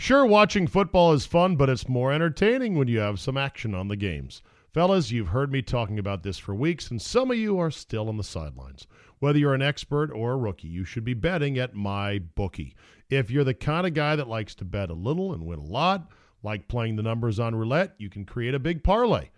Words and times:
Sure, 0.00 0.24
watching 0.24 0.66
football 0.66 1.12
is 1.12 1.26
fun, 1.26 1.56
but 1.56 1.68
it's 1.68 1.86
more 1.86 2.10
entertaining 2.10 2.74
when 2.74 2.88
you 2.88 2.98
have 2.98 3.20
some 3.20 3.36
action 3.36 3.74
on 3.74 3.88
the 3.88 3.96
games. 3.96 4.40
Fellas, 4.72 5.10
you've 5.10 5.28
heard 5.28 5.52
me 5.52 5.60
talking 5.60 5.98
about 5.98 6.22
this 6.22 6.38
for 6.38 6.54
weeks, 6.54 6.90
and 6.90 7.02
some 7.02 7.30
of 7.30 7.36
you 7.36 7.58
are 7.58 7.70
still 7.70 8.08
on 8.08 8.16
the 8.16 8.24
sidelines. 8.24 8.86
Whether 9.18 9.38
you're 9.38 9.52
an 9.52 9.60
expert 9.60 10.10
or 10.10 10.32
a 10.32 10.36
rookie, 10.38 10.68
you 10.68 10.86
should 10.86 11.04
be 11.04 11.12
betting 11.12 11.58
at 11.58 11.74
my 11.74 12.18
bookie. 12.18 12.74
If 13.10 13.30
you're 13.30 13.44
the 13.44 13.52
kind 13.52 13.86
of 13.86 13.92
guy 13.92 14.16
that 14.16 14.26
likes 14.26 14.54
to 14.54 14.64
bet 14.64 14.88
a 14.88 14.94
little 14.94 15.34
and 15.34 15.44
win 15.44 15.58
a 15.58 15.64
lot, 15.66 16.10
like 16.42 16.66
playing 16.66 16.96
the 16.96 17.02
numbers 17.02 17.38
on 17.38 17.54
roulette, 17.54 17.92
you 17.98 18.08
can 18.08 18.24
create 18.24 18.54
a 18.54 18.58
big 18.58 18.82
parlay. 18.82 19.28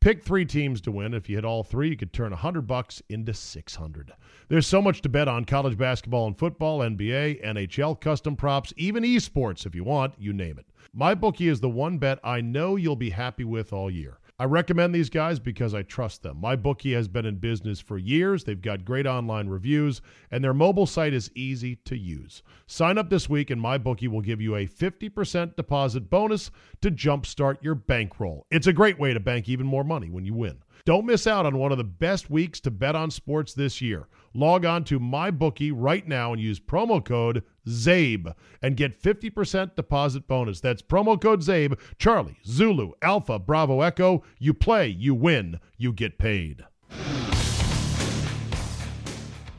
Pick 0.00 0.24
three 0.24 0.44
teams 0.44 0.80
to 0.80 0.90
win. 0.90 1.14
If 1.14 1.28
you 1.28 1.36
hit 1.36 1.44
all 1.44 1.62
three, 1.62 1.90
you 1.90 1.96
could 1.96 2.12
turn 2.12 2.30
100 2.30 2.66
bucks 2.66 3.00
into 3.08 3.34
600. 3.34 4.12
There's 4.50 4.66
so 4.66 4.80
much 4.80 5.02
to 5.02 5.10
bet 5.10 5.28
on 5.28 5.44
college 5.44 5.76
basketball 5.76 6.26
and 6.26 6.38
football, 6.38 6.78
NBA, 6.78 7.44
NHL, 7.44 8.00
custom 8.00 8.34
props, 8.34 8.72
even 8.78 9.02
esports 9.02 9.66
if 9.66 9.74
you 9.74 9.84
want, 9.84 10.14
you 10.16 10.32
name 10.32 10.58
it. 10.58 10.64
My 10.94 11.14
bookie 11.14 11.48
is 11.48 11.60
the 11.60 11.68
one 11.68 11.98
bet 11.98 12.18
I 12.24 12.40
know 12.40 12.76
you'll 12.76 12.96
be 12.96 13.10
happy 13.10 13.44
with 13.44 13.74
all 13.74 13.90
year. 13.90 14.20
I 14.38 14.44
recommend 14.44 14.94
these 14.94 15.10
guys 15.10 15.38
because 15.38 15.74
I 15.74 15.82
trust 15.82 16.22
them. 16.22 16.40
My 16.40 16.56
bookie 16.56 16.94
has 16.94 17.08
been 17.08 17.26
in 17.26 17.36
business 17.36 17.78
for 17.78 17.98
years. 17.98 18.44
They've 18.44 18.62
got 18.62 18.86
great 18.86 19.06
online 19.06 19.48
reviews, 19.48 20.00
and 20.30 20.42
their 20.42 20.54
mobile 20.54 20.86
site 20.86 21.12
is 21.12 21.30
easy 21.34 21.76
to 21.84 21.98
use. 21.98 22.42
Sign 22.66 22.96
up 22.96 23.10
this 23.10 23.28
week, 23.28 23.50
and 23.50 23.60
my 23.60 23.76
bookie 23.76 24.08
will 24.08 24.22
give 24.22 24.40
you 24.40 24.56
a 24.56 24.66
50% 24.66 25.56
deposit 25.56 26.08
bonus 26.08 26.50
to 26.80 26.90
jumpstart 26.90 27.62
your 27.62 27.74
bankroll. 27.74 28.46
It's 28.50 28.66
a 28.66 28.72
great 28.72 28.98
way 28.98 29.12
to 29.12 29.20
bank 29.20 29.46
even 29.46 29.66
more 29.66 29.84
money 29.84 30.08
when 30.08 30.24
you 30.24 30.32
win. 30.32 30.62
Don't 30.84 31.04
miss 31.04 31.26
out 31.26 31.44
on 31.44 31.58
one 31.58 31.72
of 31.72 31.76
the 31.76 31.84
best 31.84 32.30
weeks 32.30 32.60
to 32.60 32.70
bet 32.70 32.96
on 32.96 33.10
sports 33.10 33.52
this 33.52 33.82
year. 33.82 34.06
Log 34.38 34.64
on 34.64 34.84
to 34.84 35.00
MyBookie 35.00 35.72
right 35.74 36.06
now 36.06 36.32
and 36.32 36.40
use 36.40 36.60
promo 36.60 37.04
code 37.04 37.42
ZABE 37.66 38.32
and 38.62 38.76
get 38.76 39.02
50% 39.02 39.74
deposit 39.74 40.28
bonus. 40.28 40.60
That's 40.60 40.80
promo 40.80 41.20
code 41.20 41.40
ZABE, 41.40 41.76
Charlie, 41.98 42.38
Zulu, 42.46 42.92
Alpha, 43.02 43.40
Bravo, 43.40 43.80
Echo. 43.80 44.22
You 44.38 44.54
play, 44.54 44.86
you 44.86 45.12
win, 45.12 45.58
you 45.76 45.92
get 45.92 46.18
paid. 46.18 46.64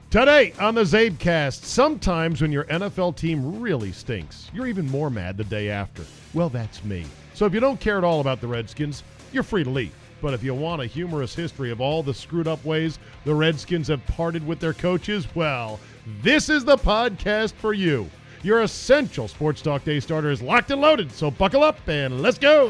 Today 0.09 0.53
on 0.61 0.75
the 0.75 0.83
Zabecast, 0.83 1.65
sometimes 1.65 2.41
when 2.41 2.53
your 2.53 2.63
NFL 2.63 3.17
team 3.17 3.59
really 3.59 3.91
stinks, 3.91 4.49
you're 4.53 4.67
even 4.67 4.89
more 4.89 5.09
mad 5.09 5.35
the 5.35 5.43
day 5.43 5.69
after. 5.69 6.05
Well, 6.33 6.47
that's 6.47 6.85
me. 6.85 7.05
So 7.33 7.45
if 7.45 7.53
you 7.53 7.59
don't 7.59 7.81
care 7.81 7.97
at 7.97 8.05
all 8.05 8.21
about 8.21 8.39
the 8.39 8.47
Redskins, 8.47 9.03
you're 9.33 9.43
free 9.43 9.65
to 9.65 9.69
leave. 9.69 9.93
But 10.21 10.33
if 10.33 10.43
you 10.43 10.53
want 10.53 10.81
a 10.81 10.85
humorous 10.85 11.33
history 11.33 11.71
of 11.71 11.79
all 11.81 12.03
the 12.03 12.13
screwed 12.13 12.47
up 12.47 12.63
ways 12.65 12.99
the 13.25 13.33
Redskins 13.33 13.87
have 13.87 14.05
parted 14.07 14.45
with 14.45 14.59
their 14.59 14.73
coaches, 14.73 15.27
well, 15.35 15.79
this 16.21 16.49
is 16.49 16.65
the 16.65 16.77
podcast 16.77 17.53
for 17.53 17.73
you. 17.73 18.09
Your 18.41 18.61
essential 18.61 19.27
Sports 19.27 19.61
Talk 19.61 19.83
Day 19.83 19.99
starter 19.99 20.31
is 20.31 20.41
locked 20.41 20.71
and 20.71 20.79
loaded, 20.81 21.11
so 21.11 21.29
buckle 21.29 21.63
up 21.63 21.77
and 21.87 22.21
let's 22.21 22.37
go. 22.37 22.69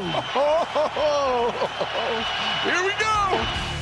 Here 2.64 2.84
we 2.84 2.92
go. 2.98 3.79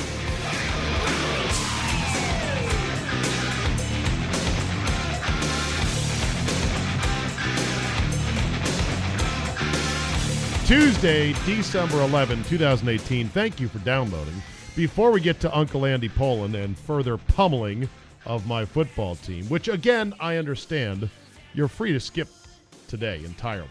Tuesday, 10.69 11.33
December 11.47 11.99
11, 12.03 12.43
2018. 12.43 13.27
Thank 13.29 13.59
you 13.59 13.67
for 13.67 13.79
downloading. 13.79 14.39
Before 14.75 15.09
we 15.09 15.19
get 15.19 15.39
to 15.39 15.57
Uncle 15.57 15.83
Andy 15.83 16.09
Pollin 16.09 16.53
and 16.53 16.77
further 16.77 17.17
pummeling 17.17 17.89
of 18.27 18.45
my 18.45 18.65
football 18.65 19.15
team, 19.15 19.45
which 19.45 19.67
again, 19.67 20.13
I 20.19 20.35
understand, 20.35 21.09
you're 21.55 21.69
free 21.69 21.91
to 21.93 21.99
skip 21.99 22.27
today 22.87 23.23
entirely. 23.25 23.67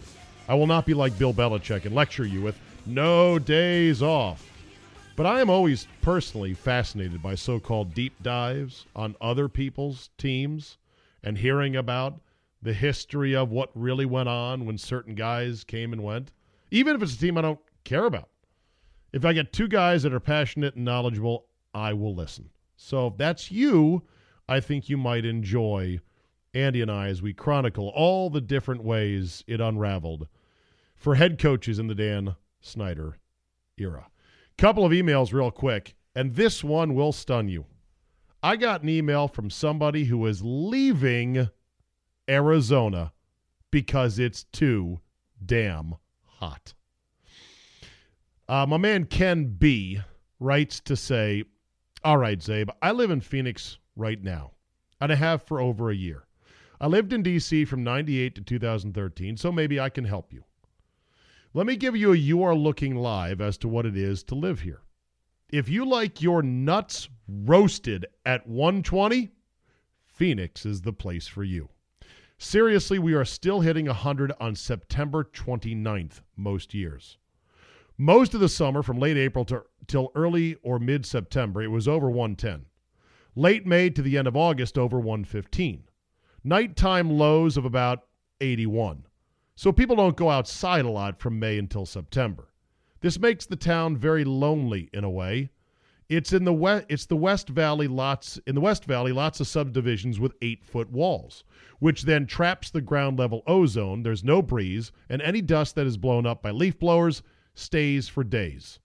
I 0.49 0.57
will 0.57 0.67
not 0.67 0.87
be 0.87 0.93
like 0.93 1.17
Bill 1.17 1.33
Belichick 1.33 1.85
and 1.85 1.95
lecture 1.95 2.27
you 2.27 2.43
with 2.43 2.59
no 2.85 3.39
days 3.39 4.03
off. 4.03 4.51
But 5.15 5.27
I 5.27 5.41
am 5.41 5.51
always 5.51 5.87
personally 6.03 6.53
fascinated 6.53 7.23
by 7.23 7.37
so 7.37 7.61
called 7.61 7.95
deep 7.95 8.21
dives 8.25 8.87
on 8.97 9.15
other 9.21 9.49
people's 9.49 10.11
teams 10.19 10.79
and 11.23 11.39
hearing 11.39 11.77
about 11.77 12.19
the 12.61 12.75
history 12.75 13.37
of 13.37 13.53
what 13.53 13.71
really 13.77 14.05
went 14.05 14.29
on 14.29 14.67
when 14.67 14.79
certain 14.79 15.15
guys 15.15 15.63
came 15.63 15.93
and 15.93 16.03
went 16.03 16.33
even 16.71 16.97
if 16.97 17.03
it's 17.03 17.15
a 17.15 17.19
team 17.19 17.39
I 17.39 17.43
don't 17.43 17.61
care 17.85 18.05
about. 18.05 18.29
If 19.13 19.25
I 19.25 19.33
get 19.33 19.53
two 19.53 19.69
guys 19.69 20.03
that 20.03 20.13
are 20.13 20.21
passionate 20.21 20.75
and 20.75 20.85
knowledgeable, 20.85 21.47
I 21.73 21.93
will 21.93 22.15
listen. 22.15 22.51
So 22.77 23.09
if 23.09 23.17
that's 23.17 23.51
you, 23.51 24.03
I 24.49 24.61
think 24.61 24.89
you 24.89 24.97
might 24.97 25.25
enjoy 25.25 26.01
Andy 26.55 26.81
and 26.81 26.91
I 26.91 27.09
as 27.09 27.23
we 27.23 27.33
chronicle 27.33 27.89
all 27.95 28.31
the 28.31 28.41
different 28.41 28.83
ways 28.83 29.45
it 29.47 29.61
unraveled 29.61 30.29
for 30.97 31.15
head 31.15 31.39
coaches 31.39 31.79
in 31.79 31.87
the 31.87 31.95
Dan 31.95 32.37
Snyder 32.61 33.19
era. 33.77 34.09
Couple 34.57 34.85
of 34.85 34.93
emails 34.93 35.33
real 35.33 35.51
quick, 35.51 35.95
and 36.15 36.35
this 36.35 36.65
one 36.65 36.95
will 36.95 37.13
stun 37.13 37.49
you. 37.49 37.67
I 38.43 38.57
got 38.57 38.83
an 38.83 38.89
email 38.89 39.29
from 39.29 39.51
somebody 39.51 40.05
who 40.05 40.25
is 40.27 40.43
leaving 40.43 41.49
Arizona 42.29 43.13
because 43.71 44.19
it's 44.19 44.45
too 44.45 45.01
damn 45.45 45.95
hot. 46.39 46.73
Uh, 48.49 48.65
my 48.67 48.77
man 48.77 49.05
Ken 49.05 49.47
B 49.59 50.01
writes 50.41 50.81
to 50.81 50.97
say, 50.97 51.45
All 52.05 52.17
right, 52.17 52.39
Zabe, 52.39 52.71
I 52.81 52.93
live 52.93 53.11
in 53.11 53.21
Phoenix 53.21 53.79
right 53.97 54.23
now, 54.23 54.53
and 55.01 55.13
I 55.13 55.17
have 55.17 55.43
for 55.43 55.61
over 55.61 55.91
a 55.91 55.97
year. 55.97 56.25
I 56.81 56.87
lived 56.87 57.13
in 57.13 57.23
D.C. 57.23 57.65
from 57.65 57.83
98 57.83 58.37
to 58.37 58.41
2013, 58.41 59.37
so 59.37 59.51
maybe 59.51 59.81
I 59.81 59.89
can 59.89 60.05
help 60.05 60.33
you. 60.33 60.45
Let 61.53 61.67
me 61.67 61.77
give 61.77 61.97
you 61.97 62.13
a 62.13 62.17
You 62.17 62.43
Are 62.45 62.55
Looking 62.55 62.95
Live 62.95 63.41
as 63.41 63.59
to 63.59 63.69
what 63.69 63.85
it 63.85 63.97
is 63.97 64.23
to 64.25 64.35
live 64.37 64.61
here. 64.61 64.83
If 65.51 65.69
you 65.69 65.85
like 65.87 66.23
your 66.23 66.43
nuts 66.43 67.09
roasted 67.27 68.07
at 68.25 68.47
120, 68.47 69.31
Phoenix 70.07 70.65
is 70.65 70.83
the 70.83 70.93
place 70.93 71.27
for 71.27 71.43
you. 71.43 71.69
Seriously, 72.41 73.01
we 73.01 73.15
are 73.15 73.25
still 73.25 73.61
hitting 73.61 73.87
100 73.87 74.33
on 74.39 74.55
September 74.55 75.25
29th 75.25 76.21
most 76.37 76.73
years. 76.73 77.19
Most 77.97 78.33
of 78.33 78.39
the 78.39 78.49
summer, 78.49 78.81
from 78.81 79.01
late 79.01 79.17
April 79.17 79.45
to 79.47 79.65
till 79.89 80.13
early 80.15 80.55
or 80.63 80.79
mid 80.79 81.05
September, 81.05 81.61
it 81.61 81.69
was 81.73 81.89
over 81.89 82.09
110. 82.09 82.67
Late 83.35 83.67
May 83.67 83.91
to 83.91 84.03
the 84.03 84.17
end 84.17 84.29
of 84.29 84.37
August, 84.37 84.79
over 84.79 85.01
115. 85.01 85.83
Nighttime 86.45 87.11
lows 87.11 87.57
of 87.57 87.65
about 87.65 88.05
81. 88.41 89.05
So 89.57 89.73
people 89.73 89.97
don't 89.97 90.17
go 90.17 90.31
outside 90.31 90.85
a 90.85 90.91
lot 90.91 91.19
from 91.19 91.41
May 91.41 91.59
until 91.59 91.87
September. 91.87 92.53
This 93.01 93.19
makes 93.19 93.47
the 93.47 93.57
town 93.57 93.97
very 93.97 94.25
lonely 94.25 94.89
in 94.93 95.03
a 95.03 95.11
way. 95.11 95.51
It's 96.09 96.33
in 96.33 96.45
the 96.45 96.55
west. 96.55 96.87
It's 96.89 97.05
the 97.05 97.17
West 97.17 97.51
Valley 97.51 97.87
lots 97.87 98.39
in 98.47 98.55
the 98.55 98.63
West 98.63 98.87
Valley. 98.87 99.13
Lots 99.13 99.41
of 99.41 99.47
subdivisions 99.47 100.19
with 100.19 100.33
eight 100.41 100.65
foot 100.65 100.91
walls, 100.91 101.45
which 101.81 102.05
then 102.05 102.27
traps 102.27 102.71
the 102.71 102.81
ground 102.81 103.19
level 103.19 103.43
ozone. 103.47 104.03
There's 104.03 104.25
no 104.25 104.41
breeze, 104.41 104.91
and 105.11 105.21
any 105.21 105.43
dust 105.43 105.75
that 105.75 105.87
is 105.87 105.99
blown 105.99 106.25
up 106.25 106.43
by 106.43 106.51
leaf 106.51 106.79
blowers 106.79 107.23
stays 107.55 108.09
for 108.09 108.25
days. 108.25 108.79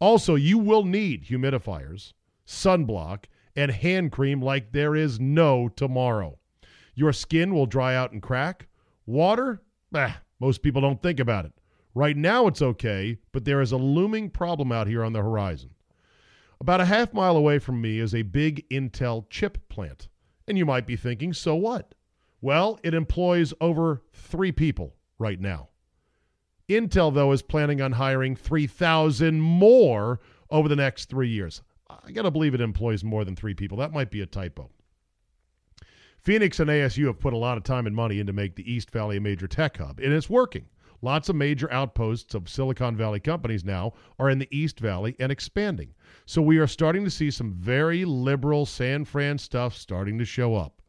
Also, 0.00 0.34
you 0.34 0.58
will 0.58 0.84
need 0.84 1.26
humidifiers, 1.26 2.12
sunblock, 2.44 3.26
and 3.54 3.70
hand 3.70 4.10
cream 4.10 4.42
like 4.42 4.72
there 4.72 4.96
is 4.96 5.20
no 5.20 5.68
tomorrow. 5.68 6.38
Your 6.96 7.12
skin 7.12 7.54
will 7.54 7.66
dry 7.66 7.94
out 7.94 8.10
and 8.10 8.20
crack. 8.20 8.66
Water, 9.06 9.62
eh, 9.94 10.14
Most 10.40 10.62
people 10.62 10.82
don't 10.82 11.00
think 11.00 11.20
about 11.20 11.44
it. 11.44 11.52
Right 11.94 12.16
now, 12.16 12.48
it's 12.48 12.60
okay, 12.60 13.18
but 13.30 13.44
there 13.44 13.60
is 13.60 13.70
a 13.70 13.76
looming 13.76 14.28
problem 14.28 14.72
out 14.72 14.88
here 14.88 15.04
on 15.04 15.12
the 15.12 15.22
horizon. 15.22 15.70
About 16.64 16.80
a 16.80 16.86
half 16.86 17.12
mile 17.12 17.36
away 17.36 17.58
from 17.58 17.82
me 17.82 17.98
is 17.98 18.14
a 18.14 18.22
big 18.22 18.66
Intel 18.70 19.28
chip 19.28 19.68
plant. 19.68 20.08
And 20.48 20.56
you 20.56 20.64
might 20.64 20.86
be 20.86 20.96
thinking, 20.96 21.34
so 21.34 21.54
what? 21.54 21.94
Well, 22.40 22.80
it 22.82 22.94
employs 22.94 23.52
over 23.60 24.00
three 24.14 24.50
people 24.50 24.94
right 25.18 25.38
now. 25.38 25.68
Intel, 26.66 27.12
though, 27.12 27.32
is 27.32 27.42
planning 27.42 27.82
on 27.82 27.92
hiring 27.92 28.34
3,000 28.34 29.42
more 29.42 30.20
over 30.48 30.66
the 30.66 30.74
next 30.74 31.10
three 31.10 31.28
years. 31.28 31.60
I 31.90 32.12
got 32.12 32.22
to 32.22 32.30
believe 32.30 32.54
it 32.54 32.62
employs 32.62 33.04
more 33.04 33.26
than 33.26 33.36
three 33.36 33.52
people. 33.52 33.76
That 33.76 33.92
might 33.92 34.10
be 34.10 34.22
a 34.22 34.26
typo. 34.26 34.70
Phoenix 36.16 36.60
and 36.60 36.70
ASU 36.70 37.08
have 37.08 37.20
put 37.20 37.34
a 37.34 37.36
lot 37.36 37.58
of 37.58 37.64
time 37.64 37.86
and 37.86 37.94
money 37.94 38.20
in 38.20 38.26
to 38.26 38.32
make 38.32 38.56
the 38.56 38.72
East 38.72 38.90
Valley 38.90 39.18
a 39.18 39.20
major 39.20 39.46
tech 39.46 39.76
hub, 39.76 40.00
and 40.00 40.14
it's 40.14 40.30
working. 40.30 40.64
Lots 41.04 41.28
of 41.28 41.36
major 41.36 41.70
outposts 41.70 42.34
of 42.34 42.48
Silicon 42.48 42.96
Valley 42.96 43.20
companies 43.20 43.62
now 43.62 43.92
are 44.18 44.30
in 44.30 44.38
the 44.38 44.48
East 44.50 44.80
Valley 44.80 45.14
and 45.20 45.30
expanding. 45.30 45.92
So 46.24 46.40
we 46.40 46.56
are 46.56 46.66
starting 46.66 47.04
to 47.04 47.10
see 47.10 47.30
some 47.30 47.52
very 47.52 48.06
liberal 48.06 48.64
San 48.64 49.04
Fran 49.04 49.36
stuff 49.36 49.76
starting 49.76 50.16
to 50.16 50.24
show 50.24 50.54
up. 50.54 50.80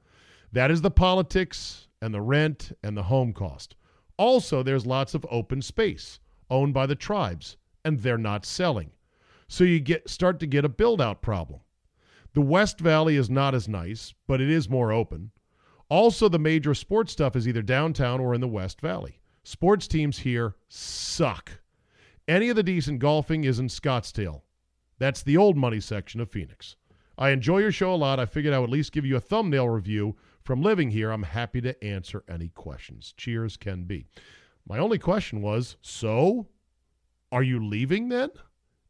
That 0.54 0.72
is 0.72 0.82
the 0.82 0.90
politics 0.90 1.90
and 2.02 2.14
the 2.14 2.22
rent 2.22 2.72
and 2.82 2.96
the 2.96 3.04
home 3.04 3.34
cost. 3.34 3.76
Also, 4.16 4.64
there's 4.64 4.86
lots 4.86 5.16
of 5.16 5.26
open 5.30 5.62
space 5.62 6.22
owned 6.50 6.74
by 6.74 6.86
the 6.86 6.96
tribes, 6.96 7.58
and 7.84 8.00
they're 8.00 8.18
not 8.18 8.46
selling. 8.46 8.92
So 9.50 9.66
you 9.66 9.82
get 9.82 10.10
start 10.10 10.40
to 10.40 10.48
get 10.48 10.64
a 10.64 10.70
build 10.70 11.02
out 11.02 11.22
problem. 11.22 11.60
The 12.34 12.40
West 12.40 12.80
Valley 12.80 13.18
is 13.18 13.30
not 13.30 13.54
as 13.54 13.68
nice, 13.68 14.14
but 14.28 14.40
it 14.40 14.50
is 14.50 14.70
more 14.70 14.94
open. 14.94 15.32
Also, 15.90 16.30
the 16.30 16.40
major 16.40 16.74
sports 16.74 17.12
stuff 17.12 17.36
is 17.36 17.50
either 17.50 17.62
downtown 17.62 18.22
or 18.22 18.34
in 18.34 18.40
the 18.40 18.48
West 18.48 18.80
Valley. 18.80 19.20
Sports 19.46 19.88
teams 19.88 20.18
here 20.18 20.56
suck. 20.70 21.52
Any 22.28 22.50
of 22.50 22.56
the 22.56 22.64
decent 22.64 22.98
golfing 22.98 23.44
is 23.44 23.60
in 23.60 23.68
Scottsdale. 23.68 24.42
That's 24.98 25.22
the 25.22 25.38
old 25.38 25.56
money 25.56 25.80
section 25.80 26.20
of 26.20 26.32
Phoenix. 26.32 26.78
I 27.16 27.30
enjoy 27.30 27.60
your 27.60 27.72
show 27.72 27.94
a 27.94 27.96
lot. 27.96 28.20
I 28.20 28.26
figured 28.26 28.56
I 28.56 28.60
would 28.60 28.72
at 28.72 28.74
least 28.74 28.92
give 28.92 29.06
you 29.06 29.18
a 29.18 29.22
thumbnail 29.22 29.70
review 29.70 30.16
from 30.42 30.64
living 30.64 30.90
here. 30.90 31.12
I'm 31.12 31.22
happy 31.22 31.62
to 31.62 31.84
answer 31.84 32.24
any 32.28 32.48
questions. 32.50 33.14
Cheers, 33.18 33.56
Ken 33.56 33.84
B. 33.84 34.08
My 34.68 34.80
only 34.80 34.98
question 34.98 35.44
was 35.44 35.78
so, 35.84 36.48
are 37.32 37.44
you 37.44 37.64
leaving 37.64 38.10
then? 38.10 38.32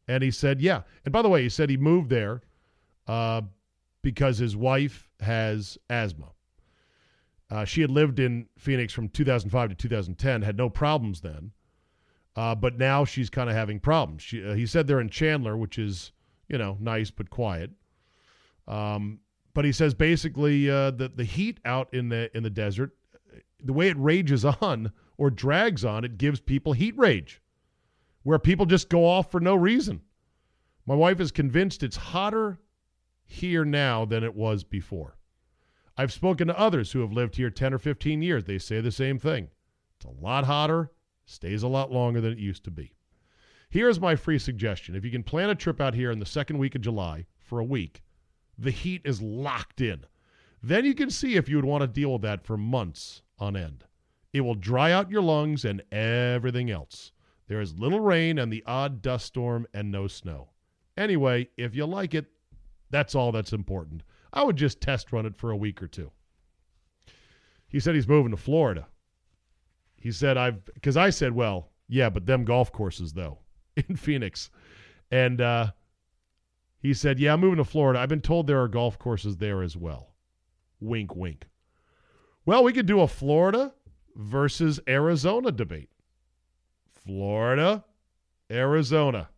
And 0.08 0.24
he 0.24 0.32
said, 0.32 0.62
yeah. 0.62 0.84
And 1.04 1.12
by 1.12 1.22
the 1.22 1.30
way, 1.30 1.44
he 1.44 1.50
said 1.50 1.70
he 1.70 1.76
moved 1.76 2.10
there 2.10 2.44
uh, 3.08 3.42
because 4.02 4.38
his 4.38 4.56
wife 4.56 5.10
has 5.20 5.78
asthma. 5.90 6.32
Uh, 7.56 7.64
she 7.64 7.80
had 7.80 7.90
lived 7.90 8.20
in 8.20 8.48
Phoenix 8.58 8.92
from 8.92 9.08
2005 9.08 9.70
to 9.70 9.76
2010, 9.76 10.42
had 10.42 10.58
no 10.58 10.70
problems 10.70 11.22
then, 11.22 11.54
uh, 12.36 12.54
but 12.54 12.78
now 12.78 13.06
she's 13.06 13.30
kind 13.30 13.50
of 13.50 13.56
having 13.56 13.80
problems. 13.80 14.24
She, 14.24 14.46
uh, 14.46 14.56
he 14.56 14.66
said 14.66 14.88
they're 14.88 15.00
in 15.00 15.08
Chandler, 15.08 15.56
which 15.56 15.80
is 15.80 16.12
you 16.50 16.58
know 16.58 16.76
nice 16.82 17.12
but 17.12 17.30
quiet. 17.30 17.72
Um, 18.68 19.22
but 19.54 19.64
he 19.64 19.72
says 19.72 19.94
basically 19.94 20.70
uh, 20.70 20.92
that 20.92 21.16
the 21.16 21.24
heat 21.24 21.62
out 21.64 21.94
in 21.94 22.10
the 22.10 22.30
in 22.36 22.44
the 22.44 22.50
desert, 22.50 22.92
the 23.64 23.72
way 23.72 23.88
it 23.88 23.98
rages 23.98 24.44
on 24.44 24.92
or 25.18 25.30
drags 25.30 25.86
on, 25.86 26.04
it 26.04 26.18
gives 26.18 26.42
people 26.42 26.74
heat 26.74 26.98
rage, 26.98 27.42
where 28.24 28.38
people 28.38 28.66
just 28.66 28.90
go 28.90 29.06
off 29.06 29.32
for 29.32 29.40
no 29.40 29.56
reason. 29.56 30.02
My 30.86 30.96
wife 30.96 31.22
is 31.22 31.32
convinced 31.32 31.84
it's 31.84 31.96
hotter 31.96 32.60
here 33.24 33.64
now 33.64 34.04
than 34.04 34.26
it 34.26 34.36
was 34.36 34.66
before. 34.66 35.16
I've 35.98 36.12
spoken 36.12 36.48
to 36.48 36.60
others 36.60 36.92
who 36.92 37.02
have 37.02 37.14
lived 37.14 37.36
here 37.36 37.50
10 37.50 37.74
or 37.74 37.80
15 37.80 38.22
years. 38.22 38.44
They 38.44 38.58
say 38.58 38.82
the 38.82 38.92
same 38.92 39.18
thing. 39.18 39.50
It's 39.98 40.06
a 40.06 40.24
lot 40.24 40.46
hotter, 40.46 40.92
stays 41.26 41.64
a 41.64 41.68
lot 41.68 41.92
longer 41.92 42.20
than 42.20 42.34
it 42.34 42.38
used 42.38 42.66
to 42.66 42.72
be. 42.72 42.94
Here's 43.70 44.00
my 44.00 44.16
free 44.16 44.40
suggestion. 44.40 44.96
If 44.96 45.06
you 45.06 45.12
can 45.12 45.24
plan 45.24 45.50
a 45.50 45.56
trip 45.56 45.82
out 45.82 45.94
here 45.94 46.12
in 46.12 46.20
the 46.20 46.26
second 46.26 46.58
week 46.58 46.76
of 46.76 46.82
July 46.82 47.26
for 47.40 47.60
a 47.60 47.66
week, 47.66 48.04
the 48.58 48.72
heat 48.72 49.02
is 49.06 49.22
locked 49.22 49.82
in. 49.82 50.06
Then 50.62 50.86
you 50.86 50.96
can 50.96 51.10
see 51.10 51.36
if 51.36 51.48
you 51.48 51.56
would 51.58 51.66
want 51.66 51.82
to 51.82 51.88
deal 51.88 52.14
with 52.14 52.22
that 52.24 52.46
for 52.46 52.58
months 52.58 53.22
on 53.40 53.56
end. 53.56 53.84
It 54.34 54.42
will 54.42 54.56
dry 54.56 54.92
out 54.92 55.12
your 55.12 55.22
lungs 55.22 55.64
and 55.64 55.82
everything 55.92 56.70
else. 56.70 57.12
There 57.48 57.62
is 57.62 57.78
little 57.78 58.00
rain 58.00 58.40
and 58.40 58.52
the 58.52 58.64
odd 58.66 59.02
dust 59.02 59.26
storm 59.28 59.68
and 59.74 59.92
no 59.92 60.08
snow. 60.08 60.50
Anyway, 60.98 61.50
if 61.58 61.76
you 61.76 61.86
like 61.86 62.14
it, 62.14 62.26
that's 62.90 63.16
all 63.16 63.32
that's 63.32 63.54
important. 63.54 64.04
I 64.36 64.44
would 64.44 64.58
just 64.58 64.82
test 64.82 65.12
run 65.12 65.26
it 65.26 65.36
for 65.36 65.50
a 65.50 65.58
week 65.58 65.82
or 65.82 65.88
two. 65.88 66.12
He 67.68 67.80
said 67.80 67.96
he's 67.96 68.08
moving 68.08 68.32
to 68.32 68.38
Florida. 68.38 68.88
He 69.96 70.12
said 70.12 70.38
I've 70.38 70.64
because 70.66 70.98
I 70.98 71.10
said, 71.10 71.32
well, 71.34 71.72
yeah, 71.88 72.10
but 72.10 72.26
them 72.26 72.46
golf 72.46 72.72
courses 72.72 73.14
though 73.14 73.40
in 73.76 73.96
Phoenix, 73.96 74.52
and 75.10 75.42
uh, 75.42 75.72
he 76.80 76.94
said, 76.94 77.20
yeah, 77.20 77.34
I'm 77.34 77.40
moving 77.40 77.58
to 77.58 77.64
Florida. 77.64 78.00
I've 78.00 78.10
been 78.10 78.22
told 78.22 78.46
there 78.46 78.62
are 78.62 78.68
golf 78.68 79.00
courses 79.00 79.38
there 79.38 79.64
as 79.64 79.76
well. 79.76 80.14
Wink, 80.80 81.16
wink. 81.16 81.48
Well, 82.46 82.64
we 82.64 82.74
could 82.74 82.86
do 82.86 83.02
a 83.02 83.08
Florida 83.08 83.74
versus 84.16 84.80
Arizona 84.88 85.52
debate. 85.52 85.90
Florida, 87.04 87.84
Arizona. 88.52 89.30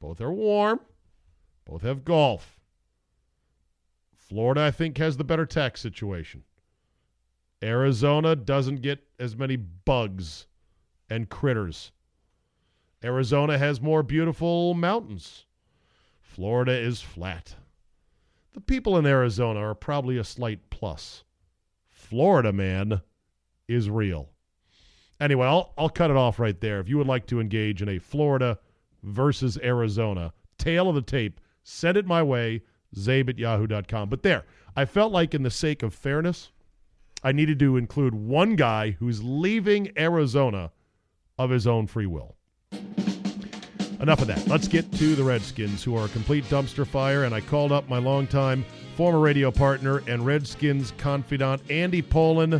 Both 0.00 0.20
are 0.20 0.32
warm. 0.32 0.80
Both 1.66 1.82
have 1.82 2.04
golf. 2.04 2.55
Florida, 4.28 4.62
I 4.62 4.70
think, 4.70 4.98
has 4.98 5.16
the 5.16 5.24
better 5.24 5.46
tax 5.46 5.80
situation. 5.80 6.42
Arizona 7.62 8.34
doesn't 8.34 8.82
get 8.82 9.04
as 9.18 9.36
many 9.36 9.56
bugs 9.56 10.46
and 11.08 11.28
critters. 11.28 11.92
Arizona 13.04 13.56
has 13.56 13.80
more 13.80 14.02
beautiful 14.02 14.74
mountains. 14.74 15.46
Florida 16.20 16.72
is 16.72 17.00
flat. 17.00 17.54
The 18.52 18.60
people 18.60 18.96
in 18.96 19.06
Arizona 19.06 19.60
are 19.60 19.74
probably 19.74 20.18
a 20.18 20.24
slight 20.24 20.70
plus. 20.70 21.22
Florida, 21.88 22.52
man, 22.52 23.00
is 23.68 23.88
real. 23.88 24.30
Anyway, 25.20 25.46
I'll, 25.46 25.72
I'll 25.78 25.88
cut 25.88 26.10
it 26.10 26.16
off 26.16 26.38
right 26.38 26.60
there. 26.60 26.80
If 26.80 26.88
you 26.88 26.98
would 26.98 27.06
like 27.06 27.26
to 27.28 27.40
engage 27.40 27.80
in 27.80 27.88
a 27.88 27.98
Florida 27.98 28.58
versus 29.02 29.58
Arizona 29.62 30.32
tale 30.58 30.88
of 30.88 30.94
the 30.94 31.02
tape, 31.02 31.40
Send 31.68 31.96
it 31.96 32.06
my 32.06 32.22
way, 32.22 32.62
zabe 32.96 33.30
at 33.30 33.38
yahoo.com. 33.38 34.08
But 34.08 34.22
there, 34.22 34.44
I 34.74 34.84
felt 34.84 35.12
like, 35.12 35.34
in 35.34 35.42
the 35.42 35.50
sake 35.50 35.82
of 35.82 35.94
fairness, 35.94 36.52
I 37.22 37.32
needed 37.32 37.58
to 37.60 37.76
include 37.76 38.14
one 38.14 38.56
guy 38.56 38.92
who's 38.92 39.22
leaving 39.22 39.92
Arizona 39.98 40.72
of 41.38 41.50
his 41.50 41.66
own 41.66 41.86
free 41.86 42.06
will. 42.06 42.36
Enough 44.00 44.20
of 44.20 44.26
that. 44.26 44.46
Let's 44.46 44.68
get 44.68 44.92
to 44.92 45.14
the 45.14 45.24
Redskins, 45.24 45.82
who 45.82 45.96
are 45.96 46.04
a 46.04 46.08
complete 46.10 46.44
dumpster 46.44 46.86
fire. 46.86 47.24
And 47.24 47.34
I 47.34 47.40
called 47.40 47.72
up 47.72 47.88
my 47.88 47.98
longtime 47.98 48.64
former 48.94 49.18
radio 49.18 49.50
partner 49.50 50.02
and 50.06 50.24
Redskins 50.24 50.92
confidant, 50.98 51.62
Andy 51.70 52.02
Pollin, 52.02 52.50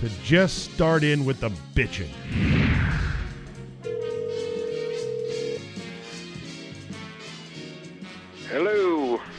to 0.00 0.08
just 0.24 0.72
start 0.72 1.04
in 1.04 1.24
with 1.24 1.40
the 1.40 1.50
bitching. 1.74 2.10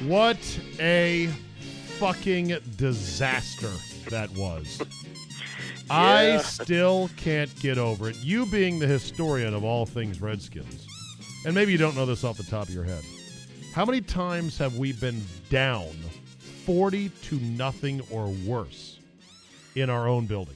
What 0.07 0.59
a 0.79 1.27
fucking 1.97 2.55
disaster 2.77 3.71
that 4.11 4.29
was. 4.37 4.79
I 5.89 6.37
still 6.37 7.09
can't 7.17 7.53
get 7.59 7.79
over 7.79 8.09
it. 8.09 8.17
You 8.17 8.45
being 8.45 8.77
the 8.77 8.85
historian 8.85 9.55
of 9.55 9.63
all 9.63 9.87
things 9.87 10.21
Redskins, 10.21 10.87
and 11.43 11.55
maybe 11.55 11.71
you 11.71 11.79
don't 11.79 11.95
know 11.95 12.05
this 12.05 12.23
off 12.23 12.37
the 12.37 12.43
top 12.43 12.67
of 12.67 12.73
your 12.73 12.83
head. 12.83 13.03
How 13.73 13.83
many 13.83 13.99
times 13.99 14.59
have 14.59 14.77
we 14.77 14.93
been 14.93 15.23
down 15.49 15.95
40 16.65 17.09
to 17.09 17.35
nothing 17.39 18.01
or 18.11 18.27
worse 18.45 18.99
in 19.73 19.89
our 19.89 20.07
own 20.07 20.27
building? 20.27 20.55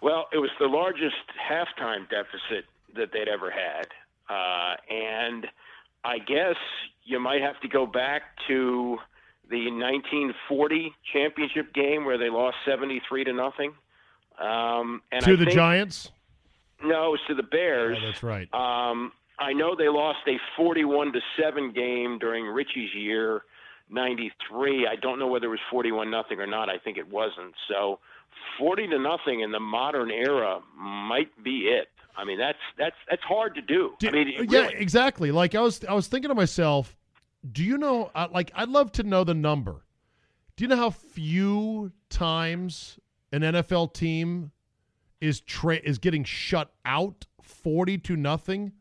Well, 0.00 0.26
it 0.32 0.38
was 0.38 0.50
the 0.58 0.66
largest 0.66 1.14
halftime 1.48 2.08
deficit 2.10 2.64
that 2.96 3.12
they'd 3.12 3.28
ever 3.28 3.52
had. 3.52 3.86
Uh, 4.28 4.74
and 4.92 5.46
I 6.04 6.18
guess 6.18 6.56
you 7.04 7.20
might 7.20 7.40
have 7.40 7.60
to 7.60 7.68
go 7.68 7.86
back 7.86 8.22
to 8.48 8.98
the 9.50 9.70
1940 9.70 10.92
championship 11.12 11.72
game 11.72 12.04
where 12.04 12.18
they 12.18 12.28
lost 12.28 12.56
73 12.66 13.24
to 13.24 13.32
nothing. 13.32 13.72
Um, 14.38 15.02
and 15.10 15.24
to 15.24 15.32
I 15.32 15.36
the 15.36 15.44
think, 15.46 15.56
Giants? 15.56 16.10
No, 16.82 17.08
it 17.08 17.10
was 17.10 17.20
to 17.28 17.34
the 17.34 17.42
Bears. 17.42 17.98
Oh, 18.00 18.06
that's 18.06 18.22
right. 18.22 18.48
Um, 18.54 19.12
I 19.38 19.52
know 19.52 19.74
they 19.76 19.88
lost 19.88 20.18
a 20.26 20.36
41 20.56 21.12
to 21.12 21.20
seven 21.40 21.72
game 21.72 22.18
during 22.18 22.44
Richie's 22.44 22.94
year, 22.94 23.42
93. 23.90 24.86
I 24.86 24.96
don't 24.96 25.18
know 25.18 25.26
whether 25.26 25.46
it 25.46 25.50
was 25.50 25.60
41 25.70 26.10
nothing 26.10 26.40
or 26.40 26.46
not. 26.46 26.68
I 26.68 26.78
think 26.78 26.98
it 26.98 27.08
wasn't. 27.08 27.54
So 27.68 28.00
40 28.58 28.88
to 28.88 28.98
nothing 28.98 29.40
in 29.40 29.52
the 29.52 29.60
modern 29.60 30.10
era 30.10 30.60
might 30.76 31.42
be 31.42 31.68
it. 31.68 31.88
I 32.18 32.24
mean, 32.24 32.36
that's 32.38 32.58
that's 32.76 32.96
that's 33.08 33.22
hard 33.22 33.54
to 33.54 33.62
do. 33.62 33.92
Do- 34.00 34.08
I 34.08 34.10
mean, 34.10 34.46
yeah, 34.50 34.68
exactly. 34.74 35.30
Like 35.30 35.54
I 35.54 35.60
was, 35.60 35.84
I 35.84 35.94
was 35.94 36.08
thinking 36.08 36.28
to 36.30 36.34
myself, 36.34 36.96
do 37.52 37.62
you 37.64 37.78
know? 37.78 38.10
uh, 38.14 38.26
Like, 38.32 38.50
I'd 38.54 38.68
love 38.68 38.90
to 38.92 39.04
know 39.04 39.22
the 39.24 39.34
number. 39.34 39.84
Do 40.56 40.64
you 40.64 40.68
know 40.68 40.76
how 40.76 40.90
few 40.90 41.92
times 42.10 42.98
an 43.32 43.42
NFL 43.42 43.94
team 43.94 44.50
is 45.20 45.40
tra- 45.40 45.76
is 45.84 45.98
getting 45.98 46.24
shut 46.24 46.72
out 46.84 47.24
40 47.40 47.98
to 47.98 48.16
nothing 48.16 48.72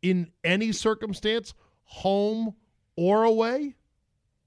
in 0.00 0.30
any 0.42 0.72
circumstance, 0.72 1.52
home 1.84 2.54
or 2.96 3.24
away? 3.24 3.74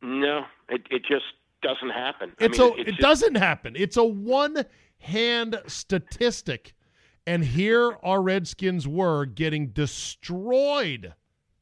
No, 0.02 0.46
it, 0.70 0.82
it 0.90 1.04
just 1.08 1.26
doesn't 1.62 1.92
happen. 1.92 2.32
It's 2.40 2.60
I 2.60 2.64
mean, 2.64 2.72
a 2.72 2.76
it's 2.80 2.90
it 2.90 2.92
just- 2.94 3.02
doesn't 3.02 3.36
happen. 3.36 3.76
It's 3.76 3.98
a 3.98 4.04
one 4.04 4.66
hand 4.98 5.62
statistic. 5.68 6.74
And 7.28 7.44
here 7.46 7.98
our 8.04 8.22
Redskins 8.22 8.88
were 8.88 9.26
getting 9.26 9.68
destroyed 9.68 11.14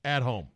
at 0.05 0.21
home. 0.23 0.47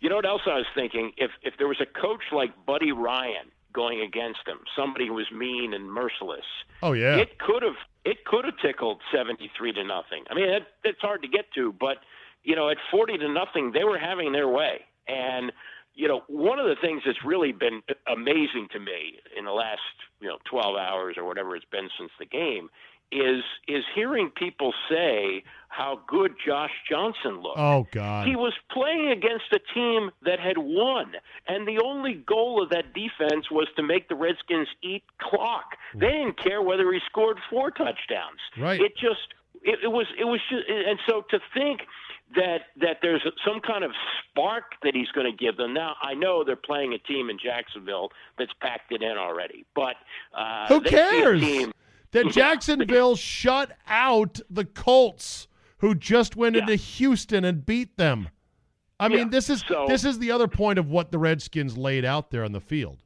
You 0.00 0.08
know 0.08 0.16
what 0.16 0.26
else 0.26 0.42
I 0.46 0.56
was 0.56 0.66
thinking? 0.74 1.12
If 1.16 1.30
if 1.42 1.54
there 1.58 1.68
was 1.68 1.80
a 1.80 1.86
coach 2.00 2.22
like 2.32 2.50
Buddy 2.66 2.92
Ryan 2.92 3.50
going 3.72 4.00
against 4.00 4.40
him, 4.46 4.58
somebody 4.76 5.06
who 5.06 5.14
was 5.14 5.26
mean 5.32 5.74
and 5.74 5.90
merciless, 5.90 6.44
Oh 6.82 6.92
yeah. 6.92 7.16
it 7.16 7.38
could 7.38 7.62
have 7.62 7.76
it 8.04 8.24
could 8.24 8.44
have 8.44 8.54
tickled 8.62 9.00
seventy 9.12 9.50
three 9.56 9.72
to 9.72 9.82
nothing. 9.84 10.24
I 10.30 10.34
mean, 10.34 10.48
that, 10.50 10.66
that's 10.84 11.00
hard 11.00 11.22
to 11.22 11.28
get 11.28 11.46
to, 11.54 11.72
but 11.72 11.98
you 12.44 12.54
know, 12.54 12.68
at 12.70 12.76
forty 12.90 13.16
to 13.18 13.28
nothing, 13.28 13.72
they 13.72 13.84
were 13.84 13.98
having 13.98 14.32
their 14.32 14.48
way. 14.48 14.82
And 15.08 15.50
you 15.94 16.06
know, 16.08 16.22
one 16.28 16.58
of 16.58 16.66
the 16.66 16.76
things 16.80 17.02
that's 17.06 17.24
really 17.24 17.52
been 17.52 17.80
amazing 18.06 18.68
to 18.72 18.78
me 18.78 19.18
in 19.36 19.46
the 19.46 19.52
last 19.52 19.80
you 20.20 20.28
know 20.28 20.36
twelve 20.48 20.76
hours 20.76 21.16
or 21.16 21.24
whatever 21.24 21.56
it's 21.56 21.64
been 21.72 21.88
since 21.98 22.10
the 22.18 22.26
game 22.26 22.68
is 23.12 23.42
is 23.68 23.84
hearing 23.94 24.30
people 24.30 24.72
say 24.90 25.44
how 25.68 26.00
good 26.08 26.34
Josh 26.44 26.70
Johnson 26.90 27.40
looked. 27.42 27.58
oh 27.58 27.86
god. 27.92 28.26
He 28.26 28.36
was 28.36 28.52
playing 28.72 29.10
against 29.10 29.44
a 29.52 29.60
team 29.74 30.10
that 30.24 30.40
had 30.40 30.58
won, 30.58 31.12
and 31.46 31.66
the 31.66 31.80
only 31.84 32.14
goal 32.14 32.62
of 32.62 32.70
that 32.70 32.94
defense 32.94 33.50
was 33.50 33.68
to 33.76 33.82
make 33.82 34.08
the 34.08 34.14
Redskins 34.14 34.68
eat 34.82 35.04
clock. 35.20 35.76
They 35.94 36.08
didn't 36.08 36.42
care 36.42 36.62
whether 36.62 36.92
he 36.92 37.00
scored 37.06 37.38
four 37.50 37.70
touchdowns. 37.70 38.40
Right. 38.58 38.80
It 38.80 38.96
just 38.96 39.34
it, 39.62 39.80
it 39.84 39.88
was 39.88 40.06
it 40.18 40.24
was 40.24 40.40
just, 40.50 40.64
and 40.68 40.98
so 41.08 41.22
to 41.30 41.38
think 41.54 41.80
that 42.34 42.62
that 42.80 42.98
there's 43.02 43.22
some 43.46 43.60
kind 43.60 43.84
of 43.84 43.92
spark 44.30 44.64
that 44.82 44.94
he's 44.94 45.08
going 45.08 45.30
to 45.30 45.36
give 45.36 45.56
them. 45.56 45.74
Now 45.74 45.94
I 46.02 46.14
know 46.14 46.42
they're 46.44 46.56
playing 46.56 46.92
a 46.92 46.98
team 46.98 47.30
in 47.30 47.38
Jacksonville 47.38 48.10
that's 48.38 48.52
packed 48.60 48.92
it 48.92 49.02
in 49.02 49.16
already, 49.16 49.64
but 49.74 49.96
uh, 50.36 50.66
Who 50.68 50.80
they 50.80 50.90
see 50.90 50.96
a 50.96 50.98
cares? 50.98 51.72
That 52.24 52.32
Jacksonville 52.32 53.16
shut 53.16 53.72
out 53.86 54.40
the 54.50 54.64
Colts, 54.64 55.48
who 55.78 55.94
just 55.94 56.36
went 56.36 56.56
Yeah. 56.56 56.62
into 56.62 56.74
Houston 56.76 57.44
and 57.44 57.64
beat 57.64 57.96
them. 57.96 58.28
I 58.98 59.08
mean, 59.08 59.18
Yeah, 59.18 59.24
this 59.28 59.50
is 59.50 59.62
so- 59.68 59.86
this 59.88 60.04
is 60.04 60.18
the 60.18 60.30
other 60.30 60.48
point 60.48 60.78
of 60.78 60.88
what 60.90 61.12
the 61.12 61.18
Redskins 61.18 61.76
laid 61.76 62.04
out 62.04 62.30
there 62.30 62.44
on 62.44 62.52
the 62.52 62.60
field. 62.60 63.02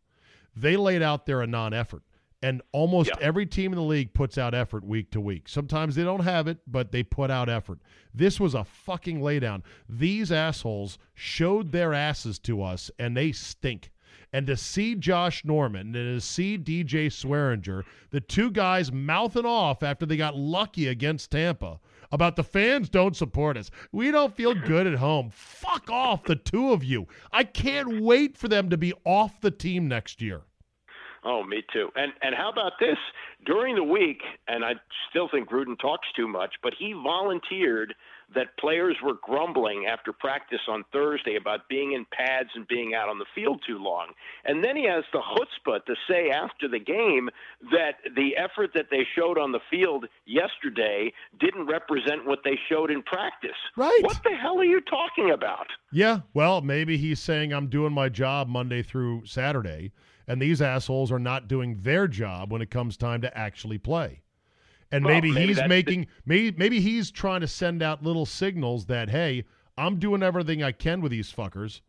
They 0.54 0.76
laid 0.76 1.02
out 1.02 1.26
there 1.26 1.42
a 1.42 1.46
non-effort, 1.46 2.02
and 2.42 2.62
almost 2.72 3.10
Yeah. 3.10 3.16
every 3.20 3.46
team 3.46 3.72
in 3.72 3.76
the 3.76 3.82
league 3.84 4.12
puts 4.14 4.38
out 4.38 4.54
effort 4.54 4.84
week 4.84 5.10
to 5.12 5.20
week. 5.20 5.48
Sometimes 5.48 5.94
they 5.96 6.04
don't 6.04 6.20
have 6.24 6.46
it, 6.46 6.58
but 6.66 6.92
they 6.92 7.02
put 7.02 7.30
out 7.30 7.48
effort. 7.48 7.80
This 8.14 8.38
was 8.38 8.54
a 8.54 8.64
fucking 8.64 9.20
laydown. 9.20 9.62
These 9.88 10.30
assholes 10.30 10.98
showed 11.14 11.72
their 11.72 11.92
asses 11.92 12.38
to 12.40 12.62
us, 12.62 12.90
and 12.98 13.16
they 13.16 13.32
stink. 13.32 13.90
And 14.32 14.46
to 14.46 14.56
see 14.56 14.94
Josh 14.94 15.44
Norman 15.44 15.94
and 15.94 16.20
to 16.20 16.20
see 16.20 16.56
DJ 16.56 17.06
Swearinger, 17.06 17.84
the 18.10 18.20
two 18.20 18.50
guys 18.50 18.92
mouthing 18.92 19.44
off 19.44 19.82
after 19.82 20.06
they 20.06 20.16
got 20.16 20.36
lucky 20.36 20.86
against 20.86 21.32
Tampa 21.32 21.80
about 22.12 22.36
the 22.36 22.44
fans 22.44 22.88
don't 22.88 23.16
support 23.16 23.56
us. 23.56 23.70
We 23.92 24.10
don't 24.10 24.34
feel 24.34 24.54
good 24.54 24.86
at 24.86 24.94
home. 24.94 25.30
Fuck 25.32 25.90
off, 25.90 26.24
the 26.24 26.36
two 26.36 26.72
of 26.72 26.84
you. 26.84 27.06
I 27.32 27.44
can't 27.44 28.00
wait 28.02 28.36
for 28.36 28.48
them 28.48 28.70
to 28.70 28.76
be 28.76 28.92
off 29.04 29.40
the 29.40 29.50
team 29.50 29.88
next 29.88 30.20
year. 30.20 30.42
Oh, 31.22 31.44
me 31.44 31.62
too. 31.72 31.90
And 31.96 32.12
and 32.22 32.34
how 32.34 32.50
about 32.50 32.72
this? 32.80 32.96
During 33.44 33.74
the 33.74 33.84
week, 33.84 34.22
and 34.48 34.64
I 34.64 34.72
still 35.10 35.28
think 35.28 35.48
Gruden 35.50 35.78
talks 35.78 36.08
too 36.16 36.26
much, 36.26 36.54
but 36.62 36.72
he 36.78 36.94
volunteered 36.94 37.94
that 38.34 38.56
players 38.58 38.96
were 39.02 39.14
grumbling 39.22 39.86
after 39.86 40.12
practice 40.12 40.60
on 40.68 40.84
Thursday 40.92 41.36
about 41.36 41.68
being 41.68 41.92
in 41.92 42.06
pads 42.12 42.50
and 42.54 42.66
being 42.68 42.94
out 42.94 43.08
on 43.08 43.18
the 43.18 43.24
field 43.34 43.62
too 43.66 43.78
long. 43.78 44.08
And 44.44 44.62
then 44.62 44.76
he 44.76 44.86
has 44.86 45.04
the 45.12 45.20
chutzpah 45.20 45.84
to 45.84 45.94
say 46.08 46.30
after 46.30 46.68
the 46.68 46.78
game 46.78 47.28
that 47.72 47.96
the 48.14 48.36
effort 48.36 48.70
that 48.74 48.86
they 48.90 49.06
showed 49.16 49.38
on 49.38 49.52
the 49.52 49.60
field 49.70 50.06
yesterday 50.26 51.12
didn't 51.40 51.66
represent 51.66 52.26
what 52.26 52.40
they 52.44 52.58
showed 52.68 52.90
in 52.90 53.02
practice. 53.02 53.50
Right. 53.76 54.00
What 54.02 54.22
the 54.22 54.36
hell 54.36 54.58
are 54.58 54.64
you 54.64 54.80
talking 54.80 55.30
about? 55.30 55.66
Yeah, 55.92 56.20
well, 56.34 56.60
maybe 56.60 56.96
he's 56.96 57.20
saying 57.20 57.52
I'm 57.52 57.68
doing 57.68 57.92
my 57.92 58.08
job 58.08 58.48
Monday 58.48 58.82
through 58.82 59.26
Saturday, 59.26 59.92
and 60.28 60.40
these 60.40 60.62
assholes 60.62 61.10
are 61.10 61.18
not 61.18 61.48
doing 61.48 61.78
their 61.80 62.06
job 62.06 62.52
when 62.52 62.62
it 62.62 62.70
comes 62.70 62.96
time 62.96 63.20
to 63.22 63.36
actually 63.36 63.78
play. 63.78 64.22
And 64.92 65.04
Well, 65.04 65.14
maybe, 65.14 65.32
maybe 65.32 65.54
he's 65.54 65.68
making 65.68 66.06
maybe 66.26 66.56
maybe 66.56 66.80
he's 66.80 67.10
trying 67.10 67.42
to 67.42 67.46
send 67.46 67.82
out 67.82 68.02
little 68.02 68.26
signals 68.26 68.86
that 68.86 69.10
hey, 69.10 69.44
I'm 69.78 69.98
doing 69.98 70.22
everything 70.22 70.62
I 70.62 70.72
can 70.72 71.00
with 71.00 71.12
these 71.12 71.32
fuckers, 71.32 71.80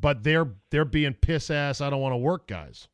but 0.00 0.22
they're 0.24 0.48
they're 0.70 0.84
being 0.84 1.14
piss 1.14 1.50
ass. 1.50 1.80
I 1.80 1.90
don't 1.90 2.00
want 2.00 2.12
to 2.12 2.18
work, 2.18 2.48
guys. 2.48 2.88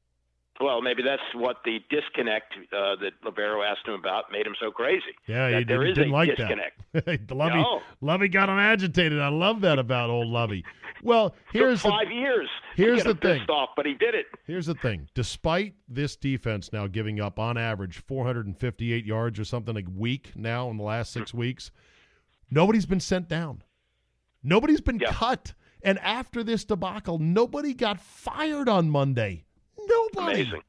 Well, 0.61 0.83
maybe 0.83 1.03
that's 1.03 1.23
what 1.35 1.57
the 1.65 1.79
disconnect 1.89 2.53
uh, 2.73 2.97
that 2.97 3.13
Libero 3.25 3.63
asked 3.63 3.87
him 3.87 3.95
about 3.95 4.25
made 4.31 4.47
him 4.47 4.55
so 4.61 4.71
crazy. 4.71 5.03
Yeah, 5.27 5.49
he 5.59 5.65
there 5.65 5.79
didn't, 5.79 5.87
is 5.89 5.95
didn't 5.97 6.11
a 6.11 6.13
like 6.13 6.29
disconnect. 6.37 6.81
that. 6.93 7.31
Lovey, 7.35 7.57
No. 7.57 7.81
Lovey 8.01 8.29
got 8.29 8.49
him 8.51 8.59
agitated. 8.59 9.19
I 9.21 9.29
love 9.29 9.63
that 9.63 9.79
about 9.79 10.11
old 10.11 10.29
Lovey. 10.29 10.65
Well, 11.03 11.35
here's 11.53 11.81
Took 11.83 11.93
the, 11.93 11.99
five 12.05 12.13
years. 12.13 12.49
here's 12.77 13.05
the 13.05 13.15
thing. 13.15 13.41
Off, 13.49 13.71
but 13.75 13.87
he 13.87 13.95
did 13.95 14.15
it. 14.15 14.27
Here's 14.47 14.67
the 14.67 14.75
thing. 14.75 15.09
Despite 15.15 15.75
this 15.89 16.15
defense 16.15 16.73
now 16.75 16.87
giving 16.87 17.21
up 17.21 17.39
on 17.39 17.57
average 17.57 17.97
458 18.07 19.07
yards 19.07 19.41
or 19.41 19.45
something 19.47 19.77
a 19.79 19.83
week 19.91 20.33
now 20.37 20.69
in 20.69 20.77
the 20.77 20.83
last 20.83 21.13
six 21.13 21.33
weeks, 21.33 21.71
nobody's 22.51 22.85
been 22.85 23.01
sent 23.01 23.29
down. 23.29 23.63
Nobody's 24.43 24.83
been 24.83 24.99
Yeah. 24.99 25.13
cut. 25.13 25.55
And 25.83 25.99
after 26.01 26.45
this 26.45 26.65
debacle, 26.67 27.19
nobody 27.19 27.73
got 27.73 27.99
fired 27.99 28.69
on 28.69 28.91
Monday. 28.91 29.45
Nobody. 29.89 30.43
Amazing. 30.43 30.63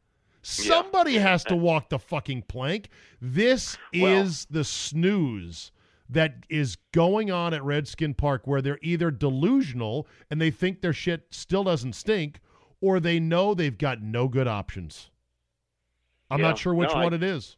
Somebody 0.43 1.15
has 1.17 1.43
to 1.45 1.55
walk 1.55 1.89
the 1.89 1.99
fucking 1.99 2.43
plank. 2.43 2.89
This 3.21 3.77
Well- 3.93 4.23
is 4.23 4.45
the 4.45 4.63
snooze 4.63 5.71
that 6.09 6.43
is 6.49 6.77
going 6.91 7.31
on 7.31 7.53
at 7.53 7.63
Redskin 7.63 8.13
Park 8.15 8.45
where 8.45 8.61
they're 8.61 8.79
either 8.81 9.11
delusional 9.11 10.07
and 10.29 10.41
they 10.41 10.51
think 10.51 10.81
their 10.81 10.93
shit 10.93 11.27
still 11.29 11.63
doesn't 11.63 11.93
stink 11.93 12.39
or 12.81 12.99
they 12.99 13.19
know 13.19 13.53
they've 13.53 13.77
got 13.77 14.01
no 14.01 14.27
good 14.27 14.47
options. 14.47 15.11
I'm 16.29 16.39
Yeah. 16.39 16.47
not 16.47 16.57
sure 16.57 16.73
which 16.73 16.89
No, 16.89 16.95
I- 16.95 17.03
one 17.03 17.13
it 17.13 17.23
is. 17.23 17.57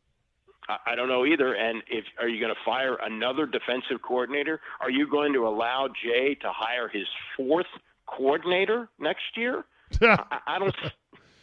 I, 0.67 0.77
I 0.88 0.95
don't 0.95 1.07
know 1.07 1.25
either. 1.25 1.53
And 1.55 1.81
if 1.88 2.05
are 2.19 2.27
you 2.27 2.39
going 2.39 2.53
to 2.53 2.62
fire 2.65 2.95
another 2.95 3.45
defensive 3.45 4.01
coordinator? 4.01 4.60
Are 4.81 4.89
you 4.91 5.07
going 5.07 5.33
to 5.33 5.48
allow 5.48 5.88
Jay 6.03 6.36
to 6.36 6.51
hire 6.51 6.88
his 6.89 7.07
fourth 7.38 7.67
coordinator 8.07 8.89
next 9.00 9.36
year? 9.38 9.65
I, 10.01 10.39
I 10.48 10.60
don't. 10.60 10.75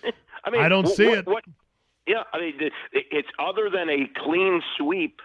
I 0.45 0.51
mean, 0.51 0.61
I 0.61 0.69
don't 0.69 0.89
see 0.89 1.07
what, 1.09 1.19
it. 1.19 1.27
What? 1.27 1.45
Yeah, 2.07 2.23
I 2.33 2.41
mean, 2.41 2.55
it's 2.93 3.29
other 3.39 3.71
than 3.71 3.89
a 3.89 4.09
clean 4.25 4.63
sweep. 4.77 5.21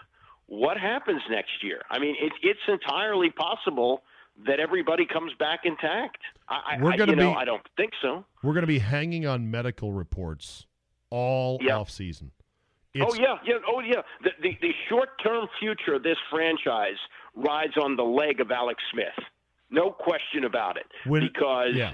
What 0.48 0.78
happens 0.78 1.22
next 1.30 1.64
year? 1.64 1.82
I 1.90 1.98
mean, 1.98 2.16
it, 2.22 2.32
it's 2.44 2.60
entirely 2.68 3.32
possible 3.32 4.04
that 4.46 4.60
everybody 4.60 5.06
comes 5.06 5.32
back 5.40 5.62
intact. 5.64 6.20
I, 6.48 6.78
We're 6.80 6.98
gonna 6.98 7.14
you 7.14 7.16
know, 7.16 7.32
be- 7.32 7.38
I 7.38 7.46
don't 7.46 7.66
think 7.78 7.94
so. 8.02 8.26
We're 8.44 8.54
going 8.54 8.62
to 8.64 8.68
be 8.68 8.80
hanging 8.80 9.26
on 9.26 9.50
medical 9.50 9.94
reports 9.94 10.68
all 11.10 11.58
Yeah. 11.62 11.78
off 11.78 11.90
season. 11.90 12.32
oh 13.00 13.14
yeah, 13.16 13.38
yeah, 13.46 13.56
oh 13.68 13.80
yeah. 13.80 14.02
The 14.24 14.32
the, 14.42 14.58
the 14.62 14.72
short 14.90 15.10
term 15.24 15.48
future 15.60 15.96
of 15.96 16.04
this 16.04 16.18
franchise 16.30 16.98
rides 17.34 17.74
on 17.82 17.96
the 17.96 18.04
leg 18.04 18.40
of 18.40 18.52
Alex 18.52 18.84
Smith. 18.92 19.26
No 19.72 19.90
question 19.92 20.44
about 20.44 20.78
it. 20.78 20.86
When- 21.06 21.22
because 21.22 21.74
yeah. 21.74 21.94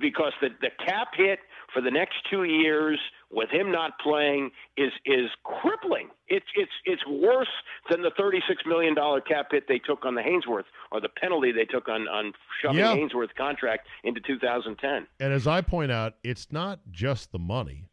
because 0.00 0.32
the 0.40 0.48
the 0.60 0.70
cap 0.86 1.08
hit 1.16 1.40
for 1.72 1.80
the 1.82 1.90
next 1.90 2.16
two 2.30 2.44
years 2.44 2.98
with 3.30 3.50
him 3.50 3.70
not 3.70 3.98
playing 3.98 4.50
is 4.76 4.90
is 5.04 5.30
crippling. 5.44 6.08
It's 6.28 6.46
it's 6.54 6.72
it's 6.84 7.02
worse 7.06 7.48
than 7.90 8.02
the 8.02 8.10
thirty 8.16 8.40
six 8.48 8.62
million 8.66 8.94
dollar 8.94 9.20
cap 9.20 9.48
hit 9.50 9.68
they 9.68 9.78
took 9.78 10.04
on 10.04 10.14
the 10.14 10.22
Haynesworth 10.22 10.64
or 10.90 11.00
the 11.00 11.08
penalty 11.10 11.52
they 11.52 11.64
took 11.66 11.88
on 11.88 12.08
on 12.08 12.32
shoving 12.62 12.78
Yeah. 12.78 12.94
Haynesworth 12.96 13.34
contract 13.36 13.86
into 14.04 14.20
2010. 14.20 15.06
And 15.20 15.32
as 15.32 15.46
I 15.46 15.60
point 15.60 15.92
out, 15.92 16.14
it's 16.24 16.50
not 16.50 16.80
just 16.90 17.32
the 17.32 17.38
money, 17.38 17.84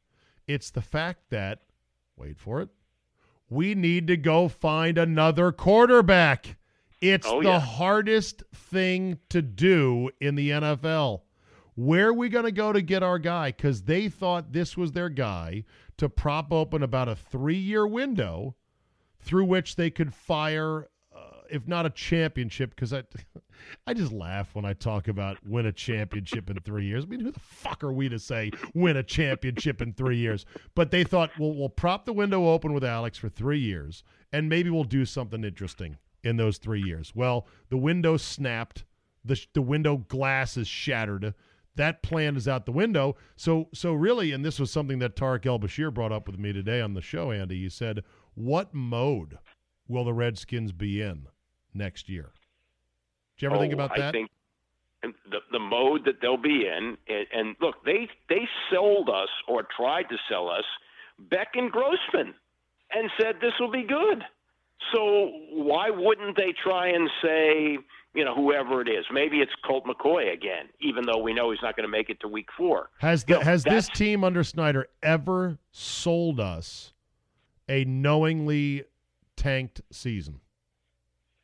it's 0.48 0.70
the 0.70 0.82
fact 0.82 1.29
that, 1.32 1.63
wait 2.15 2.38
for 2.38 2.62
it, 2.62 2.70
we 3.50 3.75
need 3.75 4.08
to 4.08 4.17
go 4.17 4.48
find 4.48 4.98
another 4.98 5.51
quarterback. 5.51 6.55
It's 7.01 7.27
Oh, 7.27 7.41
the 7.44 7.50
yeah. 7.50 7.60
hardest 7.60 8.41
thing 8.53 9.20
to 9.29 9.41
do 9.41 10.10
in 10.22 10.36
the 10.36 10.50
NFL. 10.50 11.22
Where 11.75 12.10
are 12.10 12.13
we 12.13 12.29
going 12.29 12.46
to 12.46 12.51
go 12.51 12.72
to 12.72 12.82
get 12.82 13.03
our 13.03 13.20
guy? 13.20 13.51
Because 13.51 13.84
they 13.84 14.08
thought 14.08 14.53
this 14.53 14.77
was 14.77 14.94
their 14.94 15.10
guy 15.10 15.65
to 15.98 16.10
prop 16.10 16.51
open 16.51 16.84
about 16.84 17.10
a 17.10 17.15
three 17.15 17.58
year 17.58 17.86
window 17.86 18.55
through 19.20 19.46
which 19.46 19.75
they 19.75 19.89
could 19.89 20.13
fire 20.13 20.88
uh, 21.15 21.41
if 21.50 21.67
not 21.67 21.86
a 21.86 21.89
championship, 21.89 22.72
because 22.72 22.94
I, 22.94 23.03
I 23.88 23.94
just 23.94 24.12
laugh 24.12 24.53
when 24.53 24.65
I 24.65 24.74
talk 24.74 25.08
about 25.08 25.38
win 25.46 25.65
a 25.65 25.72
championship 25.72 26.50
in 26.50 26.60
three 26.60 26.86
years. 26.86 27.05
I 27.05 27.08
mean, 27.08 27.22
who 27.22 27.32
the 27.32 27.39
fuck 27.39 27.84
are 27.84 27.94
we 27.94 28.10
to 28.10 28.20
say 28.20 28.51
win 28.74 28.98
a 28.98 29.03
championship 29.03 29.82
in 29.82 29.94
three 29.94 30.17
years? 30.17 30.46
But 30.75 30.91
they 30.91 31.03
thought, 31.03 31.32
well, 31.39 31.53
we'll 31.53 31.70
prop 31.70 32.05
the 32.05 32.13
window 32.13 32.50
open 32.50 32.74
with 32.74 32.84
Alex 32.84 33.17
for 33.17 33.29
three 33.29 33.60
years, 33.60 34.03
and 34.34 34.50
maybe 34.50 34.70
we'll 34.70 34.84
do 34.84 35.05
something 35.05 35.44
interesting 35.44 35.98
in 36.24 36.38
those 36.38 36.58
three 36.58 36.82
years. 36.82 37.13
Well, 37.15 37.48
the 37.70 37.77
window 37.77 38.17
snapped, 38.17 38.84
the 39.24 39.39
the 39.53 39.62
window 39.62 39.98
glass 39.98 40.58
is 40.58 40.67
shattered. 40.67 41.34
That 41.75 42.01
plan 42.03 42.36
is 42.36 42.48
out 42.48 42.65
the 42.65 42.72
window. 42.72 43.15
So, 43.36 43.67
so 43.74 43.94
really, 43.94 44.32
and 44.32 44.46
this 44.46 44.60
was 44.60 44.72
something 44.72 45.00
that 45.00 45.15
Tarik 45.15 45.46
El 45.46 45.60
Bashir 45.60 45.94
brought 45.94 46.12
up 46.12 46.27
with 46.27 46.39
me 46.39 46.53
today 46.53 46.82
on 46.82 46.94
the 46.94 47.01
show. 47.01 47.32
Andy, 47.32 47.62
he 47.62 47.70
said, 47.70 48.03
"What 48.34 48.74
mode 48.74 49.38
will 49.88 50.05
the 50.05 50.13
Redskins 50.13 50.72
be 50.72 51.01
in 51.01 51.27
next 51.74 52.08
year?" 52.08 52.32
Did 53.38 53.44
you 53.44 53.50
ever 53.50 53.58
oh, 53.58 53.60
think 53.60 53.74
about 53.74 53.96
that? 53.98 54.10
I 54.10 54.12
think 54.12 54.32
the 55.03 55.39
the 55.51 55.60
mode 55.60 56.05
that 56.05 56.22
they'll 56.22 56.38
be 56.38 56.65
in, 56.65 56.98
and, 57.08 57.27
and 57.34 57.55
look, 57.60 57.84
they 57.86 58.08
they 58.29 58.48
sold 58.72 59.10
us 59.10 59.29
or 59.48 59.67
tried 59.75 60.10
to 60.10 60.17
sell 60.29 60.50
us 60.50 60.63
Beck 61.20 61.50
and 61.55 61.72
Grossman, 61.72 62.34
and 62.91 63.10
said 63.20 63.36
this 63.41 63.53
will 63.60 63.72
be 63.72 63.84
good. 63.84 64.24
So 64.94 65.32
why 65.51 65.89
wouldn't 65.89 66.36
they 66.38 66.53
try 66.63 66.89
and 66.89 67.10
say, 67.22 67.77
you 68.15 68.24
know, 68.24 68.34
whoever 68.34 68.81
it 68.81 68.88
is? 68.88 69.05
Maybe 69.12 69.38
it's 69.38 69.51
Colt 69.65 69.86
McCoy 69.86 70.34
again, 70.34 70.69
even 70.79 71.05
though 71.05 71.17
we 71.17 71.34
know 71.34 71.51
he's 71.51 71.60
not 71.62 71.75
going 71.75 71.84
to 71.84 71.91
make 71.91 72.10
it 72.10 72.19
to 72.22 72.27
week 72.27 72.48
four. 72.57 72.89
Has 73.00 73.25
the, 73.25 73.34
you 73.34 73.39
know, 73.39 73.45
has 73.45 73.63
this 73.63 73.89
team 73.89 74.24
under 74.24 74.43
Snyder 74.43 74.88
ever 75.03 75.57
sold 75.72 76.39
us 76.39 76.93
a 77.67 77.84
knowingly 77.84 78.86
tanked 79.36 79.81
season? 79.91 80.39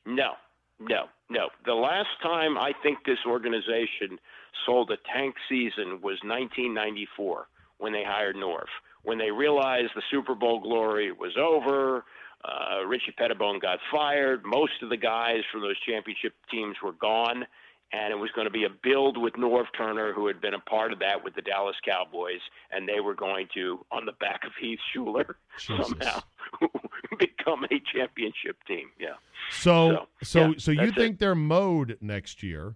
No, 0.05 0.31
no, 0.79 1.05
no. 1.29 1.49
The 1.65 1.73
last 1.73 2.09
time 2.23 2.57
I 2.57 2.71
think 2.81 2.99
this 3.05 3.19
organization 3.27 4.17
sold 4.65 4.91
a 4.91 4.97
tank 5.13 5.35
season 5.49 5.99
was 6.01 6.19
1994 6.23 7.47
when 7.77 7.91
they 7.91 8.03
hired 8.05 8.35
Norv. 8.35 8.65
When 9.03 9.17
they 9.17 9.31
realized 9.31 9.91
the 9.95 10.03
Super 10.09 10.35
Bowl 10.35 10.59
glory 10.59 11.11
was 11.11 11.35
over, 11.37 12.05
uh, 12.43 12.85
Richie 12.85 13.13
Petitbon 13.19 13.61
got 13.61 13.79
fired. 13.91 14.43
Most 14.45 14.81
of 14.81 14.89
the 14.89 14.97
guys 14.97 15.41
from 15.51 15.61
those 15.61 15.79
championship 15.87 16.33
teams 16.49 16.75
were 16.83 16.93
gone, 16.93 17.45
and 17.93 18.11
it 18.11 18.17
was 18.17 18.29
going 18.35 18.45
to 18.45 18.51
be 18.51 18.63
a 18.65 18.69
build 18.83 19.17
with 19.17 19.33
Norv 19.33 19.65
Turner, 19.77 20.13
who 20.13 20.27
had 20.27 20.41
been 20.41 20.53
a 20.53 20.59
part 20.59 20.93
of 20.93 20.99
that 20.99 21.23
with 21.23 21.35
the 21.35 21.41
Dallas 21.41 21.75
Cowboys, 21.85 22.39
and 22.71 22.87
they 22.87 22.99
were 22.99 23.15
going 23.15 23.47
to, 23.53 23.85
on 23.91 24.05
the 24.05 24.13
back 24.13 24.41
of 24.45 24.51
Heath 24.59 24.79
Shuler, 24.95 25.35
Jesus. 25.57 25.87
somehow 25.87 26.21
become 27.19 27.65
a 27.65 27.81
championship 27.93 28.57
team. 28.67 28.89
Yeah. 28.99 29.15
So, 29.49 30.07
so, 30.23 30.23
so, 30.23 30.39
yeah, 30.39 30.53
so 30.57 30.71
you 30.71 30.91
think 30.91 31.15
it. 31.15 31.19
their 31.19 31.35
mode 31.35 31.97
next 32.01 32.43
year 32.43 32.75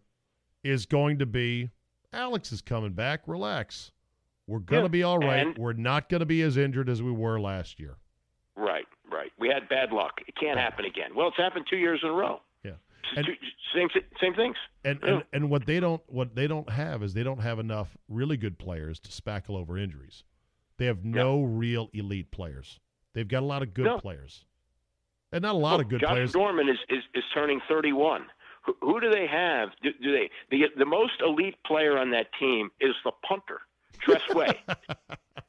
is 0.64 0.86
going 0.86 1.20
to 1.20 1.26
be 1.26 1.70
Alex 2.16 2.52
is 2.52 2.62
coming 2.62 2.94
back. 2.94 3.22
Relax. 3.28 3.92
We're 4.48 4.60
going 4.60 4.84
to 4.84 4.88
yeah. 4.88 5.02
be 5.02 5.04
all 5.04 5.20
right. 5.20 5.48
And, 5.48 5.58
We're 5.58 5.74
not 5.74 6.10
going 6.10 6.20
to 6.20 6.26
be 6.26 6.42
as 6.42 6.58
injured 6.58 6.90
as 6.90 7.02
we 7.02 7.12
were 7.12 7.40
last 7.40 7.80
year. 7.80 7.98
Right. 8.56 8.86
We 9.46 9.54
had 9.54 9.70
bad 9.70 9.92
luck. 9.92 10.22
It 10.28 10.34
can't 10.36 10.58
happen 10.58 10.86
again. 10.86 11.12
Well, 11.16 11.28
it's 11.28 11.38
happened 11.38 11.68
two 11.70 11.78
years 11.78 12.00
in 12.02 12.10
a 12.10 12.14
row. 12.14 12.42
Yeah. 12.64 12.72
And, 13.16 13.28
same 13.76 13.90
same 14.20 14.34
things. 14.34 14.56
And, 14.84 15.00
yeah. 15.04 15.10
and 15.10 15.24
and 15.34 15.50
what 15.52 15.68
they 15.68 15.80
don't 15.80 16.02
what 16.08 16.36
they 16.36 16.48
don't 16.48 16.68
have 16.68 17.04
is 17.04 17.14
they 17.14 17.22
don't 17.22 17.42
have 17.42 17.60
enough 17.60 17.96
really 18.10 18.38
good 18.38 18.58
players 18.58 19.00
to 19.02 19.10
spackle 19.10 19.52
over 19.52 19.78
injuries. 19.78 20.24
They 20.78 20.88
have 20.88 21.06
no 21.06 21.42
yeah. 21.42 21.48
real 21.48 21.90
elite 21.94 22.32
players. 22.32 22.80
They've 23.14 23.28
got 23.28 23.44
a 23.44 23.46
lot 23.46 23.62
of 23.62 23.76
good 23.76 23.86
no. 23.86 24.00
players, 24.00 24.46
and 25.32 25.44
not 25.44 25.54
a 25.54 25.58
lot 25.60 25.74
well, 25.74 25.82
of 25.82 25.90
good 25.90 26.02
Josh 26.02 26.10
players. 26.10 26.34
Norman 26.34 26.68
is, 26.68 26.80
is 26.90 27.04
is 27.14 27.24
turning 27.32 27.62
thirty 27.68 27.94
one. 27.94 28.26
Who, 28.66 28.76
who, 28.82 29.00
do 29.00 29.12
they 29.12 29.28
have? 29.28 29.70
Do, 29.84 29.92
do, 30.02 30.12
they 30.12 30.32
the 30.50 30.66
the 30.76 30.86
most 30.86 31.22
elite 31.24 31.58
player 31.68 32.00
on 32.00 32.10
that 32.12 32.30
team 32.40 32.72
is 32.82 32.96
the 33.04 33.12
punter, 33.28 33.60
Tress 34.00 34.28
Way. 34.34 34.60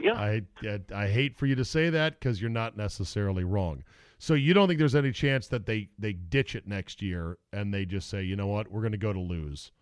Yeah. 0.00 0.14
I, 0.14 0.42
I, 0.62 0.80
I 0.94 1.06
hate 1.08 1.36
for 1.36 1.46
you 1.46 1.54
to 1.56 1.64
say 1.64 1.90
that 1.90 2.18
because 2.18 2.40
you're 2.40 2.50
not 2.50 2.76
necessarily 2.76 3.44
wrong. 3.44 3.84
So 4.18 4.34
you 4.34 4.52
don't 4.52 4.68
think 4.68 4.78
there's 4.78 4.94
any 4.94 5.12
chance 5.12 5.48
that 5.48 5.64
they 5.64 5.88
they 5.98 6.12
ditch 6.12 6.54
it 6.54 6.66
next 6.66 7.00
year 7.00 7.38
and 7.52 7.72
they 7.72 7.86
just 7.86 8.10
say, 8.10 8.22
you 8.22 8.36
know 8.36 8.48
what, 8.48 8.70
we're 8.70 8.82
going 8.82 8.92
to 8.92 8.98
go 8.98 9.14
to 9.14 9.20
lose, 9.20 9.72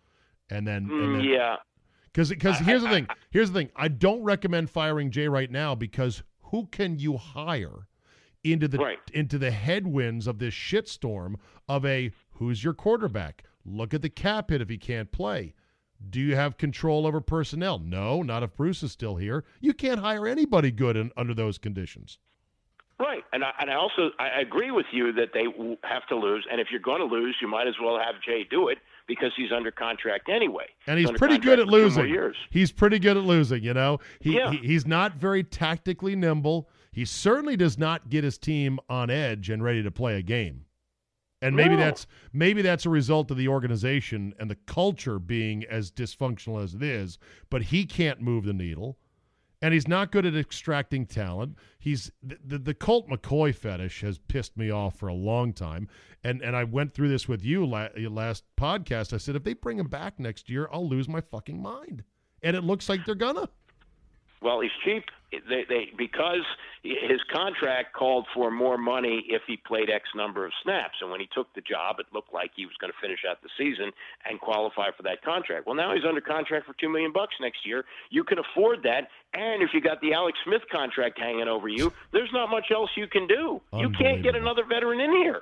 and 0.49 0.65
then, 0.65 0.87
mm, 0.87 1.03
and 1.03 1.15
then 1.15 1.23
yeah. 1.25 1.57
Because 2.05 2.29
because 2.29 2.57
here's 2.59 2.81
the 2.81 2.89
thing. 2.89 3.07
Here's 3.31 3.51
the 3.51 3.59
thing. 3.59 3.69
I 3.75 3.89
don't 3.89 4.23
recommend 4.23 4.69
firing 4.69 5.11
Jay 5.11 5.27
right 5.27 5.51
now 5.51 5.75
because 5.75 6.23
who 6.43 6.67
can 6.67 6.97
you 6.97 7.17
hire 7.17 7.87
into 8.43 8.67
the 8.67 8.77
right. 8.77 8.97
into 9.13 9.37
the 9.37 9.51
headwinds 9.51 10.25
of 10.25 10.39
this 10.39 10.53
shitstorm 10.53 11.35
of 11.67 11.85
a 11.85 12.11
who's 12.31 12.63
your 12.63 12.73
quarterback? 12.73 13.43
Look 13.65 13.93
at 13.93 14.01
the 14.01 14.09
cap 14.09 14.49
hit 14.49 14.61
if 14.61 14.69
he 14.69 14.77
can't 14.77 15.11
play. 15.11 15.53
Do 16.09 16.19
you 16.19 16.35
have 16.35 16.57
control 16.57 17.05
over 17.05 17.21
personnel? 17.21 17.79
No, 17.79 18.21
not 18.21 18.43
if 18.43 18.55
Bruce 18.55 18.83
is 18.83 18.91
still 18.91 19.17
here. 19.17 19.43
You 19.59 19.73
can't 19.73 19.99
hire 19.99 20.27
anybody 20.27 20.71
good 20.71 20.95
in, 20.95 21.11
under 21.17 21.33
those 21.33 21.57
conditions. 21.57 22.19
Right, 22.99 23.23
and 23.31 23.45
I, 23.45 23.51
and 23.59 23.69
I 23.69 23.75
also 23.75 24.09
I 24.19 24.41
agree 24.41 24.71
with 24.71 24.87
you 24.91 25.13
that 25.13 25.29
they 25.33 25.45
have 25.83 26.05
to 26.07 26.17
lose, 26.17 26.45
and 26.51 26.59
if 26.59 26.67
you're 26.69 26.81
going 26.81 26.99
to 26.99 27.05
lose, 27.05 27.37
you 27.41 27.47
might 27.47 27.65
as 27.65 27.75
well 27.81 27.97
have 27.97 28.21
Jay 28.21 28.45
do 28.49 28.67
it 28.67 28.77
because 29.07 29.31
he's 29.37 29.53
under 29.53 29.71
contract 29.71 30.27
anyway. 30.27 30.65
And 30.85 30.99
he's, 30.99 31.09
he's 31.09 31.17
pretty 31.17 31.37
good 31.37 31.59
at 31.59 31.67
losing. 31.67 32.13
He's 32.49 32.73
pretty 32.73 32.99
good 32.99 33.15
at 33.15 33.23
losing. 33.23 33.63
You 33.63 33.73
know, 33.73 33.99
he, 34.19 34.35
yeah. 34.35 34.51
he 34.51 34.57
he's 34.57 34.85
not 34.85 35.15
very 35.15 35.45
tactically 35.45 36.15
nimble. 36.15 36.69
He 36.91 37.05
certainly 37.05 37.55
does 37.55 37.77
not 37.77 38.09
get 38.09 38.25
his 38.25 38.37
team 38.37 38.79
on 38.89 39.09
edge 39.09 39.49
and 39.49 39.63
ready 39.63 39.81
to 39.81 39.91
play 39.91 40.15
a 40.17 40.21
game. 40.21 40.65
And 41.41 41.55
maybe 41.55 41.75
no. 41.75 41.77
that's 41.77 42.05
maybe 42.33 42.61
that's 42.61 42.85
a 42.85 42.89
result 42.89 43.31
of 43.31 43.37
the 43.37 43.47
organization 43.47 44.33
and 44.39 44.49
the 44.49 44.57
culture 44.67 45.19
being 45.19 45.63
as 45.65 45.89
dysfunctional 45.89 46.61
as 46.61 46.73
it 46.73 46.83
is, 46.83 47.17
but 47.49 47.63
he 47.63 47.85
can't 47.85 48.21
move 48.21 48.45
the 48.45 48.53
needle. 48.53 48.97
And 49.61 49.73
he's 49.73 49.89
not 49.89 50.11
good 50.11 50.25
at 50.25 50.35
extracting 50.35 51.05
talent. 51.05 51.57
He's 51.79 52.11
the, 52.23 52.37
the, 52.45 52.57
the 52.57 52.73
Colt 52.73 53.09
McCoy 53.09 53.53
fetish 53.53 54.01
has 54.01 54.17
pissed 54.17 54.55
me 54.55 54.69
off 54.69 54.97
for 54.97 55.07
a 55.07 55.13
long 55.13 55.53
time. 55.53 55.87
And 56.23 56.41
and 56.41 56.55
I 56.55 56.65
went 56.65 56.93
through 56.93 57.09
this 57.09 57.27
with 57.27 57.43
you 57.43 57.65
la- 57.65 57.89
uh, 57.97 58.09
last 58.09 58.43
podcast. 58.57 59.13
I 59.13 59.17
said 59.17 59.35
if 59.35 59.43
they 59.43 59.53
bring 59.53 59.79
him 59.79 59.87
back 59.87 60.19
next 60.19 60.49
year, 60.49 60.69
I'll 60.71 60.87
lose 60.87 61.07
my 61.07 61.21
fucking 61.21 61.61
mind. 61.61 62.03
And 62.43 62.55
it 62.55 62.63
looks 62.63 62.89
like 62.89 63.05
they're 63.05 63.15
gonna. 63.15 63.49
Well, 64.41 64.59
he's 64.61 64.71
cheap. 64.83 65.03
They, 65.31 65.63
they 65.69 65.89
because 65.95 66.43
his 66.81 67.21
contract 67.31 67.93
called 67.93 68.25
for 68.33 68.49
more 68.49 68.77
money 68.79 69.25
if 69.29 69.43
he 69.45 69.57
played 69.57 69.89
X 69.89 70.09
number 70.15 70.43
of 70.43 70.51
snaps, 70.63 70.95
and 71.01 71.11
when 71.11 71.19
he 71.19 71.29
took 71.33 71.53
the 71.53 71.61
job, 71.61 71.97
it 71.99 72.07
looked 72.13 72.33
like 72.33 72.51
he 72.55 72.65
was 72.65 72.73
going 72.81 72.91
to 72.91 72.97
finish 72.99 73.19
out 73.29 73.37
the 73.43 73.49
season 73.55 73.91
and 74.27 74.39
qualify 74.39 74.89
for 74.97 75.03
that 75.03 75.21
contract. 75.21 75.67
Well, 75.67 75.75
now 75.75 75.93
he's 75.93 76.03
under 76.03 76.21
contract 76.21 76.65
for 76.65 76.73
two 76.79 76.89
million 76.89 77.11
bucks 77.13 77.35
next 77.39 77.65
year. 77.65 77.85
You 78.09 78.23
can 78.23 78.39
afford 78.39 78.81
that, 78.83 79.09
and 79.35 79.61
if 79.61 79.69
you 79.73 79.81
got 79.81 80.01
the 80.01 80.13
Alex 80.13 80.39
Smith 80.43 80.63
contract 80.71 81.19
hanging 81.19 81.47
over 81.47 81.67
you, 81.67 81.93
there's 82.11 82.31
not 82.33 82.49
much 82.49 82.71
else 82.73 82.89
you 82.95 83.07
can 83.07 83.27
do. 83.27 83.61
You 83.73 83.91
can't 83.91 84.23
get 84.23 84.35
another 84.35 84.63
veteran 84.65 84.99
in 84.99 85.11
here. 85.11 85.41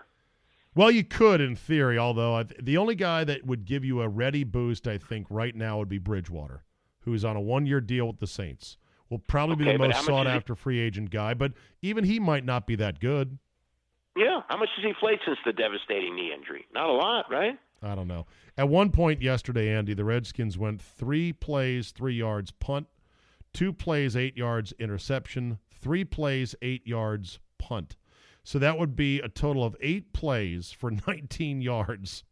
Well, 0.75 0.91
you 0.91 1.05
could 1.05 1.39
in 1.39 1.55
theory, 1.55 1.97
although 1.97 2.43
the 2.43 2.77
only 2.77 2.95
guy 2.95 3.23
that 3.23 3.45
would 3.45 3.63
give 3.63 3.85
you 3.85 4.01
a 4.01 4.09
ready 4.09 4.43
boost, 4.43 4.85
I 4.87 4.97
think, 4.97 5.27
right 5.29 5.55
now 5.55 5.77
would 5.77 5.89
be 5.89 5.97
Bridgewater, 5.97 6.63
who's 7.01 7.23
on 7.23 7.37
a 7.37 7.41
one-year 7.41 7.81
deal 7.81 8.05
with 8.07 8.19
the 8.19 8.27
Saints 8.27 8.77
will 9.09 9.19
probably 9.19 9.65
okay, 9.65 9.77
be 9.77 9.83
the 9.83 9.87
most 9.87 10.05
sought 10.05 10.27
after 10.27 10.55
free 10.55 10.79
agent 10.79 11.09
guy, 11.09 11.33
but 11.33 11.53
even 11.81 12.03
he 12.03 12.19
might 12.19 12.45
not 12.45 12.67
be 12.67 12.75
that 12.75 12.99
good. 12.99 13.37
Yeah. 14.15 14.41
How 14.47 14.57
much 14.57 14.69
has 14.75 14.85
he 14.85 14.93
played 14.99 15.19
since 15.25 15.37
the 15.45 15.53
devastating 15.53 16.15
knee 16.15 16.31
injury? 16.33 16.65
Not 16.73 16.89
a 16.89 16.93
lot, 16.93 17.25
right? 17.29 17.57
I 17.83 17.93
don't 17.93 18.07
know. 18.07 18.25
At 18.57 18.69
one 18.69 18.89
point 18.89 19.21
yesterday, 19.21 19.73
Andy, 19.73 19.93
the 19.93 20.03
Redskins 20.03 20.57
went 20.57 20.81
three 20.81 21.31
plays, 21.31 21.91
three 21.91 22.15
yards, 22.15 22.51
punt, 22.51 22.87
two 23.53 23.71
plays, 23.71 24.15
eight 24.15 24.35
yards, 24.35 24.73
interception, 24.79 25.59
three 25.71 26.03
plays, 26.03 26.55
eight 26.61 26.85
yards, 26.87 27.39
punt. 27.59 27.95
So 28.43 28.57
that 28.59 28.79
would 28.79 28.95
be 28.95 29.19
a 29.19 29.29
total 29.29 29.63
of 29.63 29.75
eight 29.81 30.13
plays 30.13 30.71
for 30.71 30.91
19 31.07 31.61
yards, 31.61 32.23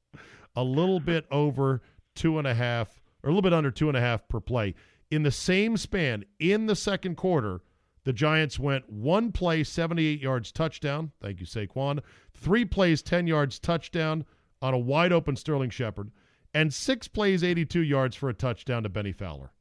a 0.56 0.64
little 0.64 1.00
bit 1.00 1.26
over 1.30 1.82
two 2.16 2.40
and 2.40 2.48
a 2.48 2.56
half, 2.56 3.02
or 3.22 3.30
a 3.30 3.32
little 3.32 3.44
bit 3.44 3.54
under 3.54 3.70
two 3.70 3.90
and 3.90 3.98
a 3.98 4.02
half 4.02 4.28
per 4.28 4.40
play 4.40 4.74
in 5.12 5.24
the 5.24 5.32
same 5.32 5.78
span 5.78 6.26
in 6.40 6.66
the 6.66 6.76
second 6.76 7.16
quarter, 7.16 7.62
the 8.04 8.14
Giants 8.14 8.60
went 8.60 8.90
one 8.90 9.32
play, 9.32 9.64
78 9.64 10.22
yards 10.22 10.52
touchdown. 10.52 11.12
Thank 11.22 11.40
you, 11.40 11.46
Saquon. 11.46 12.02
Three 12.34 12.66
plays, 12.66 13.02
10 13.02 13.28
yards 13.28 13.60
touchdown 13.60 14.26
on 14.62 14.74
a 14.74 14.80
wide 14.80 15.12
open 15.12 15.36
Sterling 15.36 15.72
Shepard, 15.72 16.12
and 16.54 16.74
six 16.74 17.08
plays, 17.08 17.44
82 17.44 17.82
yards 17.82 18.16
for 18.16 18.30
a 18.30 18.34
touchdown 18.34 18.84
to 18.84 18.90
Bennie 18.90 19.12
Fowler. 19.12 19.52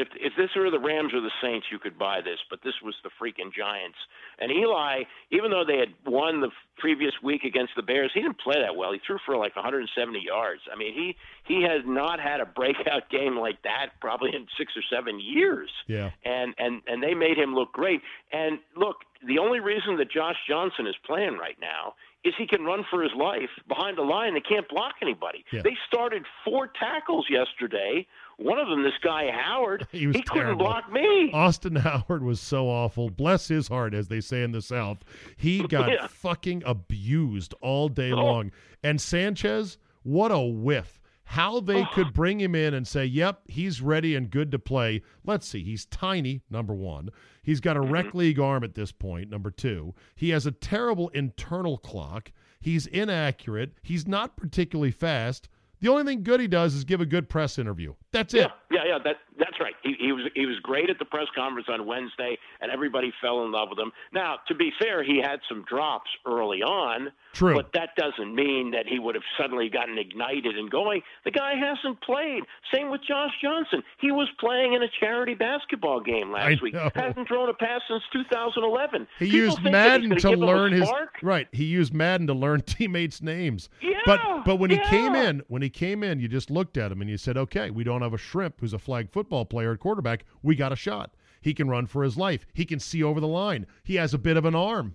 mean, 0.00 0.06
if 0.06 0.32
if 0.32 0.32
this 0.36 0.50
were 0.56 0.70
the 0.70 0.78
Rams 0.78 1.12
or 1.14 1.20
the 1.20 1.30
Saints, 1.42 1.66
you 1.70 1.78
could 1.78 1.98
buy 1.98 2.20
this, 2.20 2.38
but 2.48 2.60
this 2.62 2.74
was 2.82 2.94
the 3.02 3.10
freaking 3.20 3.52
Giants. 3.52 3.98
And 4.38 4.50
Eli, 4.50 5.04
even 5.30 5.50
though 5.50 5.64
they 5.66 5.78
had 5.78 5.94
won 6.06 6.40
the 6.40 6.50
previous 6.78 7.12
week 7.22 7.44
against 7.44 7.72
the 7.76 7.82
Bears, 7.82 8.10
he 8.14 8.22
didn't 8.22 8.40
play 8.40 8.56
that 8.60 8.76
well. 8.76 8.92
He 8.92 9.00
threw 9.06 9.18
for 9.26 9.36
like 9.36 9.54
170 9.56 10.20
yards. 10.24 10.62
I 10.72 10.76
mean, 10.76 10.94
he 10.94 11.16
he 11.44 11.62
has 11.62 11.82
not 11.86 12.20
had 12.20 12.40
a 12.40 12.46
breakout 12.46 13.10
game 13.10 13.36
like 13.38 13.62
that 13.62 13.90
probably 14.00 14.34
in 14.34 14.46
six 14.58 14.72
or 14.76 14.82
seven 14.90 15.20
years. 15.20 15.70
Yeah. 15.86 16.10
And 16.24 16.54
and 16.58 16.82
and 16.86 17.02
they 17.02 17.14
made 17.14 17.38
him 17.38 17.54
look 17.54 17.72
great. 17.72 18.00
And 18.32 18.58
look, 18.76 18.96
the 19.26 19.38
only 19.38 19.60
reason 19.60 19.96
that 19.98 20.10
Josh 20.10 20.36
Johnson 20.48 20.86
is 20.86 20.96
playing 21.04 21.36
right 21.36 21.58
now 21.60 21.94
is 22.24 22.34
he 22.36 22.46
can 22.46 22.64
run 22.64 22.84
for 22.90 23.02
his 23.02 23.12
life 23.16 23.48
behind 23.66 23.96
the 23.96 24.02
line. 24.02 24.34
They 24.34 24.40
can't 24.40 24.68
block 24.68 24.94
anybody. 25.00 25.44
Yeah. 25.52 25.62
They 25.62 25.76
started 25.88 26.24
four 26.44 26.68
tackles 26.78 27.26
yesterday. 27.30 28.06
One 28.42 28.58
of 28.58 28.68
them, 28.68 28.82
this 28.82 28.94
guy 29.02 29.30
Howard, 29.30 29.86
He 29.92 30.06
was 30.06 30.16
couldn't 30.26 30.56
block 30.56 30.90
me. 30.90 31.30
Austin 31.34 31.76
Howard 31.76 32.22
was 32.22 32.40
so 32.40 32.68
awful. 32.68 33.10
Bless 33.10 33.48
his 33.48 33.68
heart, 33.68 33.92
as 33.92 34.08
they 34.08 34.20
say 34.22 34.42
in 34.42 34.52
the 34.52 34.62
South. 34.62 35.04
He 35.36 35.62
got 35.68 35.90
Yeah. 35.90 36.06
fucking 36.06 36.62
abused 36.64 37.52
all 37.60 37.88
day 37.90 38.12
Oh. 38.12 38.16
long. 38.16 38.50
And 38.82 38.98
Sanchez, 38.98 39.76
what 40.04 40.32
a 40.32 40.40
whiff. 40.40 41.00
How 41.24 41.60
they 41.60 41.84
could 41.92 42.14
bring 42.14 42.40
him 42.40 42.54
in 42.54 42.72
and 42.72 42.88
say, 42.88 43.04
yep, 43.04 43.42
he's 43.46 43.82
ready 43.82 44.14
and 44.16 44.30
good 44.30 44.50
to 44.52 44.58
play. 44.58 45.02
Let's 45.22 45.46
see. 45.46 45.62
He's 45.62 45.84
tiny, 45.84 46.40
number 46.48 46.74
one. 46.74 47.10
He's 47.42 47.60
got 47.60 47.76
a 47.76 47.80
mm-hmm. 47.80 47.92
rec 47.92 48.14
league 48.14 48.40
arm 48.40 48.64
at 48.64 48.74
this 48.74 48.90
point, 48.90 49.28
number 49.28 49.50
two. 49.50 49.94
He 50.16 50.30
has 50.30 50.46
a 50.46 50.50
terrible 50.50 51.08
internal 51.10 51.76
clock. 51.76 52.32
He's 52.58 52.86
inaccurate. 52.86 53.74
He's 53.82 54.08
not 54.08 54.36
particularly 54.36 54.90
fast. 54.92 55.48
The 55.80 55.88
only 55.88 56.04
thing 56.04 56.22
good 56.22 56.40
he 56.40 56.46
does 56.46 56.74
is 56.74 56.84
give 56.84 57.00
a 57.00 57.06
good 57.06 57.28
press 57.28 57.58
interview. 57.58 57.94
That's 58.12 58.34
Yeah, 58.34 58.44
it. 58.46 58.50
yeah, 58.70 58.80
yeah. 58.86 58.98
That 59.02 59.16
that's 59.38 59.58
right. 59.60 59.74
He, 59.82 59.94
he 59.98 60.12
was 60.12 60.30
he 60.34 60.44
was 60.46 60.58
great 60.62 60.90
at 60.90 60.98
the 60.98 61.04
press 61.06 61.26
conference 61.34 61.68
on 61.70 61.86
Wednesday, 61.86 62.36
and 62.60 62.70
everybody 62.70 63.12
fell 63.20 63.44
in 63.44 63.52
love 63.52 63.68
with 63.70 63.78
him. 63.78 63.90
Now, 64.12 64.36
to 64.48 64.54
be 64.54 64.70
fair, 64.78 65.02
he 65.02 65.20
had 65.22 65.40
some 65.48 65.64
drops 65.68 66.10
early 66.26 66.62
on, 66.62 67.10
True. 67.32 67.54
but 67.54 67.70
that 67.74 67.90
doesn't 67.96 68.34
mean 68.34 68.72
that 68.72 68.86
he 68.86 68.98
would 68.98 69.14
have 69.14 69.24
suddenly 69.38 69.68
gotten 69.68 69.98
ignited 69.98 70.58
and 70.58 70.70
going. 70.70 71.02
The 71.24 71.30
guy 71.30 71.54
hasn't 71.54 72.00
played. 72.02 72.42
Same 72.74 72.90
with 72.90 73.00
Josh 73.06 73.32
Johnson. 73.42 73.82
He 74.00 74.10
was 74.10 74.28
playing 74.38 74.74
in 74.74 74.82
a 74.82 74.88
charity 75.00 75.34
basketball 75.34 76.00
game 76.00 76.32
last 76.32 76.58
I 76.60 76.62
week. 76.62 76.74
know. 76.74 76.90
Hasn't 76.94 77.28
thrown 77.28 77.48
a 77.48 77.54
pass 77.54 77.80
since 77.88 78.02
2011. 78.12 79.06
He 79.18 79.26
People 79.26 79.38
used 79.38 79.62
Madden 79.62 80.10
to 80.10 80.16
gonna 80.16 80.20
give 80.20 80.40
them 80.40 80.42
a 80.42 80.46
learn 80.46 80.72
his 80.72 80.90
right. 81.22 81.48
He 81.52 81.64
used 81.64 81.94
Madden 81.94 82.26
to 82.26 82.34
learn 82.34 82.60
teammates' 82.66 83.22
names. 83.22 83.68
Yeah, 83.80 83.98
but 84.06 84.20
but 84.44 84.56
when 84.56 84.70
he 84.70 84.78
came 84.78 85.14
in, 85.14 85.42
when 85.48 85.62
he 85.62 85.70
came 85.70 86.02
in, 86.02 86.20
you 86.20 86.28
just 86.28 86.50
looked 86.50 86.76
at 86.76 86.90
him 86.92 87.00
and 87.00 87.08
you 87.10 87.16
said, 87.16 87.36
"Okay, 87.36 87.70
we 87.70 87.84
don't 87.84 88.02
have 88.02 88.14
a 88.14 88.18
shrimp 88.18 88.60
who's 88.60 88.72
a 88.72 88.78
flag 88.78 89.10
football 89.10 89.44
player 89.44 89.72
at 89.72 89.80
quarterback. 89.80 90.24
We 90.42 90.56
got 90.56 90.72
a 90.72 90.76
shot. 90.76 91.14
He 91.42 91.54
can 91.54 91.68
run 91.68 91.86
for 91.86 92.02
his 92.02 92.16
life. 92.16 92.44
He 92.52 92.64
can 92.64 92.78
see 92.80 93.02
over 93.02 93.20
the 93.20 93.28
line. 93.28 93.66
He 93.82 93.94
has 93.96 94.12
a 94.14 94.18
bit 94.18 94.36
of 94.36 94.44
an 94.44 94.54
arm." 94.54 94.94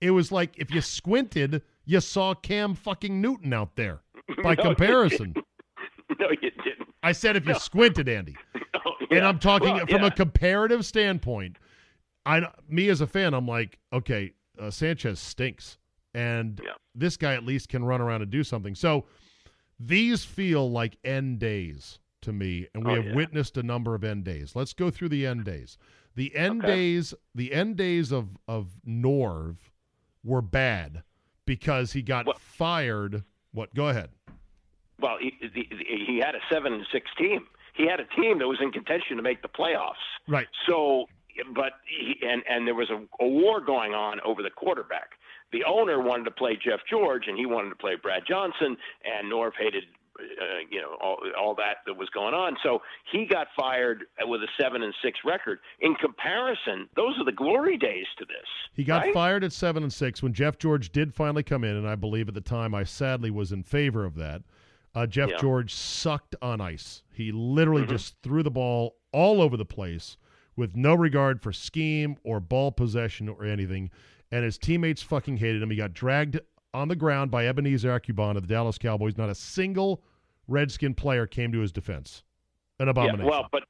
It 0.00 0.10
was 0.12 0.32
like 0.32 0.54
if 0.58 0.70
you 0.72 0.80
squinted, 0.80 1.62
you 1.84 2.00
saw 2.00 2.34
Cam 2.34 2.74
fucking 2.74 3.20
Newton 3.20 3.52
out 3.52 3.76
there. 3.76 4.00
By 4.42 4.54
No, 4.54 4.62
comparison, 4.62 5.34
No, 6.18 6.28
you 6.30 6.50
didn't. 6.64 6.88
I 7.02 7.12
said 7.12 7.36
if 7.36 7.46
you 7.46 7.54
squinted, 7.54 8.08
Andy. 8.08 8.36
Oh, 8.86 8.92
And. 9.10 9.26
I'm 9.26 9.38
talking 9.38 9.74
Well, 9.74 9.86
from 9.86 10.00
yeah. 10.02 10.06
a 10.06 10.10
comparative 10.10 10.86
standpoint. 10.86 11.58
I 12.24 12.50
me 12.68 12.88
as 12.88 13.00
a 13.02 13.06
fan, 13.06 13.34
I'm 13.34 13.46
like, 13.46 13.78
okay, 13.92 14.32
uh, 14.58 14.70
Sanchez 14.70 15.18
stinks, 15.20 15.76
and 16.14 16.60
Yeah. 16.64 16.72
this 16.94 17.16
guy 17.18 17.34
at 17.34 17.44
least 17.44 17.68
can 17.68 17.84
run 17.84 18.00
around 18.00 18.22
and 18.22 18.30
do 18.30 18.42
something. 18.42 18.74
So 18.74 19.04
these 19.78 20.24
feel 20.24 20.70
like 20.70 20.96
end 21.04 21.40
days 21.40 21.98
to 22.22 22.32
me, 22.32 22.68
and 22.74 22.84
we 22.86 22.92
Oh, 22.92 22.96
have 22.96 23.06
yeah. 23.06 23.14
witnessed 23.14 23.56
a 23.58 23.62
number 23.62 23.94
of 23.94 24.02
end 24.04 24.24
days. 24.24 24.54
Let's 24.56 24.72
go 24.72 24.88
through 24.90 25.08
the 25.10 25.26
end 25.26 25.44
days. 25.44 25.76
The 26.14 26.34
end 26.36 26.62
Okay. 26.64 26.74
days, 26.74 27.12
the 27.34 27.52
end 27.52 27.76
days 27.76 28.12
of 28.12 28.28
of 28.48 28.68
Norv 28.86 29.56
were 30.24 30.42
bad 30.42 31.02
because 31.46 31.92
he 31.92 32.02
got 32.02 32.26
What? 32.26 32.38
fired. 32.38 33.24
What? 33.52 33.74
Go 33.74 33.88
ahead. 33.88 34.10
Well, 35.00 35.16
he, 35.20 35.32
he, 35.52 35.68
he 36.06 36.18
had 36.18 36.34
a 36.34 36.40
seven 36.52 36.72
and 36.74 36.86
six 36.92 37.10
team. 37.16 37.46
He 37.74 37.86
had 37.86 38.00
a 38.00 38.04
team 38.20 38.38
that 38.38 38.46
was 38.46 38.58
in 38.60 38.70
contention 38.72 39.16
to 39.16 39.22
make 39.22 39.40
the 39.42 39.48
playoffs. 39.48 39.94
Right. 40.28 40.46
So, 40.68 41.06
but 41.54 41.72
he, 41.88 42.16
and 42.26 42.42
and 42.48 42.66
there 42.66 42.74
was 42.74 42.90
a, 42.90 43.00
a 43.22 43.26
war 43.26 43.60
going 43.60 43.94
on 43.94 44.20
over 44.24 44.42
the 44.42 44.50
quarterback. 44.50 45.12
The 45.52 45.64
owner 45.64 46.00
wanted 46.00 46.24
to 46.24 46.30
play 46.30 46.56
Jeff 46.62 46.80
George, 46.88 47.24
and 47.26 47.36
he 47.38 47.46
wanted 47.46 47.70
to 47.70 47.76
play 47.76 47.96
Brad 48.00 48.24
Johnson, 48.28 48.76
and 49.04 49.32
Norv 49.32 49.52
hated. 49.58 49.84
Uh, 50.40 50.44
you 50.70 50.80
know 50.80 50.96
all, 51.00 51.18
all 51.38 51.54
that 51.56 51.78
that 51.86 51.94
was 51.94 52.08
going 52.10 52.34
on. 52.34 52.56
So 52.62 52.80
he 53.12 53.26
got 53.26 53.48
fired 53.58 54.04
with 54.26 54.42
a 54.42 54.48
seven 54.60 54.82
and 54.82 54.94
six 55.02 55.18
record. 55.24 55.58
In 55.80 55.94
comparison, 55.94 56.88
those 56.96 57.18
are 57.18 57.24
the 57.24 57.32
glory 57.32 57.76
days 57.76 58.06
to 58.18 58.24
this. 58.24 58.46
He 58.74 58.84
got 58.84 59.02
right? 59.04 59.14
fired 59.14 59.44
at 59.44 59.52
seven 59.52 59.82
and 59.82 59.92
six 59.92 60.22
when 60.22 60.32
Jeff 60.32 60.58
George 60.58 60.92
did 60.92 61.14
finally 61.14 61.42
come 61.42 61.64
in, 61.64 61.76
and 61.76 61.88
I 61.88 61.94
believe 61.94 62.28
at 62.28 62.34
the 62.34 62.40
time 62.40 62.74
I 62.74 62.84
sadly 62.84 63.30
was 63.30 63.52
in 63.52 63.62
favor 63.62 64.04
of 64.04 64.14
that. 64.16 64.42
Uh, 64.94 65.06
Jeff 65.06 65.30
Yeah. 65.30 65.36
George 65.38 65.72
sucked 65.74 66.34
on 66.42 66.60
ice. 66.60 67.02
He 67.12 67.30
literally 67.32 67.82
Mm-hmm. 67.82 67.92
just 67.92 68.16
threw 68.22 68.42
the 68.42 68.50
ball 68.50 68.96
all 69.12 69.40
over 69.40 69.56
the 69.56 69.64
place 69.64 70.16
with 70.56 70.76
no 70.76 70.94
regard 70.94 71.40
for 71.40 71.52
scheme 71.52 72.16
or 72.24 72.40
ball 72.40 72.72
possession 72.72 73.28
or 73.28 73.44
anything. 73.44 73.90
And 74.32 74.44
his 74.44 74.58
teammates 74.58 75.00
fucking 75.02 75.36
hated 75.38 75.62
him. 75.62 75.70
He 75.70 75.76
got 75.76 75.92
dragged 75.94 76.38
on 76.74 76.88
the 76.88 76.96
ground 76.96 77.30
by 77.30 77.46
Ebenezer 77.46 77.88
Ekuban 77.98 78.36
of 78.36 78.42
the 78.46 78.52
Dallas 78.52 78.78
Cowboys. 78.78 79.16
Not 79.16 79.28
a 79.30 79.34
single 79.34 80.02
Redskin 80.50 80.94
player 80.94 81.26
came 81.26 81.52
to 81.52 81.60
his 81.60 81.72
defense. 81.72 82.22
An 82.78 82.88
abomination. 82.88 83.20
Yeah, 83.24 83.30
well, 83.30 83.48
but 83.52 83.62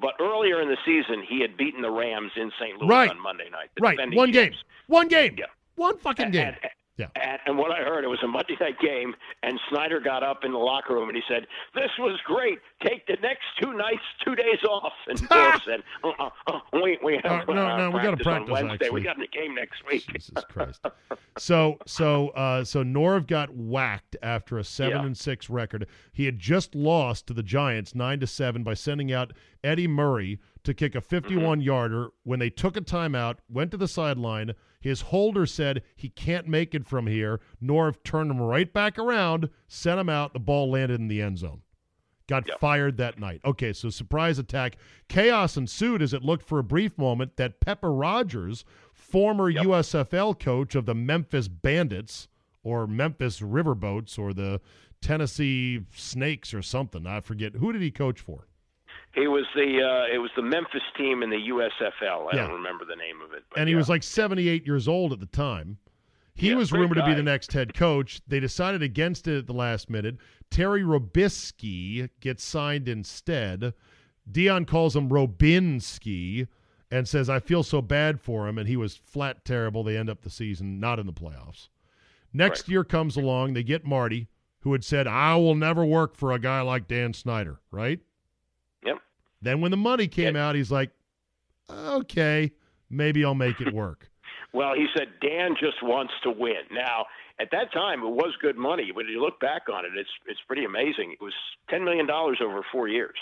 but 0.00 0.14
earlier 0.20 0.60
in 0.60 0.68
the 0.68 0.76
season, 0.84 1.22
he 1.28 1.40
had 1.40 1.56
beaten 1.56 1.80
the 1.82 1.90
Rams 1.90 2.32
in 2.36 2.50
St. 2.60 2.76
Louis 2.78 2.88
Right. 2.88 3.10
on 3.10 3.20
Monday 3.22 3.48
night. 3.50 3.70
right. 3.80 3.96
One 4.16 4.32
game. 4.32 4.52
One 4.88 5.06
game. 5.08 5.36
Yeah. 5.38 5.46
One 5.76 5.96
fucking 5.98 6.32
game. 6.32 6.48
And, 6.48 6.56
Yeah. 7.00 7.08
and, 7.16 7.38
and 7.46 7.58
what 7.58 7.70
I 7.72 7.82
heard, 7.82 8.04
it 8.04 8.08
was 8.08 8.22
a 8.22 8.28
Monday 8.28 8.56
night 8.60 8.78
game, 8.80 9.14
and 9.42 9.58
Snyder 9.70 10.00
got 10.00 10.22
up 10.22 10.44
in 10.44 10.52
the 10.52 10.58
locker 10.58 10.94
room 10.94 11.08
and 11.08 11.16
he 11.16 11.22
said, 11.28 11.46
"This 11.74 11.90
was 11.98 12.18
great. 12.24 12.58
Take 12.86 13.06
the 13.06 13.16
next 13.22 13.44
two 13.60 13.72
nights, 13.72 14.02
two 14.24 14.34
days 14.36 14.62
off." 14.68 14.92
And 15.08 15.18
Bill 15.28 15.52
said, 15.64 15.82
uh, 16.04 16.30
uh, 16.46 16.60
"We 16.74 16.98
we 17.02 17.18
have 17.24 17.48
Uh, 17.48 17.52
no, 17.52 17.66
uh, 17.66 17.76
no, 17.76 17.90
we 17.90 18.00
gotta 18.02 18.16
practice 18.18 18.24
practice, 18.26 18.48
on 18.48 18.52
Wednesday. 18.68 18.72
actually." 18.86 18.90
We 18.90 19.00
got 19.02 19.20
a 19.22 19.26
game 19.26 19.54
next 19.54 19.82
week." 19.90 20.06
Jesus 20.12 20.44
Christ. 20.50 20.84
So 21.38 21.78
so 21.86 22.28
uh 22.30 22.64
so 22.64 22.84
Norv 22.84 23.26
got 23.26 23.54
whacked 23.54 24.16
after 24.22 24.58
a 24.58 24.64
seven 24.64 24.98
Yeah. 25.00 25.06
and 25.06 25.16
six 25.16 25.48
record. 25.48 25.86
He 26.12 26.26
had 26.26 26.38
just 26.38 26.74
lost 26.74 27.26
to 27.28 27.32
the 27.34 27.42
Giants 27.42 27.94
nine 27.94 28.20
to 28.20 28.26
seven 28.26 28.62
by 28.62 28.74
sending 28.74 29.12
out 29.12 29.32
Eddie 29.64 29.88
Murray 29.88 30.38
to 30.64 30.74
kick 30.74 30.94
a 30.94 31.00
51 31.00 31.60
yarder 31.62 32.08
when 32.24 32.38
they 32.38 32.50
took 32.50 32.76
a 32.76 32.80
timeout, 32.82 33.36
went 33.48 33.70
to 33.70 33.76
the 33.78 33.88
sideline. 33.88 34.52
His 34.80 35.02
holder 35.02 35.44
said 35.46 35.82
he 35.94 36.08
can't 36.08 36.48
make 36.48 36.74
it 36.74 36.86
from 36.86 37.06
here. 37.06 37.40
Norv 37.62 37.96
turned 38.02 38.30
him 38.30 38.40
right 38.40 38.72
back 38.72 38.98
around, 38.98 39.50
sent 39.68 40.00
him 40.00 40.08
out. 40.08 40.32
The 40.32 40.40
ball 40.40 40.70
landed 40.70 40.98
in 41.00 41.08
the 41.08 41.20
end 41.20 41.38
zone. 41.38 41.62
Got 42.26 42.46
Yep. 42.46 42.60
fired 42.60 42.96
that 42.96 43.18
night. 43.18 43.40
Okay, 43.44 43.72
so 43.72 43.90
surprise 43.90 44.38
attack. 44.38 44.76
Chaos 45.08 45.56
ensued 45.56 46.00
as 46.00 46.14
it 46.14 46.22
looked 46.22 46.46
for 46.46 46.58
a 46.60 46.64
brief 46.64 46.96
moment 46.96 47.36
that 47.36 47.60
Pepper 47.60 47.92
Rogers, 47.92 48.64
former 48.92 49.50
Yep. 49.50 49.64
USFL 49.64 50.34
coach 50.34 50.74
of 50.74 50.86
the 50.86 50.94
Memphis 50.94 51.48
Bandits 51.48 52.28
or 52.62 52.86
Memphis 52.86 53.40
Riverboats 53.40 54.18
or 54.18 54.32
the 54.32 54.60
Tennessee 55.00 55.80
Snakes 55.94 56.54
or 56.54 56.62
something, 56.62 57.06
I 57.06 57.20
forget. 57.20 57.54
Who 57.56 57.72
did 57.72 57.82
he 57.82 57.90
coach 57.90 58.20
for? 58.20 58.46
He 59.12 59.26
was 59.26 59.44
the 59.54 59.82
uh, 59.82 60.14
it 60.14 60.18
was 60.18 60.30
the 60.36 60.42
Memphis 60.42 60.82
team 60.96 61.22
in 61.22 61.30
the 61.30 61.36
USFL. 61.48 62.32
I 62.32 62.36
Yeah. 62.36 62.42
don't 62.46 62.52
remember 62.54 62.84
the 62.84 62.96
name 62.96 63.20
of 63.24 63.32
it. 63.32 63.44
but 63.50 63.58
and 63.58 63.68
he 63.68 63.72
yeah. 63.74 63.78
was 63.78 63.88
like 63.88 64.02
78 64.02 64.64
years 64.66 64.86
old 64.86 65.12
at 65.12 65.20
the 65.20 65.26
time. 65.26 65.78
He 66.34 66.50
Yeah, 66.50 66.54
was 66.56 66.72
rumored 66.72 66.96
to 66.96 67.04
be 67.04 67.12
the 67.14 67.22
next 67.22 67.52
head 67.52 67.74
coach. 67.74 68.20
They 68.26 68.40
decided 68.40 68.82
against 68.82 69.26
it 69.28 69.36
at 69.38 69.46
the 69.46 69.52
last 69.52 69.90
minute. 69.90 70.16
Terry 70.50 70.82
Robiskie 70.82 72.08
gets 72.20 72.44
signed 72.44 72.88
instead. 72.88 73.74
Dion 74.30 74.64
calls 74.64 74.94
him 74.96 75.08
Robinski 75.10 76.46
and 76.90 77.06
says, 77.08 77.28
I 77.28 77.40
feel 77.40 77.62
so 77.62 77.82
bad 77.82 78.20
for 78.20 78.48
him. 78.48 78.58
And 78.58 78.68
he 78.68 78.76
was 78.76 78.96
flat 78.96 79.44
terrible. 79.44 79.82
They 79.84 79.96
end 79.96 80.08
up 80.08 80.22
the 80.22 80.30
season 80.30 80.80
not 80.80 80.98
in 80.98 81.06
the 81.06 81.12
playoffs. 81.12 81.68
Next 82.32 82.62
Right. 82.62 82.68
year 82.72 82.84
comes 82.84 83.16
along. 83.16 83.52
They 83.54 83.62
get 83.64 83.84
Marty, 83.84 84.28
who 84.60 84.72
had 84.72 84.84
said, 84.84 85.06
I 85.06 85.34
will 85.36 85.54
never 85.56 85.84
work 85.84 86.14
for 86.16 86.32
a 86.32 86.38
guy 86.38 86.60
like 86.62 86.86
Dan 86.88 87.12
Snyder, 87.12 87.60
right? 87.70 88.00
Then 89.42 89.60
when 89.60 89.70
the 89.70 89.76
money 89.76 90.06
came 90.08 90.36
out, 90.36 90.54
he's 90.54 90.70
like, 90.70 90.90
okay, 91.70 92.52
maybe 92.88 93.24
I'll 93.24 93.34
make 93.34 93.60
it 93.60 93.72
work. 93.74 94.06
Well, 94.52 94.74
he 94.74 94.86
said 94.96 95.06
Dan 95.22 95.54
just 95.60 95.80
wants 95.80 96.12
to 96.24 96.30
win. 96.32 96.62
Now, 96.72 97.06
at 97.38 97.52
that 97.52 97.72
time, 97.72 98.02
it 98.02 98.08
was 98.10 98.34
good 98.42 98.56
money. 98.56 98.90
When 98.92 99.06
you 99.06 99.20
look 99.22 99.38
back 99.38 99.68
on 99.72 99.84
it, 99.84 99.92
it's 99.96 100.10
it's 100.26 100.40
pretty 100.48 100.64
amazing. 100.64 101.12
It 101.12 101.22
was 101.22 101.32
ten 101.68 101.84
million 101.84 102.04
dollars 102.04 102.40
over 102.44 102.62
four 102.72 102.88
years. 102.88 103.14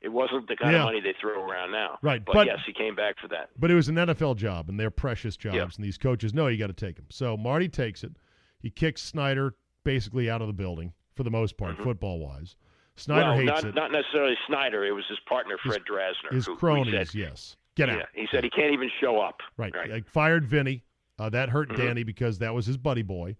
It 0.00 0.08
wasn't 0.08 0.48
the 0.48 0.56
kind 0.56 0.72
Yeah. 0.72 0.78
of 0.78 0.84
money 0.86 1.02
they 1.02 1.12
throw 1.20 1.44
around 1.46 1.72
now. 1.72 1.98
Right, 2.00 2.24
But, 2.24 2.32
but- 2.32 2.46
yes, 2.46 2.60
he 2.64 2.72
came 2.72 2.94
back 2.94 3.16
for 3.20 3.28
that. 3.28 3.50
But 3.58 3.70
it 3.70 3.74
was 3.74 3.90
an 3.90 3.96
NFL 3.96 4.36
job, 4.38 4.70
and 4.70 4.80
they're 4.80 4.90
precious 4.90 5.36
jobs, 5.36 5.54
Yeah. 5.54 5.64
and 5.64 5.84
these 5.84 5.98
coaches 5.98 6.32
know 6.32 6.46
you 6.46 6.56
got 6.56 6.68
to 6.68 6.72
take 6.72 6.96
them. 6.96 7.04
So 7.10 7.36
Marty 7.36 7.68
takes 7.68 8.02
it. 8.02 8.12
He 8.58 8.70
kicks 8.70 9.02
Snyder 9.02 9.56
basically 9.84 10.30
out 10.30 10.40
of 10.40 10.46
the 10.46 10.54
building 10.54 10.94
for 11.14 11.24
the 11.24 11.30
most 11.30 11.58
part, 11.58 11.74
Mm-hmm. 11.74 11.84
football 11.84 12.20
wise. 12.20 12.56
Snyder 13.00 13.30
well, 13.30 13.36
hates 13.36 13.46
not, 13.50 13.64
it. 13.64 13.74
not 13.74 13.92
necessarily 13.92 14.34
Snyder. 14.46 14.84
It 14.84 14.92
was 14.92 15.04
his 15.08 15.18
partner 15.28 15.56
Fred 15.64 15.82
Drasner. 15.90 16.32
His 16.34 16.46
who, 16.46 16.52
who 16.52 16.58
cronies, 16.58 16.92
said, 16.94 17.14
yes. 17.14 17.56
Get 17.76 17.88
out. 17.88 17.98
yeah, 17.98 18.04
he 18.14 18.26
said 18.30 18.44
he 18.44 18.50
can't 18.50 18.72
even 18.72 18.90
show 19.00 19.20
up. 19.20 19.40
Right. 19.56 19.74
Right. 19.74 19.90
Like 19.90 20.06
fired 20.06 20.46
Vinny. 20.46 20.84
Uh, 21.18 21.28
that 21.30 21.50
hurt 21.50 21.68
Mhm. 21.70 21.76
Danny 21.76 22.02
because 22.02 22.38
that 22.38 22.54
was 22.54 22.64
his 22.66 22.76
buddy 22.78 23.02
boy. 23.02 23.36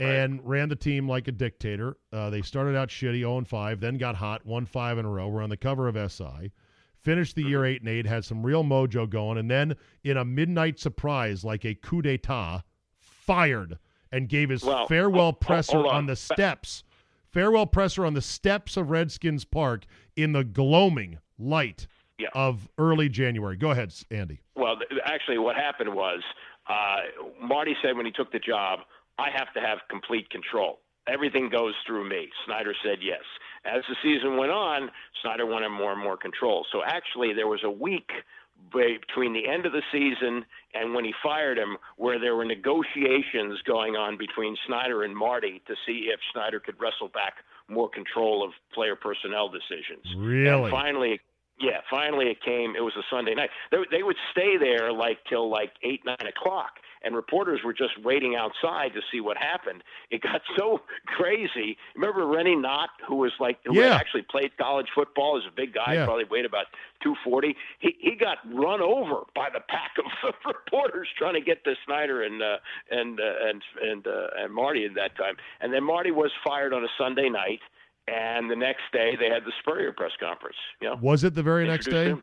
And 0.00 0.40
ran 0.42 0.68
the 0.68 0.76
team 0.76 1.08
like 1.08 1.28
a 1.28 1.32
dictator. 1.32 1.96
Uh, 2.12 2.28
they 2.30 2.42
started 2.42 2.76
out 2.76 2.88
shitty, 2.88 3.18
0 3.20 3.38
and 3.38 3.46
5, 3.48 3.78
then 3.80 3.96
got 3.96 4.16
hot, 4.16 4.44
won 4.44 4.66
five 4.66 4.98
in 4.98 5.04
a 5.04 5.08
row. 5.10 5.28
We're 5.28 5.42
on 5.42 5.50
the 5.50 5.56
cover 5.56 5.86
of 5.86 5.96
SI. 6.10 6.50
Finished 7.00 7.36
the 7.36 7.42
Mm-hmm. 7.42 7.50
year 7.50 7.64
8 7.64 7.80
and 7.82 7.88
8, 7.90 8.06
had 8.06 8.24
some 8.24 8.44
real 8.44 8.64
mojo 8.64 9.08
going, 9.08 9.38
and 9.38 9.48
then 9.50 9.76
in 10.02 10.16
a 10.16 10.24
midnight 10.24 10.80
surprise, 10.80 11.44
like 11.44 11.64
a 11.64 11.74
coup 11.74 12.02
d'etat, 12.02 12.62
fired 12.98 13.78
and 14.10 14.28
gave 14.28 14.48
his 14.50 14.64
Well, 14.64 14.86
farewell 14.86 15.26
oh, 15.26 15.28
oh, 15.28 15.32
presser 15.32 15.72
hold 15.76 15.86
on. 15.88 15.94
on 15.96 16.06
the 16.06 16.16
steps. 16.16 16.82
Farewell 17.34 17.66
presser 17.66 18.06
on 18.06 18.14
the 18.14 18.22
steps 18.22 18.76
of 18.76 18.90
Redskins 18.90 19.44
Park 19.44 19.86
in 20.14 20.30
the 20.32 20.44
gloaming 20.44 21.18
light 21.36 21.88
Yeah. 22.16 22.28
of 22.32 22.68
early 22.78 23.08
January. 23.08 23.56
Go 23.56 23.72
ahead, 23.72 23.92
Andy. 24.08 24.40
Well, 24.54 24.76
th- 24.78 25.00
actually, 25.04 25.38
what 25.38 25.56
happened 25.56 25.92
was 25.92 26.22
uh, 26.70 26.98
Marty 27.42 27.74
said 27.82 27.96
when 27.96 28.06
he 28.06 28.12
took 28.12 28.30
the 28.30 28.38
job, 28.38 28.80
I 29.18 29.30
have 29.34 29.52
to 29.54 29.60
have 29.60 29.78
complete 29.90 30.30
control. 30.30 30.78
Everything 31.08 31.48
goes 31.50 31.74
through 31.84 32.08
me. 32.08 32.28
Snyder 32.46 32.72
said 32.84 32.98
yes. 33.02 33.22
As 33.64 33.82
the 33.88 33.96
season 34.00 34.36
went 34.36 34.52
on, 34.52 34.88
Snyder 35.20 35.44
wanted 35.44 35.70
more 35.70 35.90
and 35.92 36.00
more 36.00 36.16
control. 36.16 36.64
So 36.70 36.82
actually, 36.86 37.32
there 37.34 37.48
was 37.48 37.60
a 37.64 37.70
week 37.70 38.10
between 38.72 39.32
the 39.32 39.48
end 39.48 39.66
of 39.66 39.72
the 39.72 39.82
season 39.92 40.44
and 40.74 40.94
when 40.94 41.04
he 41.04 41.12
fired 41.22 41.58
him 41.58 41.76
where 41.96 42.18
there 42.18 42.34
were 42.34 42.44
negotiations 42.44 43.60
going 43.66 43.96
on 43.96 44.16
between 44.18 44.56
Snyder 44.66 45.02
and 45.04 45.16
Marty 45.16 45.62
to 45.66 45.74
see 45.86 46.10
if 46.12 46.20
Snyder 46.32 46.60
could 46.60 46.74
wrestle 46.80 47.08
back 47.08 47.34
more 47.68 47.88
control 47.88 48.44
of 48.44 48.52
player 48.72 48.96
personnel 48.96 49.48
decisions. 49.48 50.04
Really? 50.16 50.62
And 50.64 50.70
finally, 50.70 51.20
yeah, 51.64 51.80
finally 51.90 52.26
it 52.26 52.42
came. 52.42 52.74
It 52.76 52.82
was 52.82 52.94
a 52.96 53.02
Sunday 53.10 53.34
night. 53.34 53.50
They, 53.70 53.78
they 53.90 54.02
would 54.02 54.16
stay 54.30 54.56
there 54.58 54.92
like 54.92 55.18
till 55.28 55.48
like 55.50 55.72
eight, 55.82 56.02
nine 56.04 56.26
o'clock, 56.28 56.72
and 57.02 57.14
reporters 57.14 57.60
were 57.64 57.72
just 57.72 57.94
waiting 58.02 58.34
outside 58.36 58.92
to 58.94 59.00
see 59.12 59.20
what 59.20 59.36
happened. 59.36 59.82
It 60.10 60.22
got 60.22 60.42
so 60.58 60.80
crazy. 61.06 61.76
Remember 61.94 62.26
Rennie 62.26 62.56
Knott, 62.56 62.90
who 63.08 63.16
was 63.16 63.32
like 63.40 63.58
who 63.64 63.74
Yeah. 63.80 63.94
actually 63.94 64.22
played 64.22 64.56
college 64.58 64.88
football, 64.94 65.38
is 65.38 65.44
a 65.48 65.54
big 65.54 65.72
guy, 65.74 65.94
Yeah. 65.94 66.04
probably 66.04 66.24
weighed 66.24 66.44
about 66.46 66.66
two 67.02 67.14
forty. 67.24 67.56
He 67.78 67.96
he 68.00 68.14
got 68.16 68.38
run 68.52 68.80
over 68.80 69.22
by 69.34 69.48
the 69.52 69.60
pack 69.60 69.92
of 69.98 70.34
reporters 70.46 71.08
trying 71.18 71.34
to 71.34 71.40
get 71.40 71.64
to 71.64 71.74
Snyder 71.86 72.22
and 72.22 72.42
uh, 72.42 72.56
and 72.90 73.20
uh, 73.20 73.48
and 73.48 73.62
and 73.82 74.06
uh, 74.06 74.26
and 74.38 74.52
Marty 74.52 74.84
at 74.84 74.94
that 74.94 75.16
time. 75.16 75.36
And 75.60 75.72
then 75.72 75.84
Marty 75.84 76.10
was 76.10 76.30
fired 76.46 76.72
on 76.72 76.84
a 76.84 76.88
Sunday 76.98 77.28
night. 77.28 77.60
And 78.06 78.50
the 78.50 78.56
next 78.56 78.82
day, 78.92 79.16
they 79.18 79.28
had 79.30 79.44
the 79.44 79.52
Spurrier 79.60 79.92
press 79.92 80.12
conference. 80.20 80.56
You 80.80 80.90
know, 80.90 80.96
Was 81.00 81.24
it 81.24 81.34
the 81.34 81.42
very 81.42 81.66
next 81.66 81.86
day? 81.88 82.06
him. 82.10 82.22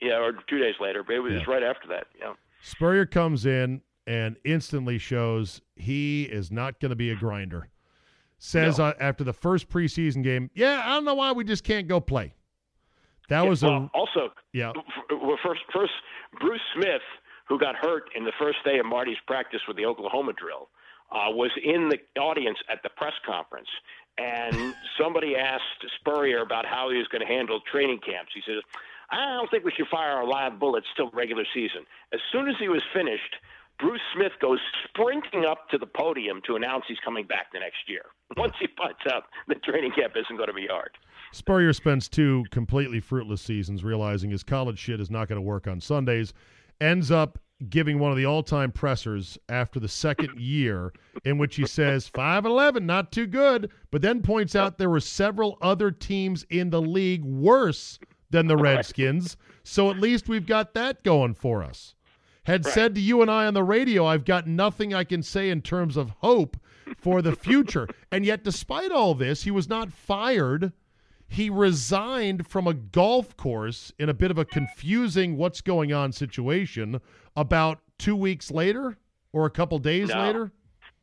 Yeah, 0.00 0.18
or 0.20 0.32
two 0.48 0.58
days 0.58 0.74
later, 0.80 1.02
but 1.02 1.14
it 1.16 1.20
was 1.20 1.32
Yeah. 1.34 1.44
right 1.46 1.62
after 1.62 1.88
that. 1.88 2.06
Yeah. 2.18 2.34
Spurrier 2.62 3.06
comes 3.06 3.46
in 3.46 3.82
and 4.06 4.36
instantly 4.44 4.98
shows 4.98 5.60
he 5.76 6.24
is 6.24 6.50
not 6.50 6.80
going 6.80 6.90
to 6.90 6.96
be 6.96 7.10
a 7.10 7.16
grinder. 7.16 7.68
Says 8.38 8.78
No. 8.78 8.86
uh, 8.86 8.92
after 9.00 9.24
the 9.24 9.32
first 9.32 9.68
preseason 9.68 10.22
game, 10.22 10.50
yeah, 10.54 10.82
I 10.84 10.94
don't 10.94 11.04
know 11.04 11.14
why 11.14 11.32
we 11.32 11.42
just 11.44 11.64
can't 11.64 11.88
go 11.88 12.00
play. 12.00 12.34
That 13.28 13.46
was 13.46 13.62
well, 13.62 13.90
a 13.92 13.98
also 13.98 14.32
yeah, 14.52 14.72
well, 15.10 15.36
first 15.44 15.60
first 15.72 15.92
Bruce 16.40 16.62
Smith, 16.74 17.02
who 17.48 17.58
got 17.58 17.74
hurt 17.76 18.04
in 18.14 18.24
the 18.24 18.32
first 18.38 18.58
day 18.64 18.78
of 18.78 18.86
Marty's 18.86 19.18
practice 19.26 19.60
with 19.68 19.76
the 19.76 19.84
Oklahoma 19.84 20.32
drill, 20.32 20.70
uh, 21.10 21.28
was 21.30 21.50
in 21.62 21.88
the 21.90 21.98
audience 22.20 22.58
at 22.70 22.82
the 22.82 22.88
press 22.90 23.12
conference, 23.26 23.68
and 24.18 24.74
somebody 25.00 25.36
asked 25.36 25.84
Spurrier 26.00 26.40
about 26.40 26.66
how 26.66 26.90
he 26.90 26.98
was 26.98 27.08
going 27.08 27.20
to 27.20 27.26
handle 27.26 27.60
training 27.70 28.00
camps. 28.04 28.32
He 28.34 28.42
says, 28.46 28.62
"I 29.10 29.34
don't 29.36 29.50
think 29.50 29.64
we 29.64 29.72
should 29.72 29.88
fire 29.88 30.10
our 30.10 30.26
live 30.26 30.58
bullets 30.58 30.86
till 30.96 31.10
regular 31.10 31.44
season." 31.54 31.86
As 32.12 32.20
soon 32.32 32.48
as 32.48 32.56
he 32.58 32.68
was 32.68 32.82
finished. 32.92 33.36
Bruce 33.78 34.00
Smith 34.12 34.32
goes 34.40 34.58
sprinting 34.88 35.44
up 35.44 35.68
to 35.68 35.78
the 35.78 35.86
podium 35.86 36.42
to 36.44 36.56
announce 36.56 36.84
he's 36.88 36.98
coming 37.04 37.24
back 37.24 37.52
the 37.52 37.60
next 37.60 37.88
year. 37.88 38.06
Once 38.36 38.54
he 38.58 38.66
finds 38.76 38.98
up, 39.08 39.28
the 39.46 39.54
training 39.54 39.92
camp 39.92 40.14
isn't 40.16 40.36
going 40.36 40.48
to 40.48 40.52
be 40.52 40.66
hard. 40.66 40.90
Spurrier 41.30 41.72
spends 41.72 42.08
two 42.08 42.44
completely 42.50 42.98
fruitless 42.98 43.40
seasons 43.40 43.84
realizing 43.84 44.30
his 44.30 44.42
college 44.42 44.80
shit 44.80 44.98
is 45.00 45.12
not 45.12 45.28
going 45.28 45.36
to 45.36 45.46
work 45.46 45.68
on 45.68 45.80
Sundays. 45.80 46.34
Ends 46.80 47.12
up 47.12 47.38
giving 47.68 47.98
one 47.98 48.10
of 48.10 48.16
the 48.16 48.24
all-time 48.24 48.70
pressers 48.70 49.36
after 49.48 49.80
the 49.80 49.88
second 49.88 50.38
year 50.38 50.92
in 51.24 51.38
which 51.38 51.56
he 51.56 51.66
says 51.66 52.08
5-11 52.14 52.82
not 52.82 53.10
too 53.10 53.26
good 53.26 53.70
but 53.90 54.00
then 54.00 54.22
points 54.22 54.54
out 54.54 54.78
there 54.78 54.90
were 54.90 55.00
several 55.00 55.58
other 55.60 55.90
teams 55.90 56.44
in 56.50 56.70
the 56.70 56.80
league 56.80 57.24
worse 57.24 57.98
than 58.30 58.46
the 58.46 58.56
redskins 58.56 59.36
so 59.64 59.90
at 59.90 59.98
least 59.98 60.28
we've 60.28 60.46
got 60.46 60.74
that 60.74 61.02
going 61.02 61.34
for 61.34 61.64
us 61.64 61.94
had 62.44 62.64
Right. 62.64 62.72
said 62.74 62.94
to 62.94 63.00
you 63.00 63.20
and 63.20 63.30
I 63.30 63.44
on 63.46 63.52
the 63.52 63.62
radio, 63.62 64.06
I've 64.06 64.24
got 64.24 64.46
nothing 64.46 64.94
I 64.94 65.04
can 65.04 65.22
say 65.22 65.50
in 65.50 65.60
terms 65.60 65.98
of 65.98 66.08
hope 66.20 66.56
for 66.96 67.20
the 67.20 67.36
future. 67.36 67.86
and 68.10 68.24
yet, 68.24 68.42
despite 68.42 68.90
all 68.90 69.14
this, 69.14 69.42
he 69.42 69.50
was 69.50 69.68
not 69.68 69.92
fired. 69.92 70.72
He 71.28 71.50
resigned 71.50 72.46
from 72.46 72.66
a 72.66 72.74
golf 72.74 73.36
course 73.36 73.92
in 73.98 74.08
a 74.08 74.14
bit 74.14 74.30
of 74.30 74.38
a 74.38 74.44
confusing 74.44 75.36
what's 75.36 75.60
going 75.60 75.92
on 75.92 76.12
situation 76.12 77.00
about 77.36 77.80
two 77.98 78.16
weeks 78.16 78.50
later 78.50 78.96
or 79.32 79.44
a 79.44 79.50
couple 79.50 79.78
days 79.78 80.08
No. 80.08 80.26
later. 80.26 80.52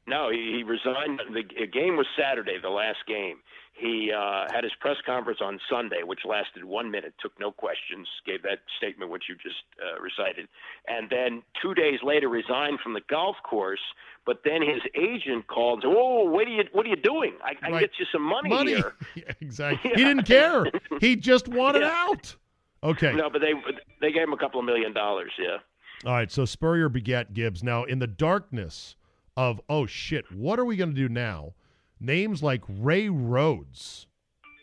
No, 0.07 0.29
he, 0.31 0.57
he 0.57 0.63
resigned. 0.63 1.19
The 1.33 1.43
g- 1.43 1.67
game 1.71 1.95
was 1.97 2.05
Saturday, 2.17 2.57
the 2.61 2.69
last 2.69 2.99
game. 3.07 3.37
He 3.77 4.09
uh, 4.11 4.45
had 4.53 4.63
his 4.63 4.71
press 4.79 4.95
conference 5.05 5.39
on 5.41 5.59
Sunday, 5.69 6.03
which 6.03 6.19
lasted 6.23 6.63
one 6.63 6.89
minute, 6.91 7.13
took 7.21 7.37
no 7.39 7.51
questions, 7.51 8.07
gave 8.25 8.41
that 8.43 8.59
statement 8.77 9.11
which 9.11 9.23
you 9.27 9.35
just 9.35 9.63
uh, 9.83 9.99
recited, 10.01 10.47
and 10.87 11.09
then 11.09 11.43
two 11.61 11.73
days 11.73 11.99
later 12.01 12.29
resigned 12.29 12.79
from 12.79 12.93
the 12.93 13.01
golf 13.09 13.35
course. 13.43 13.81
But 14.25 14.41
then 14.45 14.61
his 14.61 14.81
agent 14.95 15.47
called 15.47 15.83
and 15.83 15.91
said, 15.91 15.95
"Whoa, 15.97 16.23
what 16.23 16.47
are 16.47 16.51
you 16.51 16.63
what 16.71 16.85
are 16.85 16.89
you 16.89 16.95
doing? 16.95 17.33
I, 17.43 17.53
I 17.67 17.71
Right. 17.71 17.79
get 17.81 17.91
you 17.99 18.05
some 18.11 18.21
money, 18.23 18.49
here." 18.69 18.93
Yeah, 19.15 19.23
exactly. 19.41 19.91
He 19.95 20.03
didn't 20.03 20.23
care. 20.25 20.65
He 21.01 21.15
just 21.17 21.47
wanted 21.49 21.81
Yeah. 21.81 22.05
out. 22.09 22.35
Okay. 22.81 23.13
No, 23.13 23.29
but 23.29 23.41
they 23.41 23.53
they 24.01 24.11
gave 24.13 24.23
him 24.23 24.33
a 24.33 24.37
couple 24.37 24.59
of 24.59 24.65
million 24.65 24.93
dollars. 24.93 25.31
Yeah. 25.37 25.57
All 26.05 26.13
right, 26.13 26.31
so 26.31 26.45
Spurrier 26.45 26.87
begat 26.89 27.33
Gibbs. 27.33 27.61
Now, 27.63 27.83
in 27.83 27.99
the 27.99 28.07
darkness 28.07 28.95
of, 29.37 29.59
oh 29.69 29.85
shit, 29.85 30.29
what 30.31 30.59
are 30.59 30.65
we 30.65 30.75
going 30.75 30.91
to 30.91 30.95
do 30.95 31.09
now? 31.09 31.53
Names 31.99 32.43
like 32.43 32.61
Ray 32.67 33.09
Rhodes 33.09 34.07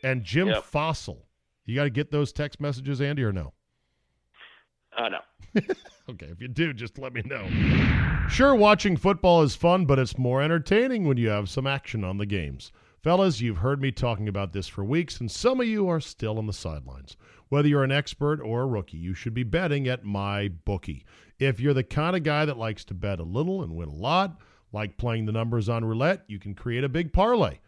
and 0.04 0.24
Jim 0.24 0.48
Yep. 0.48 0.64
Fassel. 0.64 1.18
You 1.64 1.74
got 1.76 1.84
to 1.84 1.90
get 1.90 2.10
those 2.10 2.32
text 2.32 2.60
messages, 2.60 3.00
Andy, 3.00 3.22
or 3.22 3.32
no? 3.32 3.52
Uh, 4.96 5.08
no. 5.08 5.18
Okay, 6.10 6.26
if 6.26 6.40
you 6.40 6.48
do, 6.48 6.72
just 6.72 6.98
let 6.98 7.12
me 7.12 7.22
know. 7.24 7.46
Sure, 8.28 8.56
watching 8.56 8.96
football 8.96 9.42
is 9.42 9.54
fun, 9.54 9.86
but 9.86 10.00
it's 10.00 10.18
more 10.18 10.42
entertaining 10.42 11.06
when 11.06 11.16
you 11.16 11.28
have 11.28 11.48
some 11.48 11.64
action 11.66 12.02
on 12.02 12.18
the 12.18 12.26
games. 12.26 12.72
Fellas, 13.04 13.40
you've 13.40 13.58
heard 13.58 13.80
me 13.80 13.92
talking 13.92 14.26
about 14.26 14.52
this 14.52 14.66
for 14.66 14.82
weeks, 14.84 15.20
and 15.20 15.30
some 15.30 15.60
of 15.60 15.66
you 15.68 15.88
are 15.88 16.00
still 16.00 16.38
on 16.38 16.46
the 16.48 16.52
sidelines. 16.52 17.16
Whether 17.50 17.68
you're 17.68 17.84
an 17.84 17.92
expert 17.92 18.40
or 18.40 18.62
a 18.62 18.66
rookie, 18.66 18.96
you 18.96 19.14
should 19.14 19.32
be 19.32 19.44
betting 19.44 19.86
at 19.86 20.04
my 20.04 20.48
bookie. 20.48 21.04
If 21.38 21.60
you're 21.60 21.72
the 21.72 21.84
kind 21.84 22.16
of 22.16 22.24
guy 22.24 22.44
that 22.46 22.58
likes 22.58 22.84
to 22.86 22.94
bet 22.94 23.20
a 23.20 23.24
little 23.24 23.62
and 23.62 23.76
win 23.76 23.88
a 23.88 23.94
lot, 23.94 24.40
like 24.72 24.96
playing 24.96 25.26
the 25.26 25.32
numbers 25.32 25.68
on 25.68 25.84
roulette, 25.84 26.24
you 26.26 26.38
can 26.38 26.54
create 26.54 26.84
a 26.84 26.88
big 26.88 27.12
parlay. 27.12 27.58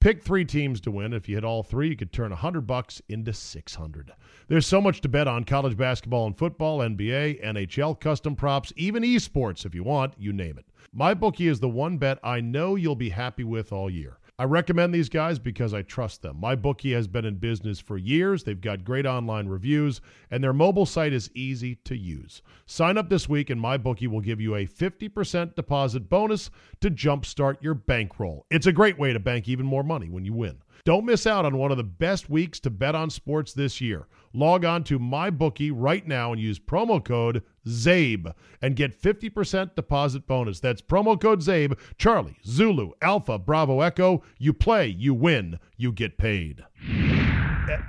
Pick 0.00 0.22
three 0.22 0.46
teams 0.46 0.80
to 0.80 0.90
win. 0.90 1.12
If 1.12 1.28
you 1.28 1.34
hit 1.34 1.44
all 1.44 1.62
three, 1.62 1.90
you 1.90 1.96
could 1.96 2.10
turn 2.10 2.30
100 2.30 2.62
bucks 2.62 3.02
into 3.10 3.34
600. 3.34 4.12
There's 4.48 4.66
so 4.66 4.80
much 4.80 5.02
to 5.02 5.08
bet 5.08 5.28
on 5.28 5.44
college 5.44 5.76
basketball 5.76 6.26
and 6.26 6.38
football, 6.38 6.78
NBA, 6.78 7.44
NHL, 7.44 8.00
custom 8.00 8.34
props, 8.34 8.72
even 8.76 9.02
esports 9.02 9.66
if 9.66 9.74
you 9.74 9.84
want, 9.84 10.14
you 10.16 10.32
name 10.32 10.56
it. 10.56 10.64
MyBookie 10.96 11.50
is 11.50 11.60
the 11.60 11.68
one 11.68 11.98
bet 11.98 12.18
I 12.24 12.40
know 12.40 12.76
you'll 12.76 12.96
be 12.96 13.10
happy 13.10 13.44
with 13.44 13.72
all 13.72 13.90
year. 13.90 14.18
I 14.40 14.44
recommend 14.44 14.94
these 14.94 15.10
guys 15.10 15.38
because 15.38 15.74
I 15.74 15.82
trust 15.82 16.22
them. 16.22 16.40
My 16.40 16.54
bookie 16.54 16.94
has 16.94 17.06
been 17.06 17.26
in 17.26 17.34
business 17.34 17.78
for 17.78 17.98
years. 17.98 18.42
They've 18.42 18.58
got 18.58 18.86
great 18.86 19.04
online 19.04 19.48
reviews, 19.48 20.00
and 20.30 20.42
their 20.42 20.54
mobile 20.54 20.86
site 20.86 21.12
is 21.12 21.30
easy 21.34 21.74
to 21.84 21.94
use. 21.94 22.40
Sign 22.64 22.96
up 22.96 23.10
this 23.10 23.28
week, 23.28 23.50
and 23.50 23.60
my 23.60 23.76
bookie 23.76 24.06
will 24.06 24.22
give 24.22 24.40
you 24.40 24.56
a 24.56 24.64
50% 24.64 25.56
deposit 25.56 26.08
bonus 26.08 26.50
to 26.80 26.90
jumpstart 26.90 27.58
your 27.60 27.74
bankroll. 27.74 28.46
It's 28.50 28.66
a 28.66 28.72
great 28.72 28.98
way 28.98 29.12
to 29.12 29.20
bank 29.20 29.46
even 29.46 29.66
more 29.66 29.84
money 29.84 30.08
when 30.08 30.24
you 30.24 30.32
win. 30.32 30.62
Don't 30.86 31.04
miss 31.04 31.26
out 31.26 31.44
on 31.44 31.58
one 31.58 31.70
of 31.70 31.76
the 31.76 31.84
best 31.84 32.30
weeks 32.30 32.58
to 32.60 32.70
bet 32.70 32.94
on 32.94 33.10
sports 33.10 33.52
this 33.52 33.82
year. 33.82 34.08
Log 34.32 34.64
on 34.64 34.84
to 34.84 34.98
MyBookie 34.98 35.72
right 35.74 36.06
now 36.08 36.32
and 36.32 36.40
use 36.40 36.58
promo 36.58 37.04
code 37.04 37.42
ZABE 37.68 38.34
and 38.62 38.76
get 38.76 39.00
50% 39.00 39.74
deposit 39.74 40.26
bonus. 40.26 40.60
That's 40.60 40.82
promo 40.82 41.20
code 41.20 41.40
ZABE, 41.40 41.78
Charlie, 41.98 42.38
Zulu, 42.44 42.92
Alpha, 43.02 43.38
Bravo, 43.38 43.80
Echo. 43.80 44.22
You 44.38 44.52
play, 44.52 44.88
you 44.88 45.14
win, 45.14 45.58
you 45.76 45.92
get 45.92 46.18
paid. 46.18 46.64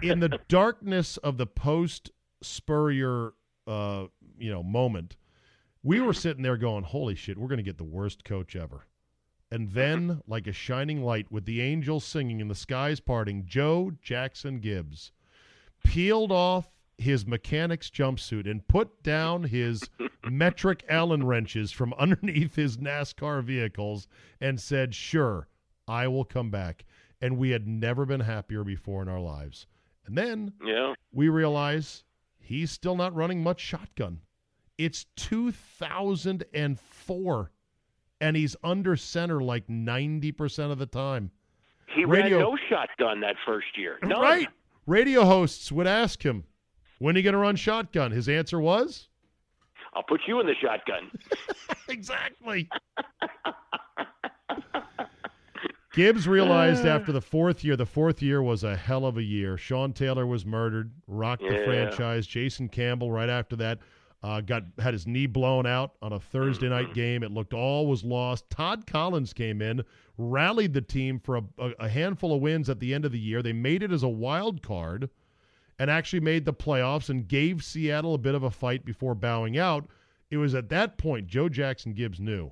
In 0.01 0.19
the 0.19 0.39
darkness 0.47 1.17
of 1.17 1.37
the 1.37 1.47
post 1.47 2.11
Spurrier 2.43 3.33
uh, 3.67 4.07
you 4.37 4.51
know, 4.51 4.63
moment, 4.63 5.15
we 5.83 5.99
were 5.99 6.13
sitting 6.13 6.43
there 6.43 6.57
going, 6.57 6.83
"Holy 6.83 7.15
shit, 7.15 7.37
we're 7.37 7.47
going 7.47 7.57
to 7.57 7.63
get 7.63 7.77
the 7.77 7.83
worst 7.83 8.23
coach 8.23 8.55
ever." 8.55 8.85
And 9.51 9.71
then, 9.71 10.21
like 10.27 10.47
a 10.47 10.53
shining 10.53 11.03
light 11.03 11.31
with 11.31 11.45
the 11.45 11.61
angels 11.61 12.05
singing 12.05 12.41
and 12.41 12.49
the 12.49 12.55
skies 12.55 12.99
parting, 12.99 13.45
Joe 13.45 13.91
Jackson 14.01 14.59
Gibbs 14.59 15.11
peeled 15.83 16.31
off 16.31 16.69
his 16.97 17.25
mechanic's 17.25 17.89
jumpsuit 17.89 18.49
and 18.49 18.67
put 18.67 19.01
down 19.03 19.43
his 19.43 19.81
metric 20.29 20.83
Allen 20.89 21.25
wrenches 21.25 21.71
from 21.71 21.93
underneath 21.97 22.55
his 22.55 22.77
NASCAR 22.77 23.41
vehicles 23.43 24.07
and 24.39 24.59
said, 24.59 24.93
Sure, 24.93 25.47
I 25.87 26.07
will 26.07 26.25
come 26.25 26.51
back. 26.51 26.85
And 27.21 27.37
we 27.37 27.49
had 27.51 27.67
never 27.67 28.05
been 28.05 28.19
happier 28.21 28.63
before 28.63 29.01
in 29.01 29.07
our 29.09 29.19
lives. 29.19 29.65
And 30.05 30.17
then 30.17 30.53
Yeah. 30.65 30.93
we 31.11 31.29
realize 31.29 32.03
he's 32.39 32.71
still 32.71 32.95
not 32.95 33.13
running 33.15 33.43
much 33.43 33.59
shotgun. 33.59 34.21
It's 34.77 35.05
2004, 35.15 37.51
and 38.19 38.35
he's 38.37 38.55
under 38.63 38.95
center 38.95 39.41
like 39.41 39.67
90% 39.67 40.71
of 40.71 40.77
the 40.79 40.85
time. 40.85 41.31
He 41.87 42.05
Radio- 42.05 42.37
ran 42.37 42.49
no 42.51 42.57
shotgun 42.69 43.19
that 43.21 43.35
first 43.45 43.75
year. 43.77 43.97
None. 44.03 44.21
Right. 44.21 44.47
Radio 44.87 45.25
hosts 45.25 45.71
would 45.71 45.87
ask 45.87 46.23
him, 46.23 46.45
when 47.01 47.15
are 47.15 47.17
you 47.17 47.23
going 47.23 47.33
to 47.33 47.39
run 47.39 47.55
shotgun? 47.55 48.11
His 48.11 48.29
answer 48.29 48.61
was, 48.61 49.07
I'll 49.95 50.03
put 50.03 50.21
you 50.27 50.39
in 50.39 50.45
the 50.45 50.53
shotgun. 50.61 51.09
exactly. 51.89 52.69
Gibbs 55.93 56.27
realized 56.27 56.85
after 56.85 57.11
the 57.11 57.19
fourth 57.19 57.63
year, 57.63 57.75
the 57.75 57.87
fourth 57.87 58.21
year 58.21 58.43
was 58.43 58.63
a 58.63 58.75
hell 58.75 59.07
of 59.07 59.17
a 59.17 59.23
year. 59.23 59.57
Sean 59.57 59.93
Taylor 59.93 60.27
was 60.27 60.45
murdered, 60.45 60.91
rocked 61.07 61.41
the 61.41 61.63
franchise. 61.65 62.27
Jason 62.27 62.69
Campbell, 62.69 63.11
right 63.11 63.29
after 63.29 63.55
that, 63.55 63.79
uh, 64.21 64.39
got 64.39 64.65
had 64.77 64.93
his 64.93 65.07
knee 65.07 65.25
blown 65.25 65.65
out 65.65 65.93
on 66.03 66.13
a 66.13 66.19
Thursday 66.19 66.69
night 66.69 66.93
game. 66.93 67.23
It 67.23 67.31
looked 67.31 67.55
all 67.55 67.87
was 67.87 68.03
lost. 68.03 68.47
Todd 68.51 68.85
Collins 68.85 69.33
came 69.33 69.59
in, 69.59 69.83
rallied 70.19 70.75
the 70.75 70.81
team 70.81 71.19
for 71.19 71.37
a, 71.37 71.43
a, 71.57 71.71
a 71.79 71.89
handful 71.89 72.35
of 72.35 72.41
wins 72.41 72.69
at 72.69 72.79
the 72.79 72.93
end 72.93 73.05
of 73.05 73.11
the 73.11 73.19
year. 73.19 73.41
They 73.41 73.53
made 73.53 73.81
it 73.81 73.91
as 73.91 74.03
a 74.03 74.07
wild 74.07 74.61
card 74.61 75.09
and 75.81 75.89
actually 75.89 76.19
made 76.19 76.45
the 76.45 76.53
playoffs 76.53 77.09
and 77.09 77.27
gave 77.27 77.63
Seattle 77.63 78.13
a 78.13 78.19
bit 78.19 78.35
of 78.35 78.43
a 78.43 78.51
fight 78.51 78.85
before 78.85 79.15
bowing 79.15 79.57
out. 79.57 79.87
It 80.29 80.37
was 80.37 80.53
at 80.53 80.69
that 80.69 80.99
point 80.99 81.25
Joe 81.25 81.49
Jackson 81.49 81.93
Gibbs 81.95 82.19
knew 82.19 82.51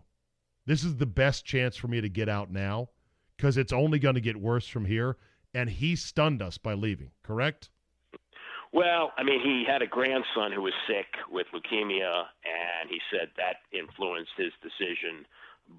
this 0.65 0.83
is 0.83 0.95
the 0.95 1.05
best 1.05 1.45
chance 1.45 1.75
for 1.75 1.87
me 1.87 2.01
to 2.01 2.09
get 2.09 2.27
out 2.27 2.51
now 2.51 2.89
because 3.37 3.55
it's 3.55 3.71
only 3.71 3.99
going 3.99 4.15
to 4.15 4.21
get 4.21 4.35
worse 4.35 4.67
from 4.67 4.83
here. 4.83 5.15
And 5.53 5.69
he 5.69 5.95
stunned 5.95 6.41
us 6.41 6.57
by 6.57 6.73
leaving, 6.73 7.11
correct? 7.21 7.69
Well, 8.73 9.11
I 9.15 9.21
mean, 9.21 9.41
he 9.41 9.63
had 9.63 9.83
a 9.83 9.87
grandson 9.87 10.51
who 10.51 10.63
was 10.63 10.73
sick 10.87 11.05
with 11.31 11.45
leukemia, 11.53 12.23
and 12.45 12.89
he 12.89 12.99
said 13.11 13.29
that 13.37 13.57
influenced 13.71 14.31
his 14.37 14.53
decision. 14.63 15.27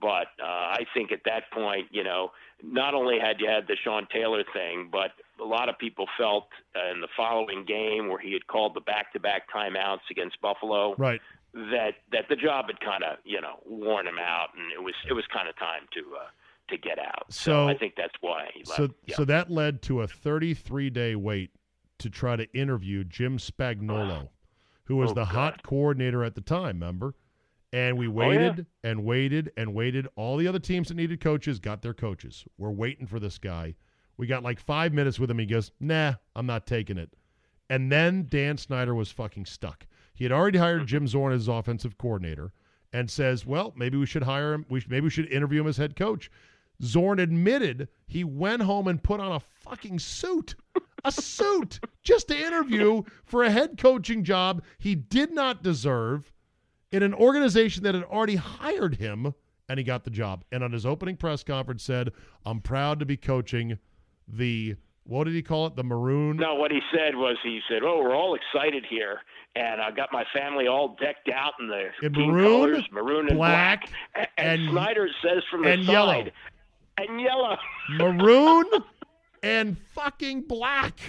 But 0.01 0.29
uh, 0.41 0.47
I 0.47 0.87
think 0.95 1.11
at 1.11 1.23
that 1.25 1.51
point, 1.51 1.89
you 1.91 2.05
know, 2.05 2.31
not 2.63 2.95
only 2.95 3.19
had 3.19 3.41
you 3.41 3.49
had 3.49 3.67
the 3.67 3.77
Sean 3.83 4.07
Taylor 4.13 4.45
thing, 4.53 4.89
but 4.91 5.11
a 5.41 5.45
lot 5.45 5.69
of 5.69 5.79
people 5.79 6.07
felt 6.19 6.49
uh, 6.77 6.93
in 6.93 7.01
the 7.01 7.09
following 7.17 7.65
game 7.65 8.09
where 8.09 8.19
he 8.19 8.33
had 8.33 8.47
called 8.47 8.75
the 8.75 8.81
back-to-back 8.81 9.43
timeouts 9.55 10.01
against 10.11 10.41
Buffalo 10.41 10.95
Right. 10.97 11.21
that 11.55 11.95
that 12.13 12.27
the 12.29 12.37
job 12.37 12.67
had 12.67 12.79
kind 12.81 13.03
of 13.05 13.19
you 13.25 13.41
know 13.41 13.61
worn 13.67 14.07
him 14.07 14.19
out, 14.19 14.49
and 14.57 14.71
it 14.73 14.83
was 14.83 14.95
it 15.09 15.13
was 15.13 15.25
kind 15.33 15.49
of 15.49 15.57
time 15.59 15.83
to 15.95 16.01
uh, 16.17 16.27
to 16.69 16.77
get 16.79 16.99
out. 16.99 17.25
So- 17.33 17.67
I 17.69 17.77
think 17.77 17.95
that's 17.97 18.15
why 18.21 18.49
he 18.55 18.61
left. 18.61 18.77
So, 18.77 18.89
yeah. 19.07 19.17
so 19.17 19.25
that 19.25 19.51
led 19.51 19.83
to 19.83 20.03
a 20.03 20.07
33 20.07 20.91
day 20.91 21.17
wait 21.17 21.51
to 21.99 22.09
try 22.09 22.37
to 22.37 22.51
interview 22.55 23.03
Jim 23.05 23.37
Spagnuolo, 23.39 24.29
who 24.85 24.97
was 24.97 25.11
Oh, 25.11 25.15
the 25.15 25.25
God. 25.25 25.35
hot 25.35 25.63
coordinator 25.65 26.23
at 26.25 26.35
the 26.35 26.41
time, 26.41 26.77
remember? 26.81 27.15
And 27.73 27.99
we 27.99 28.07
yeah. 28.07 28.13
waited 28.13 28.67
and 28.83 29.05
waited 29.05 29.53
and 29.57 29.75
waited. 29.75 30.09
All 30.17 30.37
the 30.37 30.49
other 30.49 30.59
teams 30.59 30.89
that 30.89 30.95
needed 30.95 31.21
coaches 31.21 31.59
got 31.61 31.83
their 31.83 31.95
coaches. 31.95 32.45
We're 32.59 32.71
waiting 32.71 33.07
for 33.07 33.21
this 33.21 33.39
guy. 33.39 33.75
We 34.21 34.27
got 34.27 34.43
like 34.43 34.61
five 34.61 34.93
minutes 34.93 35.19
with 35.19 35.31
him. 35.31 35.39
He 35.39 35.47
goes, 35.47 35.73
nah, 35.81 36.13
I'm 36.37 36.45
not 36.45 36.67
taking 36.67 36.99
it. 36.99 37.17
And 37.71 37.91
then 37.91 38.27
Dan 38.29 38.59
Snyder 38.59 38.95
was 38.95 39.11
fucking 39.11 39.47
stuck. 39.47 39.87
He 40.13 40.25
had 40.25 40.33
already 40.33 40.59
hired 40.59 40.87
Jim 40.87 41.05
mm-hmm. 41.05 41.07
Zorn 41.07 41.33
as 41.33 41.41
his 41.41 41.49
offensive 41.49 41.97
coordinator 41.97 42.53
and 42.93 43.11
says, 43.11 43.47
well, 43.47 43.73
maybe 43.77 43.97
we 43.97 44.05
should 44.05 44.25
hire 44.25 44.53
him. 44.53 44.67
We, 44.69 44.85
maybe 44.91 45.05
we 45.05 45.11
should 45.11 45.33
interview 45.33 45.63
him 45.63 45.69
as 45.69 45.79
head 45.79 45.97
coach. 45.97 46.31
Zorn 46.83 47.19
admitted 47.19 47.89
he 48.09 48.23
went 48.23 48.61
home 48.61 48.89
and 48.89 49.03
put 49.03 49.21
on 49.21 49.33
a 49.33 49.41
fucking 49.41 49.99
suit, 49.99 50.55
a 51.03 51.11
suit, 51.11 51.81
just 52.03 52.29
to 52.29 52.39
interview 52.39 53.03
for 53.25 53.45
a 53.45 53.51
head 53.51 53.79
coaching 53.79 54.23
job 54.23 54.63
he 54.79 54.95
did 54.95 55.33
not 55.33 55.63
deserve 55.63 56.31
in 56.93 57.03
an 57.03 57.15
organization 57.15 57.85
that 57.85 57.95
had 57.95 58.05
already 58.05 58.37
hired 58.37 58.97
him, 58.97 59.33
and 59.71 59.79
he 59.79 59.85
got 59.85 60.05
the 60.05 60.11
job. 60.11 60.45
And 60.53 60.63
on 60.63 60.73
his 60.73 60.85
opening 60.85 61.17
press 61.17 61.43
conference, 61.43 61.83
said, 61.83 62.13
"I'm 62.45 62.61
proud 62.61 62.99
to 62.99 63.07
be 63.07 63.17
coaching 63.17 63.79
the 64.33 64.77
what 65.05 65.25
did 65.25 65.35
he 65.35 65.43
call 65.43 65.67
it? 65.67 65.77
The 65.77 65.85
maroon." 65.85 66.37
No, 66.37 66.55
what 66.55 66.71
he 66.71 66.81
said 66.95 67.17
was 67.17 67.37
he 67.43 67.61
said, 67.69 67.83
"Oh, 67.83 67.99
we're 68.03 68.15
all 68.15 68.35
excited 68.37 68.85
here, 68.89 69.21
and 69.57 69.81
I 69.81 69.91
got 69.91 70.11
my 70.13 70.25
family 70.35 70.67
all 70.69 70.97
decked 71.01 71.29
out 71.35 71.55
in 71.61 71.69
the 71.69 71.89
In 72.03 72.13
maroon, 72.13 72.45
colors, 72.71 72.89
maroon 72.93 73.29
and 73.29 73.37
black, 73.37 73.89
black, 74.15 74.31
and, 74.37 74.61
and- 74.63 74.71
Snyder 74.71 75.09
says 75.23 75.43
from 75.51 75.63
the 75.65 75.71
and 75.71 75.85
side, 75.85 75.93
yellow. 75.93 76.31
and 76.99 77.21
yellow." 77.21 77.57
maroon 77.91 78.65
and 79.43 79.79
fucking 79.95 80.43
black. 80.43 81.01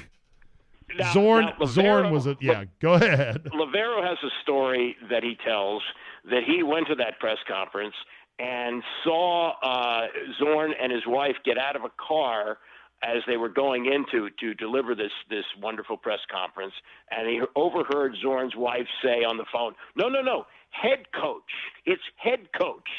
Now- 0.97 1.13
Zorn 1.13 1.45
now, 1.59 1.65
Zorn 1.65 2.11
was 2.11 2.27
a 2.27 2.35
yeah. 2.41 2.65
Go 2.79 2.93
ahead. 2.93 3.43
Lavero 3.53 4.03
has 4.05 4.17
a 4.23 4.29
story 4.41 4.95
that 5.09 5.23
he 5.23 5.37
tells 5.45 5.81
that 6.29 6.43
he 6.45 6.63
went 6.63 6.87
to 6.87 6.95
that 6.95 7.17
press 7.19 7.37
conference 7.47 7.95
and 8.39 8.83
saw 9.03 9.51
uh, 9.63 10.07
Zorn 10.39 10.73
and 10.81 10.91
his 10.91 11.03
wife 11.07 11.35
get 11.45 11.57
out 11.57 11.75
of 11.75 11.83
a 11.83 11.91
car 11.97 12.57
as 13.03 13.23
they 13.25 13.37
were 13.37 13.49
going 13.49 13.85
into 13.85 14.29
to 14.39 14.53
deliver 14.53 14.93
this 14.93 15.11
this 15.29 15.45
wonderful 15.59 15.97
press 15.97 16.19
conference, 16.31 16.73
and 17.09 17.27
he 17.27 17.41
overheard 17.55 18.15
Zorn's 18.21 18.55
wife 18.55 18.87
say 19.03 19.23
on 19.23 19.37
the 19.37 19.45
phone, 19.51 19.73
"No, 19.95 20.07
no, 20.07 20.21
no, 20.21 20.45
head 20.69 21.11
coach. 21.11 21.51
It's 21.85 22.01
head 22.17 22.47
coach." 22.53 22.89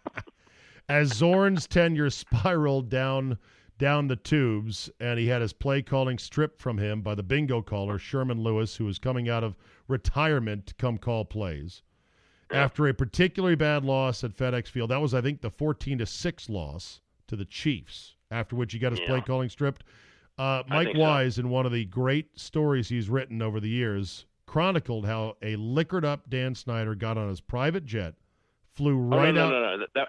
As 0.89 1.09
Zorn's 1.15 1.67
tenure 1.67 2.11
spiraled 2.11 2.89
down 2.89 3.39
down 3.79 4.09
the 4.09 4.17
tubes, 4.17 4.91
and 5.01 5.19
he 5.19 5.29
had 5.29 5.43
his 5.43 5.53
play 5.53 5.83
calling 5.83 6.19
stripped 6.19 6.61
from 6.61 6.79
him 6.79 7.03
by 7.03 7.15
the 7.15 7.23
bingo 7.23 7.61
caller 7.63 7.99
Sherman 7.99 8.43
Lewis, 8.43 8.77
who 8.77 8.85
was 8.85 8.99
coming 8.99 9.29
out 9.29 9.45
of 9.45 9.57
retirement 9.89 10.67
to 10.67 10.75
come 10.75 10.99
call 10.99 11.25
plays. 11.25 11.83
After 12.51 12.87
a 12.87 12.95
particularly 12.95 13.57
bad 13.57 13.85
loss 13.85 14.23
at 14.23 14.37
FedEx 14.37 14.69
Field, 14.69 14.91
that 14.91 15.01
was 15.01 15.15
I 15.15 15.21
think 15.21 15.41
the 15.41 15.51
fourteen 15.51 15.99
to 15.99 16.07
six 16.07 16.49
loss 16.49 17.01
to 17.27 17.37
the 17.37 17.45
Chiefs. 17.45 18.16
After 18.31 18.57
which 18.57 18.73
he 18.73 18.79
got 18.79 18.93
his 18.93 19.01
play 19.01 19.21
calling 19.21 19.49
stripped. 19.49 19.85
Uh, 20.39 20.63
Mike 20.69 20.87
think 20.89 20.97
so. 20.97 21.03
Wise, 21.03 21.39
in 21.39 21.49
one 21.49 21.65
of 21.67 21.73
the 21.73 21.85
great 21.85 22.39
stories 22.39 22.89
he's 22.89 23.09
written 23.09 23.41
over 23.41 23.59
the 23.61 23.69
years, 23.69 24.27
chronicled 24.47 25.07
how 25.07 25.37
a 25.43 25.57
liquored 25.57 26.05
up 26.05 26.29
Dan 26.29 26.55
Snyder 26.55 26.95
got 26.95 27.17
on 27.17 27.29
his 27.29 27.41
private 27.41 27.87
jet, 27.87 28.15
flew 28.75 28.97
Oh, 28.99 29.17
right 29.17 29.33
no, 29.35 29.47
out. 29.47 29.51
no, 29.53 29.61
no, 29.61 29.77
no, 29.77 29.87
that, 29.95 30.09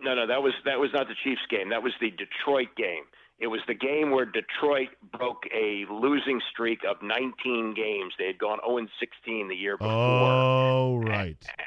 no, 0.00 0.14
no, 0.14 0.26
that 0.26 0.42
was 0.42 0.54
that 0.64 0.78
was 0.78 0.90
not 0.94 1.08
the 1.08 1.14
Chiefs 1.24 1.42
game. 1.50 1.68
That 1.70 1.82
was 1.82 1.92
the 2.00 2.10
Detroit 2.10 2.68
game. 2.76 3.04
It 3.38 3.48
was 3.48 3.60
the 3.68 3.74
game 3.74 4.12
where 4.12 4.24
Detroit 4.24 4.88
broke 5.12 5.42
a 5.54 5.84
losing 5.90 6.40
streak 6.52 6.78
of 6.88 7.02
19 7.02 7.74
games. 7.74 8.14
They 8.18 8.28
had 8.28 8.38
gone 8.38 8.60
0 8.66 8.86
16 8.98 9.48
the 9.48 9.54
year 9.54 9.76
before, 9.76 9.92
Oh, 9.92 10.96
right. 11.04 11.36
and 11.46 11.66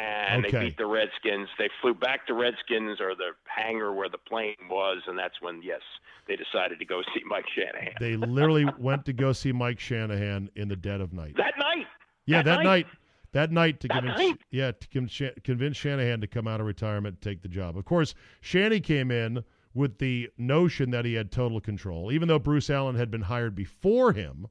okay. 0.00 0.50
they 0.50 0.64
beat 0.66 0.76
the 0.78 0.86
Redskins. 0.86 1.48
They 1.58 1.68
flew 1.80 1.94
back 1.94 2.26
to 2.28 2.34
Redskins 2.34 3.00
or 3.00 3.14
the 3.14 3.30
hangar 3.46 3.92
where 3.92 4.08
the 4.08 4.18
plane 4.18 4.56
was, 4.68 5.02
and 5.06 5.18
that's 5.18 5.40
when 5.40 5.62
yes, 5.62 5.80
they 6.26 6.36
decided 6.36 6.78
to 6.78 6.84
go 6.84 7.02
see 7.14 7.22
Mike 7.26 7.44
Shanahan 7.54 7.94
They 8.00 8.16
literally 8.16 8.66
went 8.78 9.04
to 9.06 9.12
go 9.12 9.32
see 9.32 9.52
Mike 9.52 9.80
Shanahan 9.80 10.50
in 10.56 10.68
the 10.68 10.76
dead 10.76 11.00
of 11.00 11.12
night. 11.12 11.36
that 11.36 11.54
night. 11.58 11.86
yeah, 12.26 12.42
that 12.42 12.56
that 12.58 12.64
night. 12.64 12.64
night. 12.64 12.86
That 13.32 13.52
night 13.52 13.78
to 13.80 13.88
That 13.88 14.02
convince 14.02 14.18
night. 14.18 14.38
yeah 14.50 14.72
to 14.72 15.32
convince 15.44 15.76
Shanahan 15.76 16.20
to 16.20 16.26
come 16.26 16.48
out 16.48 16.60
of 16.60 16.66
retirement 16.66 17.14
and 17.14 17.20
take 17.22 17.42
the 17.42 17.48
job. 17.48 17.76
Of 17.76 17.84
course, 17.84 18.14
Shanny 18.40 18.80
came 18.80 19.10
in 19.12 19.44
with 19.72 19.98
the 19.98 20.28
notion 20.36 20.90
that 20.90 21.04
he 21.04 21.14
had 21.14 21.30
total 21.30 21.60
control, 21.60 22.10
even 22.10 22.26
though 22.26 22.40
Bruce 22.40 22.68
Allen 22.70 22.96
had 22.96 23.08
been 23.08 23.20
hired 23.22 23.54
before 23.54 24.12
him 24.12 24.48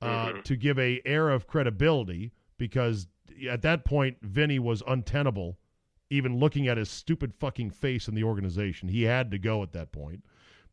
uh, 0.00 0.28
Mhm. 0.28 0.44
to 0.44 0.56
give 0.56 0.78
a 0.78 1.00
air 1.04 1.30
of 1.30 1.46
credibility 1.48 2.30
because 2.58 3.08
at 3.48 3.62
that 3.62 3.84
point 3.84 4.18
Vinny 4.22 4.58
was 4.58 4.82
untenable. 4.86 5.58
Even 6.08 6.38
looking 6.38 6.68
at 6.68 6.76
his 6.76 6.88
stupid 6.88 7.34
fucking 7.34 7.70
face 7.70 8.06
in 8.06 8.14
the 8.14 8.22
organization, 8.22 8.88
he 8.88 9.02
had 9.02 9.30
to 9.32 9.38
go 9.38 9.62
at 9.62 9.72
that 9.72 9.90
point. 9.90 10.22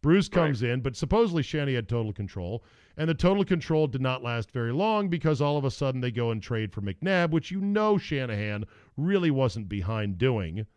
Bruce 0.03 0.27
comes 0.27 0.61
in, 0.61 0.81
but 0.81 0.97
supposedly 0.97 1.41
Shanny 1.41 1.75
had 1.75 1.87
total 1.87 2.11
control, 2.11 2.63
and 2.97 3.09
the 3.09 3.13
total 3.13 3.45
control 3.45 3.87
did 3.87 4.01
not 4.01 4.21
last 4.21 4.51
very 4.51 4.73
long 4.73 5.07
because 5.07 5.41
all 5.41 5.57
of 5.57 5.63
a 5.63 5.71
sudden 5.71 6.01
they 6.01 6.11
go 6.11 6.29
and 6.29 6.43
trade 6.43 6.73
for 6.73 6.81
McNabb, 6.81 7.31
which 7.31 7.51
you 7.51 7.61
know 7.61 7.97
Shanahan 7.97 8.65
really 8.97 9.31
wasn't 9.31 9.69
behind 9.69 10.17
doing. 10.17 10.67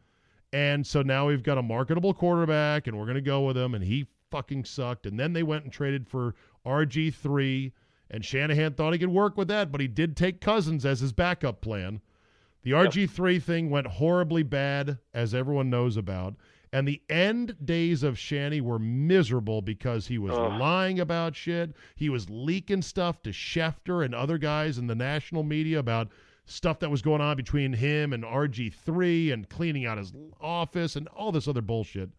And 0.52 0.86
so 0.86 1.02
now 1.02 1.26
we've 1.26 1.42
got 1.42 1.58
a 1.58 1.62
marketable 1.62 2.14
quarterback, 2.14 2.86
and 2.86 2.96
we're 2.96 3.04
going 3.04 3.16
to 3.16 3.20
go 3.20 3.44
with 3.44 3.56
him, 3.56 3.74
and 3.74 3.82
he 3.82 4.06
fucking 4.30 4.64
sucked. 4.64 5.06
And 5.06 5.18
then 5.18 5.32
they 5.32 5.42
went 5.42 5.64
and 5.64 5.72
traded 5.72 6.06
for 6.08 6.36
RG3, 6.64 7.72
and 8.10 8.24
Shanahan 8.24 8.74
thought 8.74 8.92
he 8.92 8.98
could 8.98 9.08
work 9.08 9.36
with 9.36 9.48
that, 9.48 9.72
but 9.72 9.80
he 9.80 9.88
did 9.88 10.16
take 10.16 10.40
Cousins 10.40 10.84
as 10.86 11.00
his 11.00 11.12
backup 11.12 11.60
plan. 11.60 12.00
The 12.62 12.72
RG3 12.72 13.42
thing 13.42 13.70
went 13.70 13.86
horribly 13.86 14.42
bad, 14.42 14.98
as 15.14 15.34
everyone 15.34 15.70
knows 15.70 15.96
about. 15.96 16.34
And 16.72 16.86
the 16.86 17.00
end 17.08 17.56
days 17.64 18.02
of 18.02 18.18
Shanny 18.18 18.60
were 18.60 18.78
miserable 18.78 19.62
because 19.62 20.08
he 20.08 20.18
was 20.18 20.32
Ugh. 20.32 20.60
lying 20.60 20.98
about 20.98 21.36
shit. 21.36 21.74
He 21.94 22.08
was 22.08 22.28
leaking 22.28 22.82
stuff 22.82 23.22
to 23.22 23.30
Schefter 23.30 24.04
and 24.04 24.14
other 24.14 24.36
guys 24.36 24.78
in 24.78 24.88
the 24.88 24.94
national 24.94 25.42
media 25.42 25.78
about 25.78 26.08
stuff 26.44 26.80
that 26.80 26.90
was 26.90 27.02
going 27.02 27.20
on 27.20 27.36
between 27.36 27.72
him 27.72 28.12
and 28.12 28.24
RG3 28.24 29.32
and 29.32 29.48
cleaning 29.48 29.86
out 29.86 29.98
his 29.98 30.12
office 30.40 30.96
and 30.96 31.08
all 31.08 31.32
this 31.32 31.48
other 31.48 31.62
bullshit. 31.62 32.10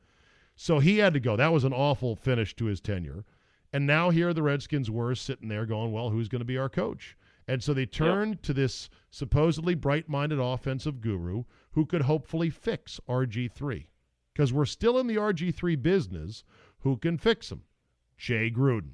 So 0.55 0.79
he 0.79 0.97
had 0.97 1.13
to 1.13 1.19
go. 1.19 1.35
That 1.35 1.53
was 1.53 1.63
an 1.63 1.73
awful 1.73 2.15
finish 2.15 2.55
to 2.55 2.65
his 2.65 2.81
tenure. 2.81 3.25
And 3.73 3.85
now 3.85 4.09
here 4.09 4.33
the 4.33 4.43
Redskins 4.43 4.89
were 4.89 5.15
sitting 5.15 5.49
there 5.49 5.65
going, 5.65 5.91
well, 5.91 6.09
who's 6.09 6.29
going 6.29 6.41
to 6.41 6.45
be 6.45 6.57
our 6.57 6.69
coach? 6.69 7.17
And 7.47 7.63
so 7.63 7.73
they 7.73 7.85
turned 7.85 8.43
to 8.43 8.53
this 8.53 8.89
supposedly 9.09 9.75
bright 9.75 10.09
minded 10.09 10.39
offensive 10.39 11.01
guru 11.01 11.43
who 11.71 11.85
could 11.85 12.01
hopefully 12.01 12.49
fix 12.49 12.99
RG3. 13.07 13.85
Because 14.33 14.51
we're 14.53 14.65
still 14.65 14.99
in 14.99 15.07
the 15.07 15.15
RG3 15.15 15.81
business. 15.81 16.43
Who 16.79 16.97
can 16.97 17.17
fix 17.17 17.51
him? 17.51 17.63
Jay 18.17 18.51
Gruden. 18.51 18.91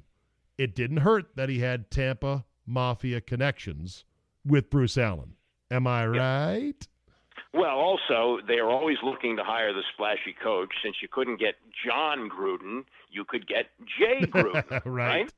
It 0.56 0.74
didn't 0.74 0.98
hurt 0.98 1.34
that 1.36 1.48
he 1.48 1.58
had 1.58 1.90
Tampa 1.90 2.44
Mafia 2.66 3.20
connections 3.20 4.04
with 4.44 4.70
Bruce 4.70 4.96
Allen. 4.96 5.34
Am 5.70 5.86
I 5.86 6.06
right? 6.06 6.88
Well, 7.54 7.76
also, 7.78 8.40
they 8.46 8.58
are 8.58 8.68
always 8.68 8.96
looking 9.04 9.36
to 9.36 9.44
hire 9.44 9.72
the 9.72 9.84
splashy 9.94 10.34
coach. 10.42 10.70
Since 10.82 10.96
you 11.00 11.08
couldn't 11.08 11.38
get 11.38 11.54
Jon 11.86 12.28
Gruden, 12.28 12.84
you 13.10 13.24
could 13.24 13.46
get 13.46 13.66
Jay 13.98 14.20
Gruden, 14.26 14.82
Right. 14.84 15.30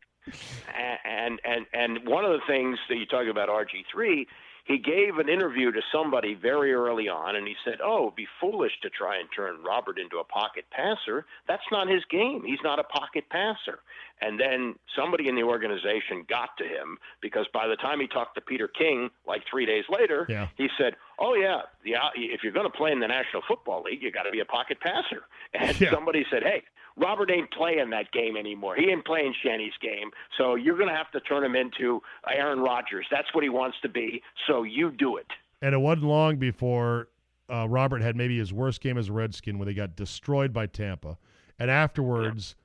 A- 0.75 1.07
And 1.09 1.41
and 1.45 1.67
and 1.73 2.09
one 2.09 2.25
of 2.25 2.33
the 2.33 2.41
things 2.47 2.79
that 2.89 2.97
you 2.97 3.07
talk 3.07 3.27
about 3.29 3.49
RG3, 3.49 4.27
he 4.65 4.79
gave 4.79 5.19
an 5.19 5.29
interview 5.29 5.71
to 5.71 5.81
somebody 5.93 6.35
very 6.35 6.73
early 6.75 7.09
on, 7.09 7.37
and 7.37 7.47
he 7.47 7.55
said, 7.65 7.79
"Oh, 7.85 8.05
it'd 8.07 8.17
be 8.17 8.27
foolish 8.41 8.73
to 8.83 8.91
try 8.91 9.19
and 9.19 9.29
turn 9.37 9.63
Robert 9.63 9.99
into 9.99 10.17
a 10.19 10.25
pocket 10.25 10.65
passer. 10.73 11.27
That's 11.47 11.63
not 11.71 11.87
his 11.89 12.05
game. 12.11 12.43
He's 12.45 12.59
not 12.65 12.81
a 12.81 12.85
pocket 12.85 13.29
passer." 13.31 13.79
And 14.21 14.41
then 14.41 14.75
somebody 14.97 15.29
in 15.29 15.37
the 15.37 15.45
organization 15.45 16.25
got 16.29 16.57
to 16.57 16.65
him 16.65 16.99
because 17.21 17.47
by 17.53 17.69
the 17.69 17.77
time 17.77 18.01
he 18.01 18.09
talked 18.09 18.35
to 18.37 18.41
Peter 18.41 18.67
King, 18.67 19.11
like 19.29 19.43
three 19.49 19.67
days 19.67 19.85
later, 19.91 20.27
Yeah. 20.29 20.49
he 20.57 20.69
said, 20.79 20.97
"Oh 21.19 21.35
yeah, 21.35 21.63
yeah. 21.85 22.09
If 22.15 22.43
you're 22.43 22.53
going 22.53 22.71
to 22.71 22.77
play 22.77 22.93
in 22.93 23.01
the 23.01 23.09
National 23.09 23.43
Football 23.47 23.83
League, 23.85 24.03
you 24.03 24.11
got 24.11 24.25
to 24.25 24.31
be 24.31 24.41
a 24.41 24.45
pocket 24.45 24.79
passer." 24.81 25.23
And 25.55 25.81
Yeah. 25.81 25.91
somebody 25.91 26.25
said, 26.31 26.43
"Hey, 26.43 26.63
Robert 26.97 27.31
ain't 27.31 27.51
playing 27.51 27.91
that 27.91 28.11
game 28.13 28.37
anymore. 28.37 28.75
He 28.77 28.91
ain't 28.91 29.05
playing 29.05 29.35
Shanny's 29.43 29.75
game. 29.81 30.11
So 30.39 30.55
you're 30.55 30.77
going 30.77 30.89
to 30.89 30.95
have 30.95 31.11
to 31.13 31.21
turn 31.21 31.45
him 31.45 31.55
into 31.57 32.03
Aaron 32.31 32.61
Rodgers. 32.61 33.07
That's 33.11 33.33
what 33.35 33.43
he 33.45 33.51
wants 33.51 33.77
to 33.83 33.89
be. 33.89 34.23
So 34.47 34.63
you 34.63 34.91
do 34.91 35.17
it." 35.17 35.27
And 35.63 35.75
it 35.75 35.79
wasn't 35.79 36.05
long 36.07 36.37
before 36.37 37.09
uh, 37.49 37.67
Robert 37.69 38.03
had 38.03 38.17
maybe 38.17 38.37
his 38.39 38.53
worst 38.53 38.81
game 38.81 38.99
as 38.99 39.09
a 39.09 39.13
Redskin 39.13 39.59
when 39.59 39.67
they 39.69 39.75
got 39.75 39.97
destroyed 39.97 40.53
by 40.53 40.67
Tampa, 40.67 41.17
and 41.59 41.71
afterwards 41.71 42.57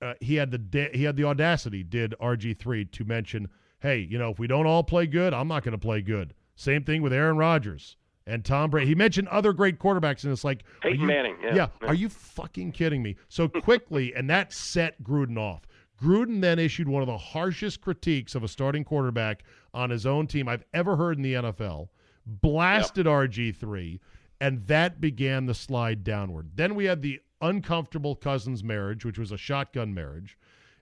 uh, 0.00 0.14
he 0.20 0.34
had 0.36 0.50
the 0.50 0.58
da- 0.58 0.90
he 0.92 1.04
had 1.04 1.16
the 1.16 1.24
audacity 1.24 1.82
did 1.82 2.14
RG 2.20 2.58
three 2.58 2.84
to 2.86 3.04
mention, 3.04 3.48
hey, 3.80 3.98
you 3.98 4.18
know, 4.18 4.30
if 4.30 4.38
we 4.38 4.46
don't 4.46 4.66
all 4.66 4.82
play 4.82 5.06
good, 5.06 5.32
I'm 5.32 5.48
not 5.48 5.62
going 5.64 5.72
to 5.72 5.78
play 5.78 6.00
good. 6.02 6.34
Same 6.62 6.84
thing 6.84 7.02
with 7.02 7.12
Aaron 7.12 7.36
Rodgers 7.36 7.96
and 8.24 8.44
Tom 8.44 8.70
Brady. 8.70 8.86
He 8.86 8.94
mentioned 8.94 9.26
other 9.28 9.52
great 9.52 9.80
quarterbacks, 9.80 10.22
and 10.22 10.32
it's 10.32 10.44
like 10.44 10.62
Peyton 10.80 11.00
you- 11.00 11.06
Manning, 11.08 11.36
yeah. 11.42 11.68
Are 11.82 11.94
you 11.94 12.08
fucking 12.08 12.70
kidding 12.70 13.02
me? 13.02 13.16
So 13.28 13.48
quickly, 13.48 14.14
and 14.14 14.30
that 14.30 14.52
set 14.52 15.02
Gruden 15.02 15.36
off. 15.36 15.66
Gruden 16.00 16.40
then 16.40 16.60
issued 16.60 16.86
one 16.86 17.02
of 17.02 17.08
the 17.08 17.18
harshest 17.18 17.80
critiques 17.80 18.36
of 18.36 18.44
a 18.44 18.48
starting 18.48 18.84
quarterback 18.84 19.42
on 19.74 19.90
his 19.90 20.06
own 20.06 20.28
team 20.28 20.48
I've 20.48 20.64
ever 20.72 20.94
heard 20.94 21.16
in 21.16 21.22
the 21.24 21.34
NFL. 21.34 21.88
Blasted 22.24 23.06
RG3, 23.06 23.98
and 24.40 24.64
that 24.68 25.00
began 25.00 25.46
the 25.46 25.54
slide 25.54 26.04
downward. 26.04 26.50
Then 26.54 26.76
we 26.76 26.84
had 26.84 27.02
the 27.02 27.20
uncomfortable 27.40 28.14
Cousins 28.14 28.62
marriage, 28.62 29.04
which 29.04 29.18
was 29.18 29.32
a 29.32 29.36
shotgun 29.36 29.92
marriage, 29.94 30.38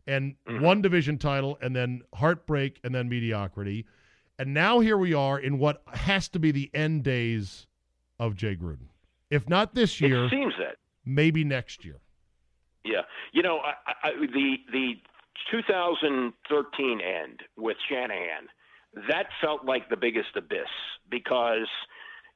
and 0.06 0.34
mm-hmm. 0.46 0.62
one 0.62 0.82
division 0.82 1.16
title, 1.16 1.56
and 1.62 1.74
then 1.74 2.02
heartbreak, 2.14 2.80
and 2.84 2.94
then 2.94 3.08
mediocrity. 3.08 3.86
And 4.40 4.54
now 4.54 4.80
here 4.80 4.96
we 4.96 5.12
are 5.12 5.38
in 5.38 5.58
what 5.58 5.82
has 5.92 6.26
to 6.30 6.38
be 6.38 6.50
the 6.50 6.70
end 6.72 7.02
days 7.02 7.66
of 8.18 8.36
Jay 8.36 8.56
Gruden. 8.56 8.88
If 9.28 9.46
not 9.50 9.74
this 9.74 10.00
year, 10.00 10.24
It 10.24 10.30
seems 10.30 10.54
that. 10.58 10.76
maybe 11.04 11.44
next 11.44 11.84
year. 11.84 12.00
Yeah, 12.82 13.02
you 13.32 13.42
know, 13.42 13.58
I, 13.58 13.74
I, 14.02 14.10
the 14.12 14.56
the 14.72 14.94
2013 15.50 17.00
end 17.02 17.40
with 17.58 17.76
Shanahan, 17.86 18.48
that 19.10 19.26
felt 19.42 19.66
like 19.66 19.90
the 19.90 19.96
biggest 19.98 20.34
abyss 20.34 20.72
because 21.10 21.68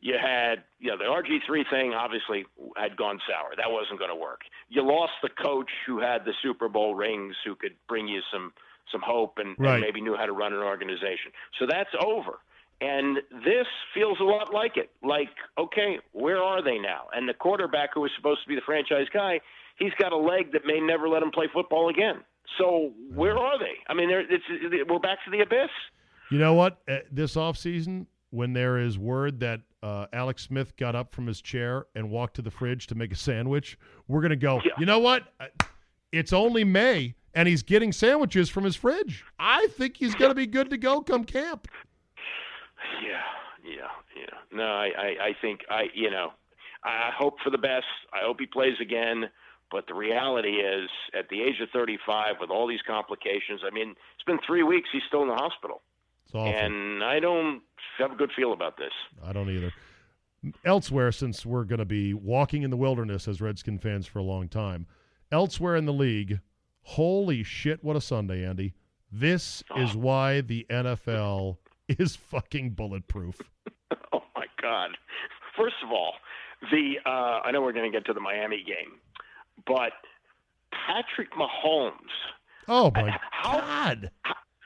you 0.03 0.17
had, 0.21 0.65
you 0.79 0.91
know, 0.91 0.99
the 0.99 1.05
RG3 1.05 1.71
thing 1.71 1.95
obviously 1.95 2.45
had 2.77 2.99
gone 2.99 3.19
sour. 3.27 3.57
That 3.57 3.71
wasn't 3.71 3.99
going 3.99 4.11
to 4.11 4.15
work. 4.17 4.43
You 4.69 4.83
lost 4.87 5.13
the 5.23 5.31
coach 5.31 5.71
who 5.87 6.01
had 6.01 6.27
the 6.27 6.35
Super 6.43 6.69
Bowl 6.69 6.95
rings, 6.95 7.35
who 7.47 7.57
could 7.57 7.77
bring 7.89 8.09
you 8.09 8.21
some 8.31 8.53
some 8.93 9.03
hope 9.05 9.39
and, 9.39 9.57
Right. 9.59 9.75
and 9.75 9.81
maybe 9.83 10.01
knew 10.01 10.17
how 10.17 10.27
to 10.27 10.33
run 10.33 10.53
an 10.53 10.61
organization. 10.61 11.33
So 11.59 11.67
that's 11.67 11.91
over. 12.01 12.39
And 12.81 13.19
this 13.45 13.67
feels 13.95 14.19
a 14.21 14.25
lot 14.25 14.53
like 14.53 14.77
it. 14.77 14.91
Like, 15.03 15.31
okay, 15.59 15.99
where 16.13 16.43
are 16.43 16.63
they 16.63 16.79
now? 16.79 17.07
And 17.13 17.29
the 17.29 17.35
quarterback 17.35 17.91
who 17.95 18.01
was 18.01 18.11
supposed 18.17 18.43
to 18.43 18.49
be 18.49 18.55
the 18.57 18.61
franchise 18.67 19.07
guy, 19.13 19.41
he's 19.79 19.93
got 19.99 20.13
a 20.13 20.17
leg 20.17 20.53
that 20.53 20.67
may 20.67 20.81
never 20.81 21.09
let 21.09 21.23
him 21.23 21.31
play 21.31 21.47
football 21.53 21.89
again. 21.89 22.17
So 22.59 22.93
where 23.15 23.39
are 23.39 23.59
they? 23.59 23.75
I 23.89 23.95
mean, 23.95 24.11
we're 24.11 24.99
back 24.99 25.19
to 25.25 25.31
the 25.31 25.41
abyss. 25.41 25.71
You 26.31 26.39
know 26.39 26.55
what? 26.55 26.83
Uh, 26.89 26.99
this 27.11 27.37
offseason, 27.37 28.07
when 28.31 28.53
there 28.53 28.79
is 28.79 28.99
word 28.99 29.41
that 29.41 29.61
uh, 29.83 30.07
Alex 30.13 30.43
Smith 30.43 30.77
got 30.77 30.95
up 30.95 31.13
from 31.15 31.27
his 31.27 31.41
chair 31.41 31.87
and 31.95 32.11
walked 32.11 32.35
to 32.37 32.43
the 32.43 32.51
fridge 32.51 32.87
to 32.89 32.95
make 32.95 33.13
a 33.13 33.17
sandwich, 33.17 33.79
we're 34.09 34.21
going 34.21 34.31
to 34.31 34.37
go, 34.37 34.61
Yeah. 34.65 34.73
you 34.79 34.87
know 34.87 34.99
what? 34.99 35.33
Uh, 35.41 35.47
It's 36.13 36.33
only 36.33 36.65
May, 36.65 37.15
and 37.35 37.49
he's 37.49 37.63
getting 37.63 37.93
sandwiches 37.93 38.49
from 38.49 38.65
his 38.65 38.77
fridge. 38.77 39.25
I 39.39 39.67
think 39.73 39.97
he's 39.97 40.15
going 40.15 40.31
to 40.31 40.35
be 40.35 40.47
good 40.47 40.71
to 40.71 40.77
go 40.77 41.01
come 41.01 41.25
camp. 41.25 41.69
Yeah, 43.03 43.21
yeah, 43.65 43.89
yeah. 44.17 44.39
No, 44.57 44.65
I, 44.65 44.87
I, 44.97 45.07
I 45.29 45.37
think 45.41 45.61
I, 45.71 45.85
you 45.95 46.11
know, 46.11 46.33
I 46.85 47.11
hope 47.17 47.35
for 47.43 47.51
the 47.51 47.59
best. 47.59 47.87
I 48.13 48.25
hope 48.25 48.39
he 48.41 48.47
plays 48.47 48.75
again. 48.81 49.25
But 49.71 49.87
the 49.89 49.95
reality 49.95 50.51
is, 50.61 50.89
at 51.19 51.29
the 51.31 51.41
age 51.43 51.61
of 51.61 51.69
35, 51.71 52.37
with 52.41 52.51
all 52.51 52.69
these 52.69 52.83
complications, 52.87 53.63
I 53.67 53.71
mean, 53.75 53.91
it's 54.15 54.25
been 54.25 54.39
three 54.47 54.63
weeks. 54.63 54.89
He's 54.93 55.03
still 55.09 55.23
in 55.23 55.29
the 55.29 55.35
hospital, 55.35 55.81
It's 56.27 56.35
awful. 56.35 56.47
and 56.53 57.03
I 57.03 57.19
don't 57.19 57.63
have 57.99 58.13
a 58.13 58.15
good 58.15 58.31
feel 58.37 58.53
about 58.53 58.77
this. 58.77 58.93
I 59.25 59.33
don't 59.33 59.51
either. 59.51 59.73
Elsewhere, 60.65 61.11
since 61.11 61.45
we're 61.47 61.65
going 61.65 61.79
to 61.79 61.87
be 61.87 62.13
walking 62.15 62.63
in 62.63 62.71
the 62.71 62.77
wilderness 62.77 63.27
as 63.27 63.41
Redskin 63.41 63.79
fans 63.79 64.07
for 64.07 64.19
a 64.19 64.23
long 64.23 64.49
time, 64.49 64.87
elsewhere 65.33 65.75
in 65.75 65.87
the 65.87 65.93
league, 65.93 66.39
holy 66.85 67.43
shit, 67.43 67.83
what 67.85 67.97
a 67.97 68.01
Sunday, 68.01 68.45
Andy. 68.47 68.75
This 69.13 69.63
is 69.77 69.95
why 69.95 70.41
the 70.41 70.67
NFL 70.71 71.59
is 71.89 72.17
fucking 72.17 72.71
bulletproof. 72.71 73.41
Oh 74.13 74.23
my 74.35 74.47
God! 74.61 74.91
First 75.57 75.77
of 75.85 75.91
all, 75.93 76.15
the 76.73 76.95
uh, 77.07 77.41
I 77.45 77.51
know 77.53 77.61
we're 77.63 77.73
going 77.73 77.91
to 77.91 77.97
get 77.97 78.07
to 78.07 78.13
the 78.13 78.21
Miami 78.21 78.65
game, 78.67 78.99
but 79.67 79.93
Patrick 80.87 81.29
Mahomes. 81.33 81.93
Oh, 82.67 82.91
my 82.95 83.17
How- 83.31 83.61
God. 83.61 84.11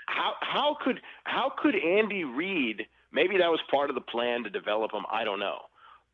how 0.06 0.32
how 0.40 0.76
could 0.82 1.00
how 1.24 1.52
could 1.60 1.74
Andy 1.74 2.24
Reid? 2.24 2.86
Maybe 3.12 3.36
that 3.38 3.48
was 3.50 3.60
part 3.70 3.90
of 3.90 3.94
the 3.94 4.00
plan 4.02 4.44
to 4.44 4.50
develop 4.50 4.92
him. 4.92 5.04
I 5.10 5.24
don't 5.24 5.40
know, 5.40 5.58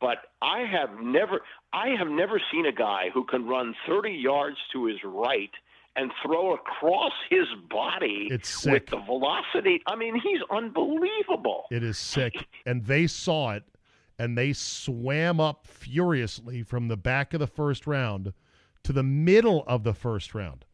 but 0.01 0.19
I 0.43 0.61
have 0.61 0.99
never 1.01 1.41
I 1.73 1.91
have 1.99 2.09
never 2.09 2.41
seen 2.53 2.67
a 2.67 2.73
guy 2.73 3.11
who 3.13 3.25
can 3.25 3.47
run 3.47 3.75
30 3.87 4.11
yards 4.11 4.57
to 4.73 4.87
his 4.87 4.99
right 5.05 5.51
and 5.97 6.11
throw 6.25 6.55
across 6.55 7.13
his 7.31 7.47
body 7.71 8.29
with 8.31 8.87
the 8.87 9.03
velocity. 9.07 9.81
I 9.87 9.95
mean, 9.97 10.15
he's 10.15 10.41
unbelievable. 10.51 11.67
It 11.71 11.83
is 11.83 11.99
sick. 11.99 12.35
And 12.67 12.85
they 12.85 13.07
saw 13.07 13.53
it 13.53 13.63
and 14.19 14.37
they 14.37 14.53
swam 14.53 15.41
up 15.41 15.67
furiously 15.67 16.63
from 16.63 16.89
the 16.89 16.97
back 16.97 17.35
of 17.35 17.41
the 17.41 17.47
first 17.47 17.87
round 17.87 18.33
to 18.83 18.93
the 18.93 19.03
middle 19.03 19.65
of 19.67 19.85
the 19.85 19.95
first 19.95 20.35
round. 20.35 20.65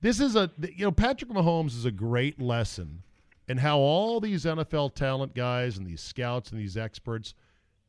This 0.00 0.20
is 0.20 0.36
a, 0.36 0.50
you 0.60 0.84
know, 0.84 0.92
Patrick 0.92 1.30
Mahomes 1.30 1.76
is 1.76 1.84
a 1.84 1.90
great 1.90 2.40
lesson 2.40 3.02
in 3.48 3.58
how 3.58 3.78
all 3.78 4.20
these 4.20 4.44
NFL 4.44 4.94
talent 4.94 5.34
guys 5.34 5.78
and 5.78 5.86
these 5.86 6.00
scouts 6.00 6.50
and 6.50 6.60
these 6.60 6.76
experts, 6.76 7.34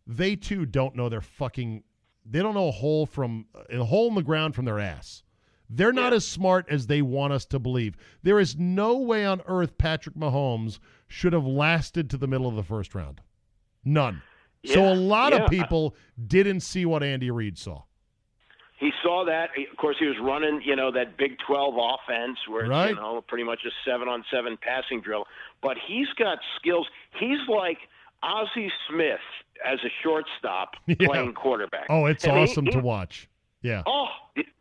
they 0.06 0.36
too 0.36 0.66
don't 0.66 0.96
know 0.96 1.10
their 1.10 1.22
fucking, 1.22 1.84
they 2.26 2.40
don't 2.40 2.54
know 2.54 2.70
a 2.70 2.72
hole 2.72 3.06
from, 3.06 3.46
a 3.70 3.84
hole 3.84 4.08
in 4.08 4.16
the 4.16 4.22
ground 4.24 4.56
from 4.56 4.66
their 4.66 4.80
ass. 4.80 5.24
They're 5.70 5.92
not 5.94 6.14
as 6.14 6.26
smart 6.26 6.66
as 6.70 6.88
they 6.88 7.02
want 7.02 7.34
us 7.34 7.46
to 7.48 7.60
believe. 7.60 7.96
There 8.24 8.40
is 8.40 8.56
no 8.58 8.98
way 8.98 9.26
on 9.26 9.42
earth 9.48 9.78
Patrick 9.78 10.16
Mahomes 10.16 10.80
should 11.08 11.34
have 11.34 11.46
lasted 11.46 12.10
to 12.12 12.18
the 12.18 12.28
middle 12.28 12.48
of 12.48 12.56
the 12.56 12.64
first 12.64 12.96
round. 12.96 13.22
None. 13.84 14.22
so 14.66 14.92
a 14.92 14.96
lot 14.96 15.34
yeah. 15.34 15.44
of 15.44 15.50
people 15.50 15.96
didn't 16.28 16.62
see 16.62 16.86
what 16.86 17.04
Andy 17.04 17.32
Reid 17.32 17.58
saw. 17.58 17.84
He 18.80 18.92
saw 19.02 19.26
that. 19.26 19.50
Of 19.72 19.78
course, 19.78 19.96
he 20.00 20.06
was 20.06 20.18
running, 20.22 20.62
you 20.64 20.76
know, 20.76 20.92
that 20.92 21.18
Big 21.18 21.38
12 21.48 21.74
offense 21.76 22.38
where 22.48 22.62
it's, 22.62 22.70
Right. 22.70 22.90
you 22.90 22.96
know, 22.96 23.22
pretty 23.28 23.44
much 23.44 23.60
a 23.66 23.72
seven 23.90 24.08
on 24.08 24.24
seven 24.32 24.56
passing 24.62 25.02
drill. 25.02 25.26
But 25.64 25.78
he's 25.88 26.08
got 26.20 26.38
skills. 26.60 26.88
He's 27.20 27.40
like 27.50 27.80
Ozzie 28.22 28.72
Smith 28.90 29.20
as 29.66 29.80
a 29.84 29.90
shortstop 30.04 30.76
Yeah. 30.86 30.96
playing 31.08 31.34
quarterback. 31.34 31.88
Oh, 31.90 32.06
it's 32.06 32.26
mean, 32.26 32.36
awesome 32.38 32.66
he- 32.66 32.72
to 32.72 32.80
watch. 32.80 33.28
Yeah. 33.62 33.84
Oh, 33.86 34.06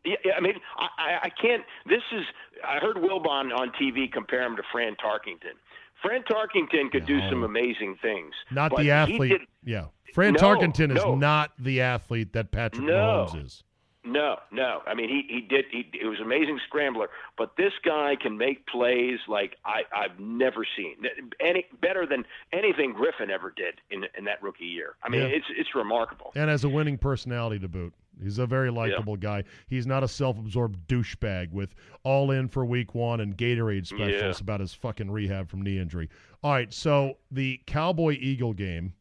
yeah, 0.04 0.14
I 0.36 0.40
mean, 0.40 0.54
I, 0.78 1.18
I- 1.24 1.30
can't. 1.30 1.62
This 1.86 2.02
is. 2.12 2.24
I 2.66 2.78
heard 2.78 2.96
Wilbon 2.96 3.54
on 3.56 3.70
TV 3.80 4.10
compare 4.10 4.42
him 4.42 4.56
to 4.56 4.62
Fran 4.72 4.96
Tarkenton. 4.96 5.54
Fran 6.02 6.22
Tarkenton 6.22 6.90
could 6.90 7.06
do 7.06 7.20
some 7.28 7.42
amazing 7.42 7.96
things. 8.00 8.32
Not 8.50 8.74
the 8.74 8.82
he 8.84 8.90
athlete. 8.90 9.30
did- 9.32 9.40
yeah. 9.64 9.86
Fran 10.14 10.32
No, 10.34 10.38
Tarkenton 10.40 10.90
is 10.96 11.04
no. 11.04 11.14
not 11.14 11.52
the 11.58 11.82
athlete 11.82 12.32
that 12.32 12.50
Patrick 12.50 12.86
No. 12.86 13.26
Mahomes 13.30 13.44
is. 13.44 13.64
No, 14.06 14.36
no. 14.52 14.82
I 14.86 14.94
mean, 14.94 15.08
he 15.08 15.26
he 15.28 15.40
did. 15.40 15.64
He, 15.70 15.88
he 15.92 16.06
was 16.06 16.18
an 16.20 16.24
amazing 16.26 16.60
scrambler, 16.66 17.08
but 17.36 17.56
this 17.56 17.72
guy 17.84 18.14
can 18.20 18.38
make 18.38 18.66
plays 18.66 19.18
like 19.28 19.56
I 19.64 19.82
I've 19.94 20.18
never 20.20 20.66
seen 20.76 20.96
any 21.40 21.66
better 21.80 22.06
than 22.06 22.24
anything 22.52 22.92
Griffin 22.92 23.30
ever 23.30 23.52
did 23.56 23.80
in 23.90 24.04
in 24.16 24.24
that 24.24 24.42
rookie 24.42 24.64
year. 24.66 24.94
I 25.02 25.08
mean, 25.08 25.22
Yeah. 25.22 25.26
it's 25.28 25.46
it's 25.50 25.74
remarkable. 25.74 26.32
And 26.36 26.48
has 26.48 26.64
a 26.64 26.68
winning 26.68 26.98
personality 26.98 27.58
to 27.60 27.68
boot. 27.68 27.92
He's 28.22 28.38
a 28.38 28.46
very 28.46 28.70
likable 28.70 29.16
guy. 29.16 29.44
He's 29.68 29.86
not 29.86 30.02
a 30.02 30.08
self-absorbed 30.08 30.88
douchebag 30.88 31.52
with 31.52 31.74
all 32.02 32.30
in 32.30 32.48
for 32.48 32.64
week 32.64 32.94
one 32.94 33.20
and 33.20 33.36
Gatorade 33.36 33.86
specials 33.86 34.38
Yeah. 34.38 34.42
about 34.42 34.60
his 34.60 34.72
fucking 34.72 35.10
rehab 35.10 35.50
from 35.50 35.60
knee 35.60 35.78
injury. 35.78 36.08
All 36.42 36.52
right, 36.52 36.72
so 36.72 37.18
the 37.30 37.60
Cowboy 37.66 38.12
Eagle 38.18 38.54
game, 38.54 38.94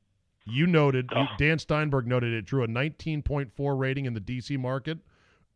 you 0.46 0.68
noted, 0.68 1.10
you- 1.12 1.18
Oh. 1.18 1.28
Dan 1.38 1.60
Steinberg 1.60 2.08
noted 2.08 2.34
it 2.34 2.46
drew 2.46 2.64
a 2.64 2.68
19.4 2.68 3.76
rating 3.76 4.06
in 4.06 4.14
the 4.14 4.22
DC 4.22 4.58
market, 4.58 5.00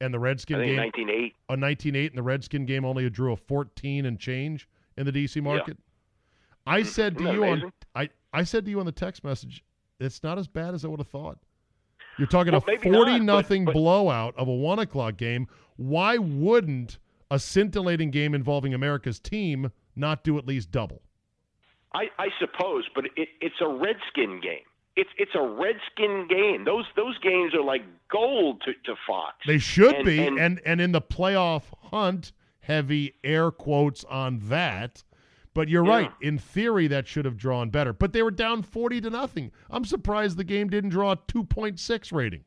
and 0.02 0.14
the 0.14 0.20
Redskin 0.20 0.60
game 0.62 0.78
1908. 0.78 1.36
a 1.50 1.58
19.8 1.58 2.10
and 2.10 2.18
the 2.18 2.24
Redskin 2.24 2.66
game 2.66 2.86
only 2.86 3.10
drew 3.10 3.34
a 3.34 3.38
14 3.38 4.06
and 4.06 4.20
change 4.20 4.68
in 4.98 5.06
the 5.06 5.12
DC 5.12 5.42
market. 5.42 5.78
I 6.66 6.82
mm-hmm. 6.82 6.90
said 6.90 7.18
to 7.18 7.24
Isn't 7.24 7.36
you 7.36 7.46
on? 7.46 7.74
I, 7.96 8.10
I 8.34 8.44
said 8.44 8.66
to 8.66 8.72
you 8.72 8.80
on 8.80 8.86
the 8.86 8.92
text 8.92 9.24
message, 9.24 9.64
it's 10.00 10.24
not 10.24 10.38
as 10.38 10.48
bad 10.48 10.74
as 10.74 10.86
I 10.86 10.88
would 10.88 11.00
have 11.00 11.08
thought. 11.08 11.38
You're 12.18 12.28
talking 12.28 12.52
Well, 12.54 12.64
a 12.68 12.78
40 12.78 12.92
not, 12.92 13.06
but- 13.06 13.24
nothing 13.24 13.66
but- 13.66 13.74
blowout 13.74 14.36
of 14.38 14.48
a 14.48 14.54
one 14.54 14.80
o'clock 14.80 15.18
game. 15.18 15.48
Why 15.78 16.18
wouldn't 16.18 16.98
a 17.32 17.40
scintillating 17.40 18.12
game 18.12 18.34
involving 18.34 18.74
America's 18.74 19.20
team 19.20 19.72
not 19.96 20.24
do 20.24 20.38
at 20.38 20.46
least 20.46 20.72
double? 20.72 21.02
I, 21.94 22.06
I 22.20 22.28
suppose, 22.40 22.86
but 22.94 23.06
it, 23.16 23.30
it's 23.42 23.56
a 23.62 23.68
Redskin 23.68 24.42
game. 24.42 24.66
It's 24.96 25.10
it's 25.18 25.32
a 25.36 25.42
Redskin 25.42 26.28
game. 26.28 26.66
Those 26.66 26.86
those 26.96 27.18
games 27.20 27.54
are 27.54 27.64
like 27.64 27.84
gold 28.12 28.62
to, 28.66 28.74
to 28.86 28.96
Fox. 29.08 29.36
They 29.48 29.58
should 29.60 29.96
And- 29.96 30.06
be, 30.06 30.20
and- 30.26 30.40
and, 30.40 30.62
and 30.66 30.82
in 30.82 30.92
the 30.92 31.02
playoff 31.02 31.64
hunt, 31.92 32.32
heavy 32.62 33.14
air 33.24 33.52
quotes 33.52 34.04
on 34.06 34.40
that. 34.50 35.04
But 35.54 35.68
you're 35.70 35.86
Yeah. 35.86 35.92
right. 35.92 36.12
In 36.22 36.38
theory, 36.38 36.88
that 36.88 37.08
should 37.08 37.26
have 37.26 37.36
drawn 37.38 37.70
better. 37.70 37.92
But 37.94 38.14
they 38.14 38.22
were 38.24 38.32
down 38.32 38.62
forty 38.62 39.00
to 39.02 39.10
nothing. 39.10 39.52
I'm 39.70 39.86
surprised 39.86 40.38
the 40.38 40.44
game 40.44 40.70
didn't 40.70 40.92
draw 40.92 41.14
a 41.14 41.18
two 41.28 41.44
point 41.44 41.80
six 41.80 42.12
rating. 42.12 42.44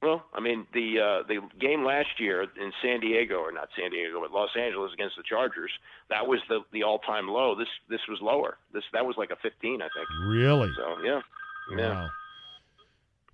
Well, 0.00 0.24
I 0.32 0.38
mean 0.40 0.66
the 0.72 1.00
uh, 1.00 1.22
the 1.26 1.40
game 1.58 1.84
last 1.84 2.20
year 2.20 2.42
in 2.42 2.72
San 2.82 3.00
Diego, 3.00 3.36
or 3.38 3.50
not 3.50 3.68
San 3.76 3.90
Diego, 3.90 4.20
but 4.20 4.30
Los 4.30 4.50
Angeles 4.56 4.92
against 4.92 5.16
the 5.16 5.24
Chargers, 5.24 5.72
that 6.08 6.26
was 6.26 6.38
the 6.48 6.60
the 6.72 6.82
all 6.84 7.00
time 7.00 7.28
low. 7.28 7.54
This 7.56 7.68
this 7.88 8.00
was 8.08 8.20
lower. 8.22 8.58
This 8.72 8.84
that 8.92 9.04
was 9.04 9.16
like 9.16 9.30
a 9.30 9.36
15, 9.42 9.82
I 9.82 9.88
think. 9.88 10.08
Really? 10.28 10.70
So 10.76 10.98
yeah, 11.04 11.20
yeah. 11.76 11.90
Wow. 11.90 12.08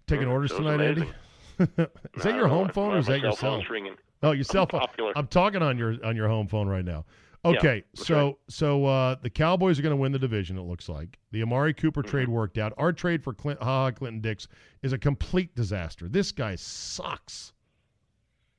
Taking 0.06 0.26
orders 0.28 0.50
tonight, 0.52 0.80
Andy? 0.80 1.02
amazing. 1.02 1.14
is 1.58 2.26
I 2.26 2.30
that 2.30 2.34
your 2.34 2.48
home 2.48 2.68
phone 2.68 2.94
or 2.94 2.98
is 2.98 3.06
that 3.06 3.20
your 3.20 3.32
cell 3.32 3.52
phone's 3.58 3.70
ringing. 3.70 3.94
Oh, 4.22 4.32
your 4.32 4.44
cell 4.44 4.66
phone. 4.66 4.80
popular. 4.80 5.12
I'm 5.16 5.26
talking 5.28 5.62
on 5.62 5.78
your 5.78 5.96
on 6.04 6.16
your 6.16 6.28
home 6.28 6.48
phone 6.48 6.68
right 6.68 6.84
now. 6.84 7.04
Okay, 7.44 7.84
that's 7.94 8.06
so 8.06 8.24
right. 8.26 8.34
so 8.48 8.86
uh, 8.86 9.16
the 9.22 9.28
Cowboys 9.30 9.78
are 9.78 9.82
going 9.82 9.90
to 9.92 9.96
win 9.96 10.12
the 10.12 10.18
division. 10.18 10.56
It 10.58 10.62
looks 10.62 10.88
like 10.88 11.18
the 11.30 11.42
Amari 11.42 11.74
Cooper 11.74 12.02
Mm-hmm. 12.02 12.10
trade 12.10 12.28
worked 12.28 12.58
out. 12.58 12.72
Our 12.78 12.92
trade 12.92 13.22
for 13.22 13.32
Clint, 13.34 13.62
Ha 13.62 13.90
Clinton 13.92 14.20
Dix 14.20 14.48
is 14.82 14.92
a 14.94 14.98
complete 14.98 15.54
disaster. 15.54 16.08
This 16.08 16.32
guy 16.32 16.54
sucks. 16.56 17.52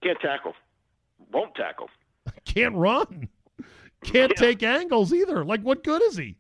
Can't 0.03 0.19
tackle. 0.19 0.53
Won't 1.33 1.55
tackle. 1.55 1.89
Can't 2.45 2.75
run. 2.75 3.27
Can't 4.03 4.31
Yeah. 4.35 4.39
take 4.47 4.61
angles 4.63 5.11
either. 5.13 5.43
Like, 5.43 5.61
what 5.61 5.83
good 5.83 6.01
is 6.03 6.15
he? 6.15 6.37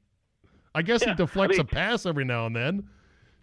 I 0.75 0.83
guess 0.83 1.01
Yeah, 1.01 1.07
he 1.07 1.11
I 1.13 1.15
deflects 1.15 1.57
mean- 1.57 1.61
a 1.61 1.65
pass 1.65 2.05
every 2.05 2.25
now 2.25 2.45
and 2.45 2.55
then. 2.55 2.87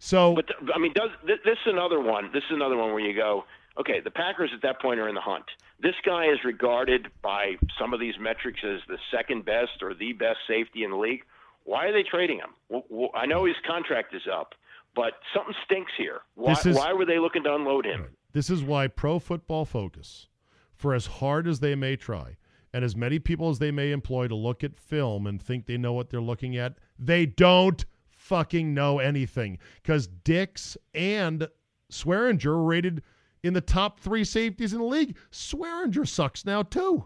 So 0.04 0.34
But 0.34 0.46
I 0.74 0.78
mean, 0.80 0.92
does 0.94 1.10
this, 1.24 1.38
this 1.44 1.58
is 1.64 1.72
another 1.72 2.00
one? 2.00 2.30
This 2.32 2.42
is 2.50 2.56
another 2.56 2.76
one 2.76 2.90
where 2.92 2.98
you 2.98 3.14
go, 3.14 3.44
okay, 3.78 4.00
the 4.00 4.10
Packers 4.10 4.50
at 4.52 4.60
that 4.62 4.80
point 4.82 4.98
are 4.98 5.08
in 5.08 5.14
the 5.14 5.20
hunt. 5.20 5.44
This 5.80 5.94
guy 6.04 6.24
is 6.26 6.38
regarded 6.44 7.06
by 7.22 7.54
some 7.78 7.94
of 7.94 8.00
these 8.00 8.14
metrics 8.18 8.58
as 8.64 8.80
the 8.88 8.98
second 9.12 9.44
best 9.44 9.80
or 9.80 9.94
the 9.94 10.12
best 10.12 10.38
safety 10.48 10.82
in 10.82 10.90
the 10.90 10.96
league. 10.96 11.22
Why 11.62 11.86
are 11.86 11.92
they 11.92 12.02
trading 12.02 12.40
him? 12.40 12.82
I 13.14 13.26
know 13.26 13.44
his 13.44 13.54
contract 13.64 14.12
is 14.12 14.22
up, 14.26 14.56
but 14.96 15.12
something 15.32 15.54
stinks 15.64 15.92
here. 15.96 16.22
Why, 16.34 16.50
is- 16.52 16.76
why 16.76 16.92
were 16.92 17.06
they 17.06 17.20
looking 17.20 17.44
to 17.44 17.54
unload 17.54 17.86
him? 17.86 18.08
This 18.32 18.50
is 18.50 18.64
why 18.64 18.88
Pro 18.88 19.20
Football 19.20 19.64
Focus, 19.64 20.26
for 20.74 20.94
as 20.94 21.06
hard 21.06 21.46
as 21.46 21.60
they 21.60 21.76
may 21.76 21.94
try, 21.94 22.38
and 22.72 22.84
as 22.84 22.96
many 22.96 23.20
people 23.20 23.50
as 23.50 23.60
they 23.60 23.70
may 23.70 23.92
employ 23.92 24.26
to 24.26 24.34
look 24.34 24.64
at 24.64 24.76
film 24.76 25.28
and 25.28 25.40
think 25.40 25.66
they 25.66 25.76
know 25.76 25.92
what 25.92 26.10
they're 26.10 26.20
looking 26.20 26.56
at, 26.56 26.74
they 26.98 27.24
don't 27.24 27.84
fucking 28.32 28.72
know 28.72 28.98
anything. 28.98 29.58
Because 29.82 30.06
Dix 30.06 30.78
and 30.94 31.46
Swearinger 31.90 32.46
were 32.46 32.64
rated 32.64 33.02
in 33.42 33.52
the 33.52 33.60
top 33.60 34.00
three 34.00 34.24
safeties 34.24 34.72
in 34.72 34.78
the 34.78 34.86
league. 34.86 35.18
Swearinger 35.30 36.08
sucks 36.08 36.46
now, 36.46 36.62
too. 36.62 37.04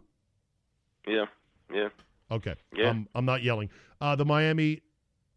Yeah, 1.05 1.27
yeah. 1.75 1.89
Okay. 2.31 2.55
Yeah. 2.73 2.91
Um, 2.91 3.09
I'm 3.17 3.25
not 3.25 3.43
yelling. 3.43 3.71
Uh, 4.01 4.15
the 4.15 4.25
Miami 4.25 4.83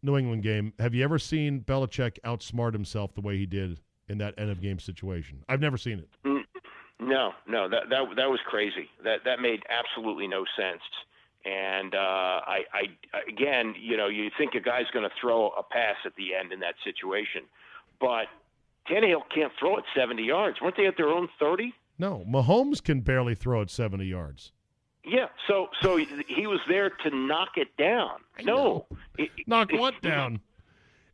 New 0.02 0.16
England 0.16 0.44
game, 0.44 0.72
have 0.78 0.94
you 0.94 1.02
ever 1.02 1.18
seen 1.18 1.60
Belichick 1.62 2.20
outsmart 2.24 2.72
himself 2.72 3.14
the 3.14 3.20
way 3.20 3.36
he 3.36 3.46
did 3.46 3.80
in 4.08 4.18
that 4.18 4.34
end 4.38 4.50
of 4.50 4.60
game 4.60 4.78
situation? 4.78 5.42
I've 5.48 5.60
never 5.60 5.76
seen 5.76 5.98
it. 5.98 6.08
No, 7.00 7.32
no, 7.48 7.68
that 7.68 7.88
that 7.88 8.04
that 8.16 8.30
was 8.30 8.40
crazy. 8.46 8.90
That 9.02 9.20
that 9.24 9.40
made 9.40 9.62
absolutely 9.68 10.28
no 10.28 10.44
sense. 10.56 10.82
And 11.44 11.94
uh, 11.94 11.98
I, 11.98 12.60
I 12.72 12.82
again, 13.28 13.74
you 13.80 13.96
know, 13.96 14.08
you 14.08 14.30
think 14.36 14.54
a 14.54 14.60
guy's 14.60 14.86
going 14.92 15.08
to 15.08 15.14
throw 15.20 15.48
a 15.50 15.62
pass 15.62 15.96
at 16.04 16.14
the 16.16 16.34
end 16.34 16.52
in 16.52 16.60
that 16.60 16.74
situation, 16.84 17.42
but 17.98 18.26
Tannehill 18.90 19.22
can't 19.34 19.52
throw 19.58 19.76
it 19.78 19.84
70 19.96 20.22
yards. 20.22 20.60
Weren't 20.60 20.76
they 20.76 20.86
at 20.86 20.96
their 20.96 21.08
own 21.08 21.28
30? 21.38 21.72
No, 21.98 22.24
Mahomes 22.28 22.82
can 22.82 23.00
barely 23.00 23.34
throw 23.34 23.60
it 23.62 23.70
70 23.70 24.04
yards. 24.04 24.52
Yeah. 25.04 25.26
So 25.48 25.68
so 25.80 25.96
he 25.96 26.46
was 26.46 26.60
there 26.68 26.90
to 26.90 27.10
knock 27.16 27.50
it 27.56 27.74
down. 27.78 28.18
No. 28.42 28.86
It- 29.16 29.30
Knock 29.46 29.72
it- 29.72 29.80
what 29.80 30.00
down? 30.02 30.40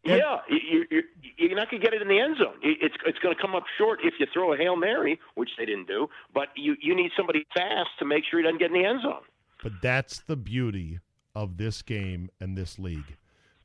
And- 0.04 0.18
Yeah, 0.18 0.38
you, 0.48 0.86
you, 0.90 1.02
you're 1.36 1.56
not 1.56 1.68
going 1.70 1.80
to 1.82 1.84
get 1.84 1.92
it 1.94 2.00
in 2.02 2.06
the 2.08 2.18
end 2.20 2.36
zone. 2.38 2.54
It's 2.62 2.94
it's 3.04 3.18
going 3.20 3.34
to 3.34 3.40
come 3.40 3.54
up 3.56 3.64
short 3.78 4.00
if 4.04 4.14
you 4.20 4.26
throw 4.32 4.52
a 4.52 4.56
hail 4.56 4.76
mary, 4.76 5.18
which 5.34 5.50
they 5.58 5.64
didn't 5.66 5.86
do. 5.88 6.08
But 6.34 6.48
you 6.56 6.76
you 6.80 6.94
need 6.96 7.10
somebody 7.16 7.44
fast 7.54 7.90
to 8.00 8.04
make 8.04 8.22
sure 8.28 8.38
he 8.40 8.44
doesn't 8.44 8.58
get 8.58 8.70
in 8.72 8.80
the 8.80 8.88
end 8.88 9.02
zone. 9.02 9.22
But 9.62 9.80
that's 9.82 10.20
the 10.20 10.36
beauty 10.36 11.00
of 11.34 11.57
this 11.57 11.82
game 11.82 12.30
and 12.40 12.57
this 12.57 12.78
league. 12.78 13.16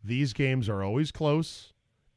These 0.04 0.34
games 0.34 0.68
are 0.68 0.84
always 0.84 1.12
close 1.12 1.74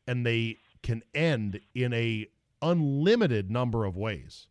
and 0.06 0.24
they 0.24 0.58
can 0.82 1.02
end 1.14 1.60
in 1.74 1.92
a 1.92 2.26
unlimited 2.62 3.50
number 3.50 3.84
of 3.84 3.96
ways. 3.96 4.48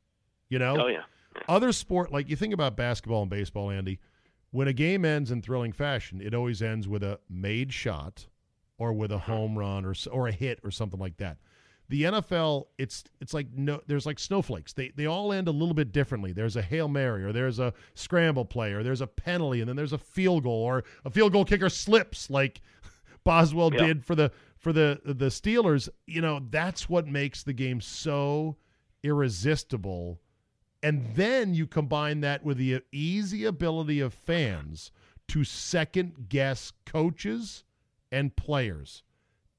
You 0.49 0.59
know? 0.59 0.86
Oh 0.86 0.88
yeah. 0.88 1.03
other 1.47 1.71
sport 1.71 2.11
like 2.11 2.30
you 2.30 2.36
think 2.36 2.53
about 2.53 2.78
basketball 2.78 3.24
and 3.24 3.30
baseball 3.30 3.71
andy 3.71 3.99
when 4.51 4.67
a 4.67 4.74
game 4.74 5.03
ends 5.03 5.32
in 5.32 5.41
thrilling 5.41 5.71
fashion 5.71 6.21
it 6.21 6.36
always 6.36 6.61
ends 6.61 6.88
with 6.88 7.01
a 7.01 7.19
made 7.28 7.74
shot 7.74 8.28
or 8.78 8.93
with 8.93 9.11
a 9.11 9.15
uh-huh. 9.15 9.34
home 9.34 9.57
run 9.57 9.84
or 9.84 9.95
or 10.11 10.28
a 10.28 10.32
hit 10.32 10.59
or 10.63 10.69
something 10.69 10.99
like 10.99 11.17
that 11.17 11.38
the 11.89 12.03
NFL 12.03 12.65
it's 12.77 13.03
it's 13.21 13.34
like 13.34 13.47
no 13.55 13.81
there's 13.88 14.05
like 14.05 14.17
snowflakes 14.19 14.73
they 14.73 14.91
they 14.95 15.05
all 15.05 15.34
end 15.34 15.47
a 15.47 15.51
little 15.51 15.73
bit 15.73 15.91
differently 15.91 16.31
there's 16.31 16.55
a 16.55 16.61
hail 16.61 16.88
mary 16.88 17.23
or 17.23 17.31
there's 17.31 17.59
a 17.59 17.73
scramble 17.93 18.45
play 18.45 18.71
or 18.71 18.84
there's 18.84 19.01
a 19.01 19.07
penalty 19.07 19.59
and 19.59 19.67
then 19.69 19.75
there's 19.75 19.93
a 19.93 19.97
field 19.97 20.43
goal 20.43 20.63
or 20.63 20.84
a 21.05 21.09
field 21.09 21.34
goal 21.34 21.45
kicker 21.45 21.69
slips 21.69 22.29
like 22.29 22.61
Boswell 23.23 23.71
Yeah. 23.73 23.88
did 23.88 24.05
for 24.05 24.15
the 24.15 24.31
for 24.57 24.71
the 24.73 25.01
the 25.03 25.25
Steelers 25.27 25.89
you 26.07 26.21
know 26.21 26.39
that's 26.49 26.88
what 26.89 27.07
makes 27.07 27.43
the 27.43 27.53
game 27.53 27.81
so 27.81 28.55
irresistible 29.03 30.19
and 30.81 31.15
then 31.15 31.53
you 31.53 31.65
combine 31.65 32.19
that 32.21 32.43
with 32.43 32.57
the 32.57 32.81
easy 32.91 33.45
ability 33.45 33.99
of 34.01 34.13
fans 34.13 34.91
to 35.29 35.43
second 35.45 36.27
guess 36.27 36.73
coaches 36.86 37.63
and 38.11 38.36
players. 38.36 39.01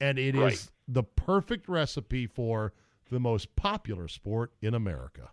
And 0.00 0.18
it 0.18 0.34
is 0.34 0.40
Right. 0.40 0.70
the 0.88 1.02
perfect 1.02 1.68
recipe 1.68 2.26
for 2.26 2.72
the 3.10 3.20
most 3.20 3.54
popular 3.56 4.08
sport 4.08 4.52
in 4.60 4.74
America. 4.74 5.30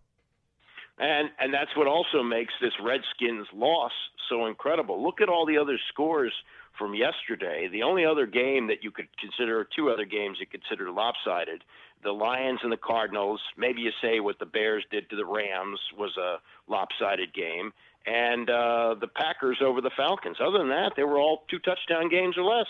And 0.98 1.32
and 1.40 1.54
that's 1.54 1.76
what 1.76 1.88
also 1.88 2.22
makes 2.22 2.54
this 2.62 2.74
Redskins 2.80 3.48
loss 3.54 3.92
so 4.30 4.46
incredible. 4.46 5.02
Look 5.02 5.20
at 5.20 5.30
all 5.30 5.46
the 5.46 5.58
other 5.58 5.80
scores 5.90 6.34
from 6.78 6.94
yesterday. 6.94 7.68
The 7.68 7.84
only 7.84 8.06
other 8.06 8.28
game 8.28 8.68
that 8.68 8.84
you 8.84 8.92
could 8.92 9.08
consider, 9.18 9.68
two 9.76 9.90
other 9.90 10.06
games 10.06 10.38
you 10.40 10.46
consider 10.46 10.92
lopsided, 10.92 11.64
the 12.04 12.12
Lions 12.12 12.60
and 12.64 12.72
the 12.72 12.78
Cardinals. 12.78 13.42
Maybe 13.58 13.82
you 13.82 13.92
say 14.02 14.20
what 14.20 14.38
the 14.38 14.46
Bears 14.46 14.86
did 14.92 15.10
to 15.10 15.16
the 15.16 15.26
Rams 15.26 15.80
was 15.98 16.16
a 16.18 16.38
lopsided 16.68 17.34
game, 17.34 17.74
and 18.06 18.50
uh, 18.50 18.96
the 19.00 19.08
Packers 19.08 19.58
over 19.62 19.82
the 19.82 19.92
Falcons. 19.98 20.38
Other 20.40 20.60
than 20.60 20.70
that, 20.70 20.94
they 20.96 21.04
were 21.04 21.20
all 21.20 21.44
two 21.50 21.60
touchdown 21.60 22.10
games 22.10 22.38
or 22.38 22.44
less. 22.44 22.68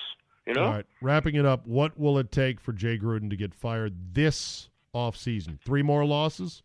You 0.48 0.54
know? 0.54 0.64
All 0.66 0.72
right, 0.72 0.86
wrapping 1.02 1.36
it 1.36 1.46
up, 1.46 1.68
what 1.68 2.00
will 2.00 2.18
it 2.18 2.32
take 2.32 2.60
for 2.60 2.74
Jay 2.74 2.98
Gruden 2.98 3.30
to 3.30 3.36
get 3.36 3.54
fired 3.54 4.14
this 4.16 4.70
offseason? 4.94 5.60
Three 5.62 5.84
more 5.84 6.04
losses? 6.06 6.64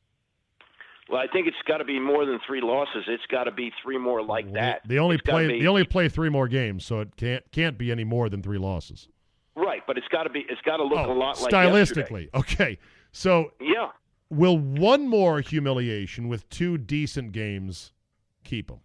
Well, 1.08 1.20
I 1.20 1.26
think 1.32 1.46
it's 1.46 1.56
got 1.68 1.76
to 1.76 1.84
be 1.84 2.00
more 2.00 2.24
than 2.26 2.40
three 2.46 2.60
losses. 2.60 3.04
It's 3.06 3.22
got 3.30 3.44
to 3.44 3.52
be 3.52 3.70
three 3.82 3.96
more 3.98 4.22
like 4.24 4.52
that. 4.54 4.80
They 4.88 4.98
only 4.98 5.16
It's 5.16 5.24
play 5.28 5.46
be- 5.46 5.60
they 5.60 5.66
only 5.68 5.84
play 5.84 6.08
three 6.08 6.30
more 6.30 6.48
games, 6.48 6.84
so 6.84 7.00
it 7.00 7.14
can't 7.16 7.44
can't 7.52 7.78
be 7.78 7.92
any 7.92 8.02
more 8.04 8.28
than 8.28 8.42
three 8.42 8.58
losses. 8.58 9.08
right, 9.54 9.82
but 9.86 9.96
it's 9.96 10.08
got 10.08 10.24
to 10.24 10.30
be. 10.30 10.44
It's 10.48 10.60
got 10.62 10.78
to 10.78 10.82
look 10.82 10.98
Oh, 10.98 11.12
a 11.12 11.14
lot 11.14 11.40
like 11.40 11.52
yesterday. 11.52 12.02
stylistically. 12.02 12.28
Okay. 12.34 12.78
So 13.12 13.52
Yeah, 13.60 13.90
will 14.30 14.58
one 14.58 15.06
more 15.06 15.40
humiliation 15.40 16.26
with 16.28 16.48
two 16.50 16.76
decent 16.76 17.30
games 17.32 17.92
keep 18.42 18.68
him? 18.70 18.80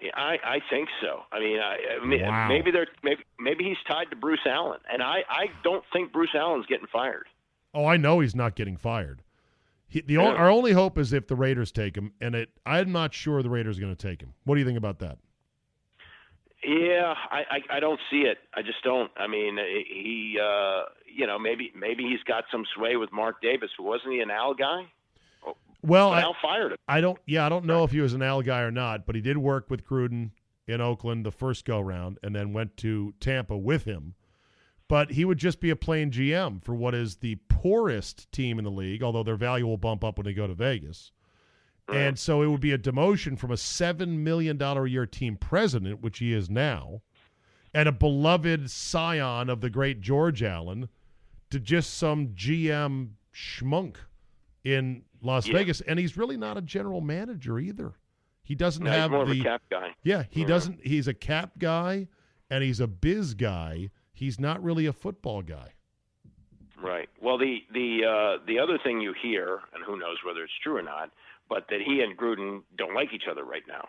Yeah, 0.00 0.10
I, 0.14 0.36
I 0.44 0.58
think 0.68 0.88
so. 1.00 1.20
I 1.32 1.38
mean, 1.40 1.58
I, 1.58 1.76
I 2.02 2.06
mean 2.06 2.20
Wow. 2.22 2.48
maybe 2.48 2.70
they're 2.70 2.86
maybe 3.02 3.22
maybe 3.38 3.64
he's 3.64 3.78
tied 3.88 4.10
to 4.10 4.16
Bruce 4.16 4.40
Allen, 4.46 4.80
and 4.92 5.02
I, 5.02 5.20
I 5.28 5.46
don't 5.64 5.84
think 5.92 6.12
Bruce 6.12 6.34
Allen's 6.34 6.66
getting 6.66 6.86
fired. 6.92 7.26
Oh, 7.72 7.86
I 7.86 7.96
know 7.96 8.20
he's 8.20 8.34
not 8.34 8.56
getting 8.56 8.76
fired. 8.76 9.22
He, 9.88 10.00
the 10.02 10.14
Yeah. 10.14 10.20
only, 10.20 10.36
our 10.36 10.50
only 10.50 10.72
hope 10.72 10.98
is 10.98 11.12
if 11.12 11.26
the 11.28 11.36
Raiders 11.36 11.72
take 11.72 11.96
him, 11.96 12.12
and 12.20 12.34
it 12.34 12.50
I'm 12.66 12.92
not 12.92 13.14
sure 13.14 13.42
the 13.42 13.48
Raiders 13.50 13.78
are 13.78 13.80
going 13.80 13.94
to 13.96 14.08
take 14.08 14.20
him. 14.20 14.34
What 14.44 14.56
do 14.56 14.60
you 14.60 14.66
think 14.66 14.78
about 14.78 14.98
that? 14.98 15.18
Yeah, 16.64 17.14
I, 17.30 17.42
I 17.70 17.76
I 17.76 17.80
don't 17.80 18.00
see 18.10 18.22
it. 18.22 18.38
I 18.54 18.62
just 18.62 18.82
don't. 18.82 19.10
I 19.16 19.26
mean, 19.28 19.56
he 19.56 20.38
uh, 20.42 20.82
you 21.06 21.26
know 21.26 21.38
maybe 21.38 21.70
maybe 21.78 22.02
he's 22.04 22.22
got 22.26 22.44
some 22.50 22.64
sway 22.74 22.96
with 22.96 23.12
Mark 23.12 23.40
Davis. 23.40 23.70
Wasn't 23.78 24.12
he 24.12 24.20
an 24.20 24.30
Al 24.30 24.54
guy? 24.54 24.82
Well, 25.82 26.10
But 26.10 26.18
I, 26.18 26.22
Al 26.22 26.36
fired 26.40 26.72
him. 26.72 26.78
I 26.88 27.00
don't. 27.00 27.18
Yeah, 27.26 27.46
I 27.46 27.48
don't 27.48 27.64
know 27.64 27.84
if 27.84 27.90
he 27.90 28.00
was 28.00 28.14
an 28.14 28.22
Al 28.22 28.42
guy 28.42 28.60
or 28.60 28.70
not, 28.70 29.06
but 29.06 29.14
he 29.14 29.20
did 29.20 29.38
work 29.38 29.70
with 29.70 29.86
Gruden 29.86 30.30
in 30.66 30.80
Oakland 30.80 31.24
the 31.24 31.30
first 31.30 31.64
go 31.64 31.80
round, 31.80 32.18
and 32.22 32.34
then 32.34 32.52
went 32.52 32.76
to 32.78 33.14
Tampa 33.20 33.56
with 33.56 33.84
him. 33.84 34.14
But 34.88 35.12
he 35.12 35.24
would 35.24 35.38
just 35.38 35.60
be 35.60 35.70
a 35.70 35.76
plain 35.76 36.10
GM 36.10 36.62
for 36.62 36.74
what 36.74 36.94
is 36.94 37.16
the 37.16 37.36
poorest 37.48 38.30
team 38.30 38.58
in 38.58 38.64
the 38.64 38.70
league, 38.70 39.02
although 39.02 39.22
their 39.24 39.36
value 39.36 39.66
will 39.66 39.76
bump 39.76 40.04
up 40.04 40.16
when 40.16 40.24
they 40.24 40.32
go 40.32 40.46
to 40.46 40.54
Vegas. 40.54 41.12
And 41.88 42.18
so 42.18 42.42
it 42.42 42.48
would 42.48 42.60
be 42.60 42.72
a 42.72 42.78
demotion 42.78 43.38
from 43.38 43.52
a 43.52 43.56
seven 43.56 44.24
million 44.24 44.56
dollar 44.56 44.86
a 44.86 44.90
year 44.90 45.06
team 45.06 45.36
president, 45.36 46.00
which 46.02 46.18
he 46.18 46.32
is 46.32 46.50
now, 46.50 47.02
and 47.72 47.88
a 47.88 47.92
beloved 47.92 48.70
scion 48.70 49.48
of 49.48 49.60
the 49.60 49.70
great 49.70 50.00
George 50.00 50.42
Allen, 50.42 50.88
to 51.50 51.60
just 51.60 51.94
some 51.94 52.28
GM 52.28 53.10
schmunk 53.32 53.96
in 54.66 55.02
Las 55.22 55.46
Yeah. 55.46 55.54
Vegas. 55.54 55.80
And 55.82 55.98
he's 55.98 56.16
really 56.16 56.36
not 56.36 56.56
a 56.56 56.60
general 56.62 57.00
manager 57.00 57.58
either. 57.58 57.94
He 58.42 58.54
doesn't 58.54 58.82
No, 58.84 58.90
have 58.90 59.10
more 59.10 59.24
the 59.24 59.32
of 59.32 59.40
a 59.40 59.42
cap 59.42 59.62
guy. 59.70 59.94
yeah, 60.02 60.24
he 60.30 60.40
Yeah. 60.40 60.46
doesn't. 60.46 60.80
He's 60.84 61.06
a 61.08 61.14
cap 61.14 61.52
guy 61.58 62.08
and 62.50 62.62
he's 62.64 62.80
a 62.80 62.86
biz 62.88 63.34
guy. 63.34 63.90
He's 64.12 64.40
not 64.40 64.62
really 64.62 64.86
a 64.86 64.92
football 64.92 65.42
guy. 65.42 65.72
Right. 66.80 67.08
Well, 67.20 67.38
the 67.38 67.64
the 67.72 68.04
uh, 68.04 68.44
the 68.46 68.58
other 68.58 68.78
thing 68.78 69.00
you 69.00 69.12
hear, 69.20 69.60
and 69.72 69.82
who 69.84 69.98
knows 69.98 70.18
whether 70.24 70.42
it's 70.44 70.52
true 70.62 70.76
or 70.76 70.82
not, 70.82 71.10
but 71.48 71.66
that 71.70 71.80
he 71.80 72.00
and 72.02 72.16
Gruden 72.16 72.62
don't 72.76 72.94
like 72.94 73.12
each 73.14 73.24
other 73.30 73.44
right 73.44 73.66
now. 73.66 73.88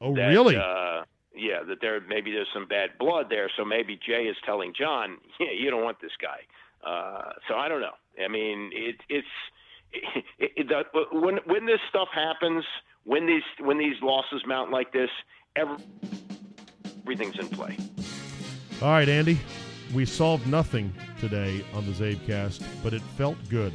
Oh, 0.00 0.14
that, 0.14 0.28
really? 0.28 0.56
Uh, 0.56 1.04
yeah, 1.34 1.62
that 1.66 1.80
there 1.80 2.00
maybe 2.00 2.32
there's 2.32 2.48
some 2.52 2.66
bad 2.66 2.98
blood 2.98 3.26
there. 3.30 3.50
So 3.56 3.64
maybe 3.64 3.96
Jay 4.06 4.24
is 4.24 4.36
telling 4.44 4.74
Jon, 4.74 5.16
yeah, 5.40 5.50
you 5.58 5.70
don't 5.70 5.82
want 5.82 6.00
this 6.00 6.12
guy. 6.20 6.40
Uh, 6.88 7.32
so 7.48 7.54
I 7.56 7.68
don't 7.68 7.80
know. 7.80 7.96
I 8.22 8.28
mean, 8.28 8.70
it, 8.72 8.96
it's 9.08 9.26
it, 10.38 10.52
it, 10.56 10.68
the, 10.68 10.84
when 11.12 11.38
when 11.46 11.66
this 11.66 11.80
stuff 11.88 12.08
happens, 12.12 12.64
when 13.04 13.26
these 13.26 13.42
when 13.60 13.78
these 13.78 13.96
losses 14.02 14.42
mount 14.46 14.70
like 14.70 14.92
this, 14.92 15.10
every, 15.56 15.76
everything's 17.02 17.38
in 17.38 17.48
play. 17.48 17.76
All 18.82 18.90
right, 18.90 19.08
Andy. 19.08 19.38
We 19.94 20.04
solved 20.04 20.46
nothing 20.48 20.92
today 21.20 21.64
on 21.72 21.86
the 21.86 21.92
Zabecast, 21.92 22.64
but 22.82 22.92
it 22.92 23.02
felt 23.16 23.36
good 23.48 23.72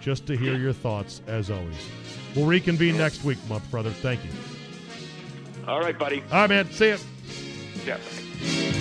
just 0.00 0.26
to 0.28 0.36
hear 0.36 0.56
your 0.56 0.72
thoughts, 0.72 1.20
as 1.26 1.50
always. 1.50 1.74
We'll 2.36 2.46
reconvene 2.46 2.96
next 2.96 3.24
week, 3.24 3.38
my 3.48 3.58
brother. 3.70 3.90
Thank 3.90 4.24
you. 4.24 4.30
All 5.66 5.80
right, 5.80 5.98
buddy. 5.98 6.22
All 6.30 6.42
right, 6.42 6.50
man. 6.50 6.70
See 6.70 6.90
ya. 6.90 6.96
Yeah. 7.84 8.77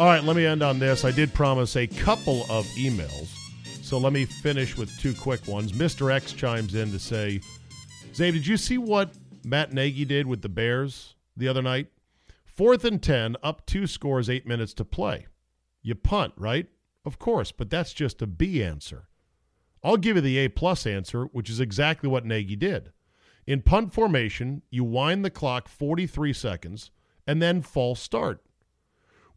All 0.00 0.06
right, 0.06 0.24
let 0.24 0.34
me 0.34 0.46
end 0.46 0.62
on 0.62 0.78
this. 0.78 1.04
I 1.04 1.10
did 1.10 1.34
promise 1.34 1.76
a 1.76 1.86
couple 1.86 2.44
of 2.48 2.64
emails, 2.68 3.28
so 3.82 3.98
let 3.98 4.14
me 4.14 4.24
finish 4.24 4.74
with 4.74 4.90
two 4.98 5.12
quick 5.12 5.46
ones. 5.46 5.72
Mr. 5.72 6.10
X 6.10 6.32
chimes 6.32 6.74
in 6.74 6.90
to 6.92 6.98
say, 6.98 7.42
Zabe, 8.14 8.32
did 8.32 8.46
you 8.46 8.56
see 8.56 8.78
what 8.78 9.12
Matt 9.44 9.74
Nagy 9.74 10.06
did 10.06 10.26
with 10.26 10.40
the 10.40 10.48
Bears 10.48 11.16
the 11.36 11.48
other 11.48 11.60
night? 11.60 11.88
Fourth 12.46 12.86
and 12.86 13.02
10, 13.02 13.36
up 13.42 13.66
two 13.66 13.86
scores, 13.86 14.30
eight 14.30 14.46
minutes 14.46 14.72
to 14.72 14.86
play. 14.86 15.26
You 15.82 15.96
punt, 15.96 16.32
right? 16.38 16.66
Of 17.04 17.18
course, 17.18 17.52
but 17.52 17.68
that's 17.68 17.92
just 17.92 18.22
a 18.22 18.26
B 18.26 18.64
answer. 18.64 19.06
I'll 19.84 19.98
give 19.98 20.16
you 20.16 20.22
the 20.22 20.38
A 20.38 20.48
plus 20.48 20.86
answer, 20.86 21.24
which 21.24 21.50
is 21.50 21.60
exactly 21.60 22.08
what 22.08 22.24
Nagy 22.24 22.56
did. 22.56 22.90
In 23.46 23.60
punt 23.60 23.92
formation, 23.92 24.62
you 24.70 24.82
wind 24.82 25.26
the 25.26 25.30
clock 25.30 25.68
43 25.68 26.32
seconds 26.32 26.90
and 27.26 27.42
then 27.42 27.60
false 27.60 28.00
start. 28.00 28.42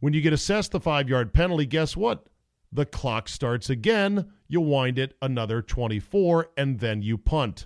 When 0.04 0.12
you 0.12 0.20
get 0.20 0.34
assessed 0.34 0.72
the 0.72 0.80
five 0.80 1.08
yard 1.08 1.32
penalty, 1.32 1.64
guess 1.64 1.96
what? 1.96 2.26
The 2.70 2.84
clock 2.84 3.26
starts 3.26 3.70
again. 3.70 4.30
You 4.48 4.60
wind 4.60 4.98
it 4.98 5.16
another 5.22 5.62
24, 5.62 6.50
and 6.58 6.78
then 6.78 7.00
you 7.00 7.16
punt. 7.16 7.64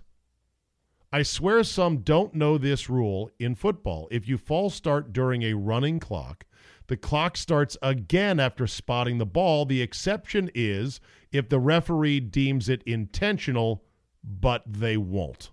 I 1.13 1.25
swear 1.25 1.65
some 1.65 1.97
don't 2.03 2.37
know 2.37 2.57
this 2.57 2.89
rule 2.89 3.29
in 3.41 3.57
football. 3.57 4.07
If 4.13 4.29
you 4.29 4.39
false 4.39 4.77
start 4.77 5.13
during 5.13 5.43
a 5.43 5.55
running 5.55 5.99
clock, 5.99 6.45
the 6.87 6.97
clock 6.97 7.37
starts 7.37 7.77
again 7.83 8.39
after 8.39 8.69
spotting 8.69 9.19
the 9.19 9.27
ball. 9.27 9.65
The 9.65 9.83
exception 9.83 10.49
is 10.55 11.01
if 11.33 11.49
the 11.49 11.59
referee 11.59 12.21
deems 12.21 12.69
it 12.69 12.85
intentional, 12.85 13.83
but 14.23 14.63
they 14.65 14.97
won't. 14.97 15.51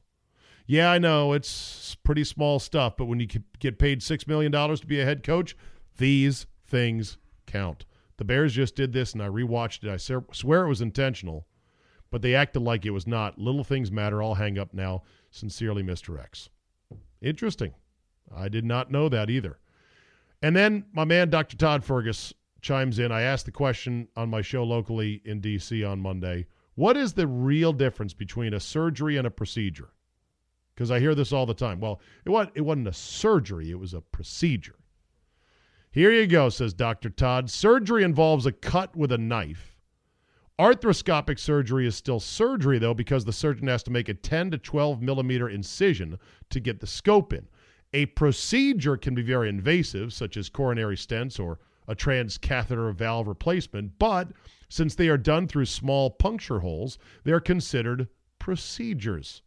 Yeah, 0.68 0.92
I 0.92 1.00
know 1.00 1.34
it's 1.34 1.96
pretty 2.04 2.26
small 2.26 2.60
stuff, 2.60 2.96
but 2.96 3.06
when 3.06 3.20
you 3.20 3.26
get 3.58 3.80
paid 3.80 4.02
$6 4.02 4.28
million 4.28 4.52
to 4.52 4.86
be 4.86 5.02
a 5.02 5.06
head 5.06 5.24
coach, 5.24 5.58
these 5.98 6.46
things 6.66 7.18
count. 7.46 7.86
The 8.18 8.26
Bears 8.26 8.54
just 8.54 8.76
did 8.76 8.94
this, 8.94 9.14
and 9.14 9.22
I 9.22 9.28
rewatched 9.28 9.84
it. 9.84 9.90
I 9.90 9.98
swear 9.98 10.66
it 10.66 10.70
was 10.70 10.82
intentional, 10.82 11.48
but 12.12 12.22
they 12.22 12.34
acted 12.34 12.62
like 12.62 12.86
it 12.86 12.92
was 12.92 13.08
not. 13.08 13.38
Little 13.38 13.64
things 13.64 13.92
matter. 13.92 14.24
I'll 14.24 14.36
hang 14.36 14.58
up 14.58 14.74
now. 14.74 15.04
Sincerely, 15.32 15.84
Mr. 15.84 16.22
X. 16.22 16.50
Interesting. 17.22 17.74
I 18.34 18.48
did 18.50 18.66
not 18.66 18.92
know 18.92 19.10
that 19.10 19.30
either. 19.30 19.60
And 20.42 20.56
then 20.56 20.86
my 20.94 21.06
man, 21.06 21.30
Dr. 21.30 21.58
Todd 21.58 21.84
Fergus, 21.84 22.34
chimes 22.62 23.00
in. 23.00 23.12
I 23.12 23.22
asked 23.22 23.46
the 23.46 23.52
question 23.52 24.08
on 24.16 24.30
my 24.30 24.42
show 24.42 24.64
locally 24.64 25.22
in 25.26 25.40
D.C. 25.42 25.84
on 25.84 26.00
Monday 26.00 26.48
What 26.76 26.98
is 26.98 27.14
the 27.14 27.28
real 27.28 27.74
difference 27.74 28.14
between 28.14 28.54
a 28.54 28.60
surgery 28.60 29.18
and 29.18 29.28
a 29.28 29.32
procedure? 29.32 29.90
Because 30.74 30.92
I 30.92 31.00
hear 31.00 31.16
this 31.16 31.32
all 31.32 31.46
the 31.46 31.54
time. 31.54 31.80
Well, 31.80 32.02
it 32.26 32.62
wasn't 32.62 32.88
a 32.88 32.94
surgery, 32.94 33.72
it 33.72 33.80
was 33.80 33.94
a 33.94 34.02
procedure. 34.02 34.76
Here 35.96 36.12
you 36.12 36.28
go, 36.28 36.50
says 36.50 36.74
Dr. 36.74 37.10
Todd. 37.10 37.50
Surgery 37.50 38.04
involves 38.04 38.46
a 38.46 38.52
cut 38.52 38.98
with 38.98 39.14
a 39.14 39.18
knife. 39.18 39.78
Arthroscopic 40.60 41.40
surgery 41.40 41.88
is 41.88 41.96
still 41.96 42.20
surgery, 42.20 42.80
though, 42.80 42.94
because 42.94 43.24
the 43.24 43.32
surgeon 43.32 43.68
has 43.68 43.82
to 43.84 43.92
make 43.92 44.10
a 44.10 44.14
10 44.14 44.52
to 44.52 44.58
12 44.58 45.02
millimeter 45.02 45.48
incision 45.48 46.20
to 46.50 46.60
get 46.60 46.82
the 46.82 46.86
scope 46.86 47.32
in. 47.32 47.48
A 47.94 48.08
procedure 48.08 48.98
can 48.98 49.16
be 49.16 49.22
very 49.22 49.48
invasive, 49.48 50.12
such 50.12 50.36
as 50.36 50.50
coronary 50.50 50.98
stents 50.98 51.40
or 51.40 51.60
a 51.88 51.96
transcatheter 51.96 52.94
valve 52.94 53.30
replacement, 53.30 53.98
but 53.98 54.34
since 54.68 54.96
they 54.96 55.08
are 55.08 55.18
done 55.18 55.48
through 55.48 55.64
small 55.64 56.10
puncture 56.10 56.60
holes, 56.60 56.98
they 57.24 57.32
are 57.32 57.40
considered 57.40 58.10
procedures. 58.38 59.44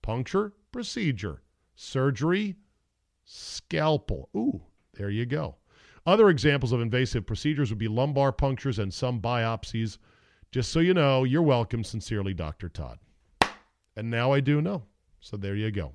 Puncture, 0.00 0.54
procedure. 0.72 1.42
Surgery, 1.74 2.56
scalpel. 3.26 4.30
Ooh, 4.34 4.62
there 4.94 5.10
you 5.10 5.26
go. 5.26 5.56
Other 6.04 6.30
examples 6.30 6.72
of 6.72 6.80
invasive 6.80 7.26
procedures 7.26 7.70
would 7.70 7.78
be 7.78 7.88
lumbar 7.88 8.32
punctures 8.32 8.78
and 8.78 8.92
some 8.92 9.20
biopsies. 9.20 9.98
Just 10.50 10.72
so 10.72 10.80
you 10.80 10.94
know, 10.94 11.24
you're 11.24 11.42
welcome. 11.42 11.84
Sincerely, 11.84 12.34
Dr. 12.34 12.68
Todd. 12.68 12.98
And 13.96 14.10
now 14.10 14.32
I 14.32 14.40
do 14.40 14.60
know. 14.60 14.82
So 15.20 15.36
there 15.36 15.54
you 15.54 15.70
go. 15.70 15.92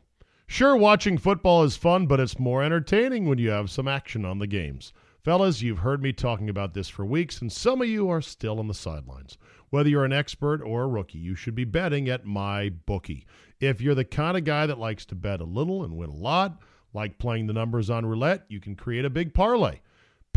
Sure, 0.47 0.77
watching 0.77 1.17
football 1.17 1.63
is 1.63 1.75
fun, 1.75 2.07
but 2.07 2.21
it's 2.21 2.39
more 2.39 2.63
entertaining 2.63 3.27
when 3.27 3.37
you 3.37 3.49
have 3.49 3.69
some 3.69 3.87
action 3.87 4.23
on 4.23 4.39
the 4.39 4.47
games. 4.47 4.93
Fellas, 5.21 5.61
you've 5.61 5.79
heard 5.79 6.01
me 6.01 6.13
talking 6.13 6.49
about 6.49 6.73
this 6.73 6.87
for 6.87 7.05
weeks, 7.05 7.41
and 7.41 7.51
some 7.51 7.81
of 7.81 7.89
you 7.89 8.09
are 8.09 8.21
still 8.21 8.59
on 8.59 8.69
the 8.69 8.73
sidelines. 8.73 9.37
Whether 9.71 9.89
you're 9.89 10.05
an 10.05 10.13
expert 10.13 10.61
or 10.61 10.83
a 10.83 10.87
rookie, 10.87 11.17
you 11.17 11.35
should 11.35 11.53
be 11.53 11.65
betting 11.65 12.07
at 12.07 12.25
my 12.25 12.69
bookie. 12.69 13.25
If 13.59 13.81
you're 13.81 13.93
the 13.93 14.05
kind 14.05 14.37
of 14.37 14.45
guy 14.45 14.65
that 14.67 14.79
likes 14.79 15.05
to 15.07 15.15
bet 15.15 15.41
a 15.41 15.43
little 15.43 15.83
and 15.83 15.97
win 15.97 16.11
a 16.11 16.15
lot, 16.15 16.61
like 16.93 17.19
playing 17.19 17.47
the 17.47 17.53
numbers 17.53 17.89
on 17.89 18.05
roulette, 18.05 18.45
you 18.47 18.61
can 18.61 18.77
create 18.77 19.03
a 19.03 19.09
big 19.09 19.33
parlay. 19.33 19.81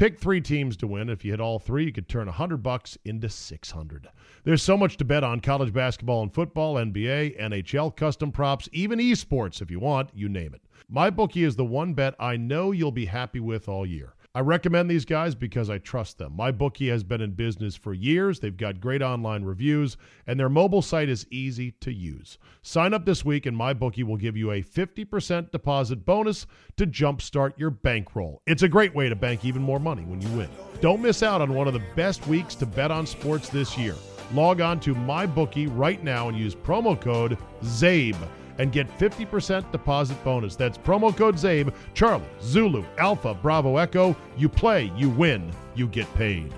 Pick 0.00 0.18
three 0.18 0.40
teams 0.40 0.78
to 0.78 0.86
win. 0.86 1.10
If 1.10 1.26
you 1.26 1.32
hit 1.32 1.42
all 1.42 1.58
three, 1.58 1.84
you 1.84 1.92
could 1.92 2.08
turn 2.08 2.24
100 2.24 2.62
bucks 2.62 2.96
into 3.04 3.28
600. 3.28 4.08
There's 4.44 4.62
so 4.62 4.74
much 4.74 4.96
to 4.96 5.04
bet 5.04 5.22
on 5.22 5.40
college 5.40 5.74
basketball 5.74 6.22
and 6.22 6.32
football, 6.32 6.76
NBA, 6.76 7.38
NHL, 7.38 7.94
custom 7.94 8.32
props, 8.32 8.66
even 8.72 8.98
esports 8.98 9.60
if 9.60 9.70
you 9.70 9.78
want, 9.78 10.08
you 10.14 10.30
name 10.30 10.54
it. 10.54 10.62
MyBookie 10.90 11.44
is 11.44 11.54
the 11.54 11.66
one 11.66 11.92
bet 11.92 12.14
I 12.18 12.38
know 12.38 12.72
you'll 12.72 12.90
be 12.90 13.04
happy 13.04 13.40
with 13.40 13.68
all 13.68 13.84
year. 13.84 14.14
I 14.32 14.40
recommend 14.40 14.88
these 14.88 15.04
guys 15.04 15.34
because 15.34 15.68
I 15.68 15.78
trust 15.78 16.18
them. 16.18 16.36
My 16.36 16.52
bookie 16.52 16.88
has 16.88 17.02
been 17.02 17.20
in 17.20 17.32
business 17.32 17.74
for 17.74 17.92
years. 17.92 18.38
They've 18.38 18.56
got 18.56 18.80
great 18.80 19.02
online 19.02 19.42
reviews, 19.42 19.96
and 20.24 20.38
their 20.38 20.48
mobile 20.48 20.82
site 20.82 21.08
is 21.08 21.26
easy 21.32 21.72
to 21.80 21.92
use. 21.92 22.38
Sign 22.62 22.94
up 22.94 23.04
this 23.04 23.24
week, 23.24 23.46
and 23.46 23.56
my 23.56 23.72
bookie 23.72 24.04
will 24.04 24.16
give 24.16 24.36
you 24.36 24.52
a 24.52 24.62
50% 24.62 25.50
deposit 25.50 26.06
bonus 26.06 26.46
to 26.76 26.86
jumpstart 26.86 27.58
your 27.58 27.70
bankroll. 27.70 28.40
It's 28.46 28.62
a 28.62 28.68
great 28.68 28.94
way 28.94 29.08
to 29.08 29.16
bank 29.16 29.44
even 29.44 29.62
more 29.62 29.80
money 29.80 30.04
when 30.04 30.20
you 30.20 30.28
win. 30.28 30.48
Don't 30.80 31.02
miss 31.02 31.24
out 31.24 31.40
on 31.40 31.52
one 31.52 31.66
of 31.66 31.74
the 31.74 31.82
best 31.96 32.24
weeks 32.28 32.54
to 32.56 32.66
bet 32.66 32.92
on 32.92 33.08
sports 33.08 33.48
this 33.48 33.76
year. 33.76 33.96
Log 34.32 34.60
on 34.60 34.78
to 34.80 34.94
my 34.94 35.26
bookie 35.26 35.66
right 35.66 36.04
now 36.04 36.28
and 36.28 36.38
use 36.38 36.54
promo 36.54 36.98
code 37.00 37.36
ZABE 37.64 38.14
and 38.60 38.72
get 38.72 38.86
50% 38.98 39.72
deposit 39.72 40.22
bonus. 40.22 40.54
That's 40.54 40.76
promo 40.76 41.16
code 41.16 41.36
ZABE, 41.36 41.72
Charlie, 41.94 42.26
Zulu, 42.42 42.84
Alpha, 42.98 43.32
Bravo, 43.32 43.78
Echo. 43.78 44.14
You 44.36 44.50
play, 44.50 44.92
you 44.94 45.08
win, 45.08 45.50
you 45.74 45.86
get 45.88 46.12
paid. 46.14 46.52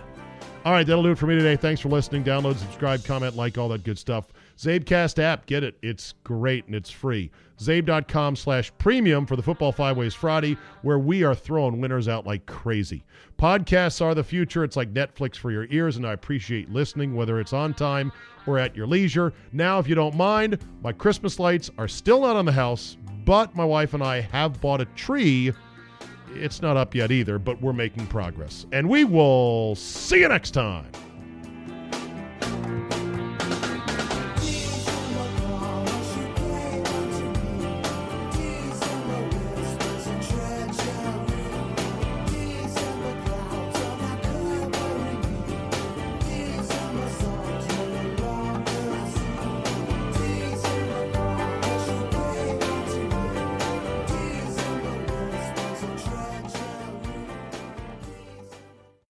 All 0.65 0.73
right, 0.73 0.85
that'll 0.85 1.05
do 1.05 1.13
it 1.13 1.19
for 1.19 1.29
me 1.29 1.37
today. 1.37 1.55
Thanks 1.55 1.81
for 1.81 1.89
listening. 1.89 2.25
Download, 2.25 2.57
subscribe, 2.57 3.05
comment, 3.05 3.37
like, 3.37 3.57
all 3.57 3.69
that 3.69 3.85
good 3.85 3.99
stuff. 3.99 4.27
Zabecast 4.59 5.19
app, 5.23 5.47
get 5.47 5.65
it. 5.65 5.77
It's 5.83 6.15
great 6.25 6.67
and 6.67 6.75
it's 6.75 6.91
free. 6.91 7.31
Zabe.com 7.59 8.37
slash 8.37 8.73
premium 8.79 9.27
for 9.27 9.37
the 9.37 9.43
Football 9.43 9.73
Five 9.73 9.97
Ways 9.97 10.15
Friday, 10.15 10.57
where 10.83 10.99
we 10.99 11.23
are 11.23 11.35
throwing 11.35 11.81
winners 11.81 12.09
out 12.09 12.27
like 12.27 12.47
crazy. 12.47 13.05
Podcasts 13.39 14.01
are 14.01 14.15
the 14.15 14.25
future. 14.25 14.65
It's 14.65 14.77
like 14.77 14.93
Netflix 14.93 15.37
for 15.37 15.51
your 15.51 15.67
ears, 15.71 15.97
and 15.97 16.07
I 16.07 16.13
appreciate 16.13 16.71
listening, 16.71 17.15
whether 17.15 17.39
it's 17.41 17.53
on 17.53 17.75
time 17.75 18.13
or 18.47 18.59
at 18.59 18.77
your 18.77 18.87
leisure. 18.87 19.33
Now, 19.53 19.79
if 19.79 19.89
you 19.89 19.95
don't 19.95 20.17
mind, 20.17 20.59
my 20.83 20.93
Christmas 20.93 21.39
lights 21.39 21.71
are 21.79 21.89
still 21.89 22.21
not 22.23 22.37
on 22.37 22.45
the 22.45 22.53
house, 22.53 22.97
but 23.25 23.55
my 23.55 23.65
wife 23.65 23.95
and 23.95 24.03
I 24.03 24.21
have 24.21 24.61
bought 24.61 24.81
a 24.81 24.87
tree. 24.97 25.53
It's 26.35 26.63
not 26.63 26.77
up 26.77 26.95
yet 26.95 27.13
either, 27.13 27.39
but 27.39 27.61
we're 27.61 27.73
making 27.73 28.07
progress. 28.07 28.67
And 28.73 28.89
we 28.89 29.05
will 29.05 29.75
see 29.77 30.21
you 30.21 30.29
next 30.29 30.53
time. 30.53 30.91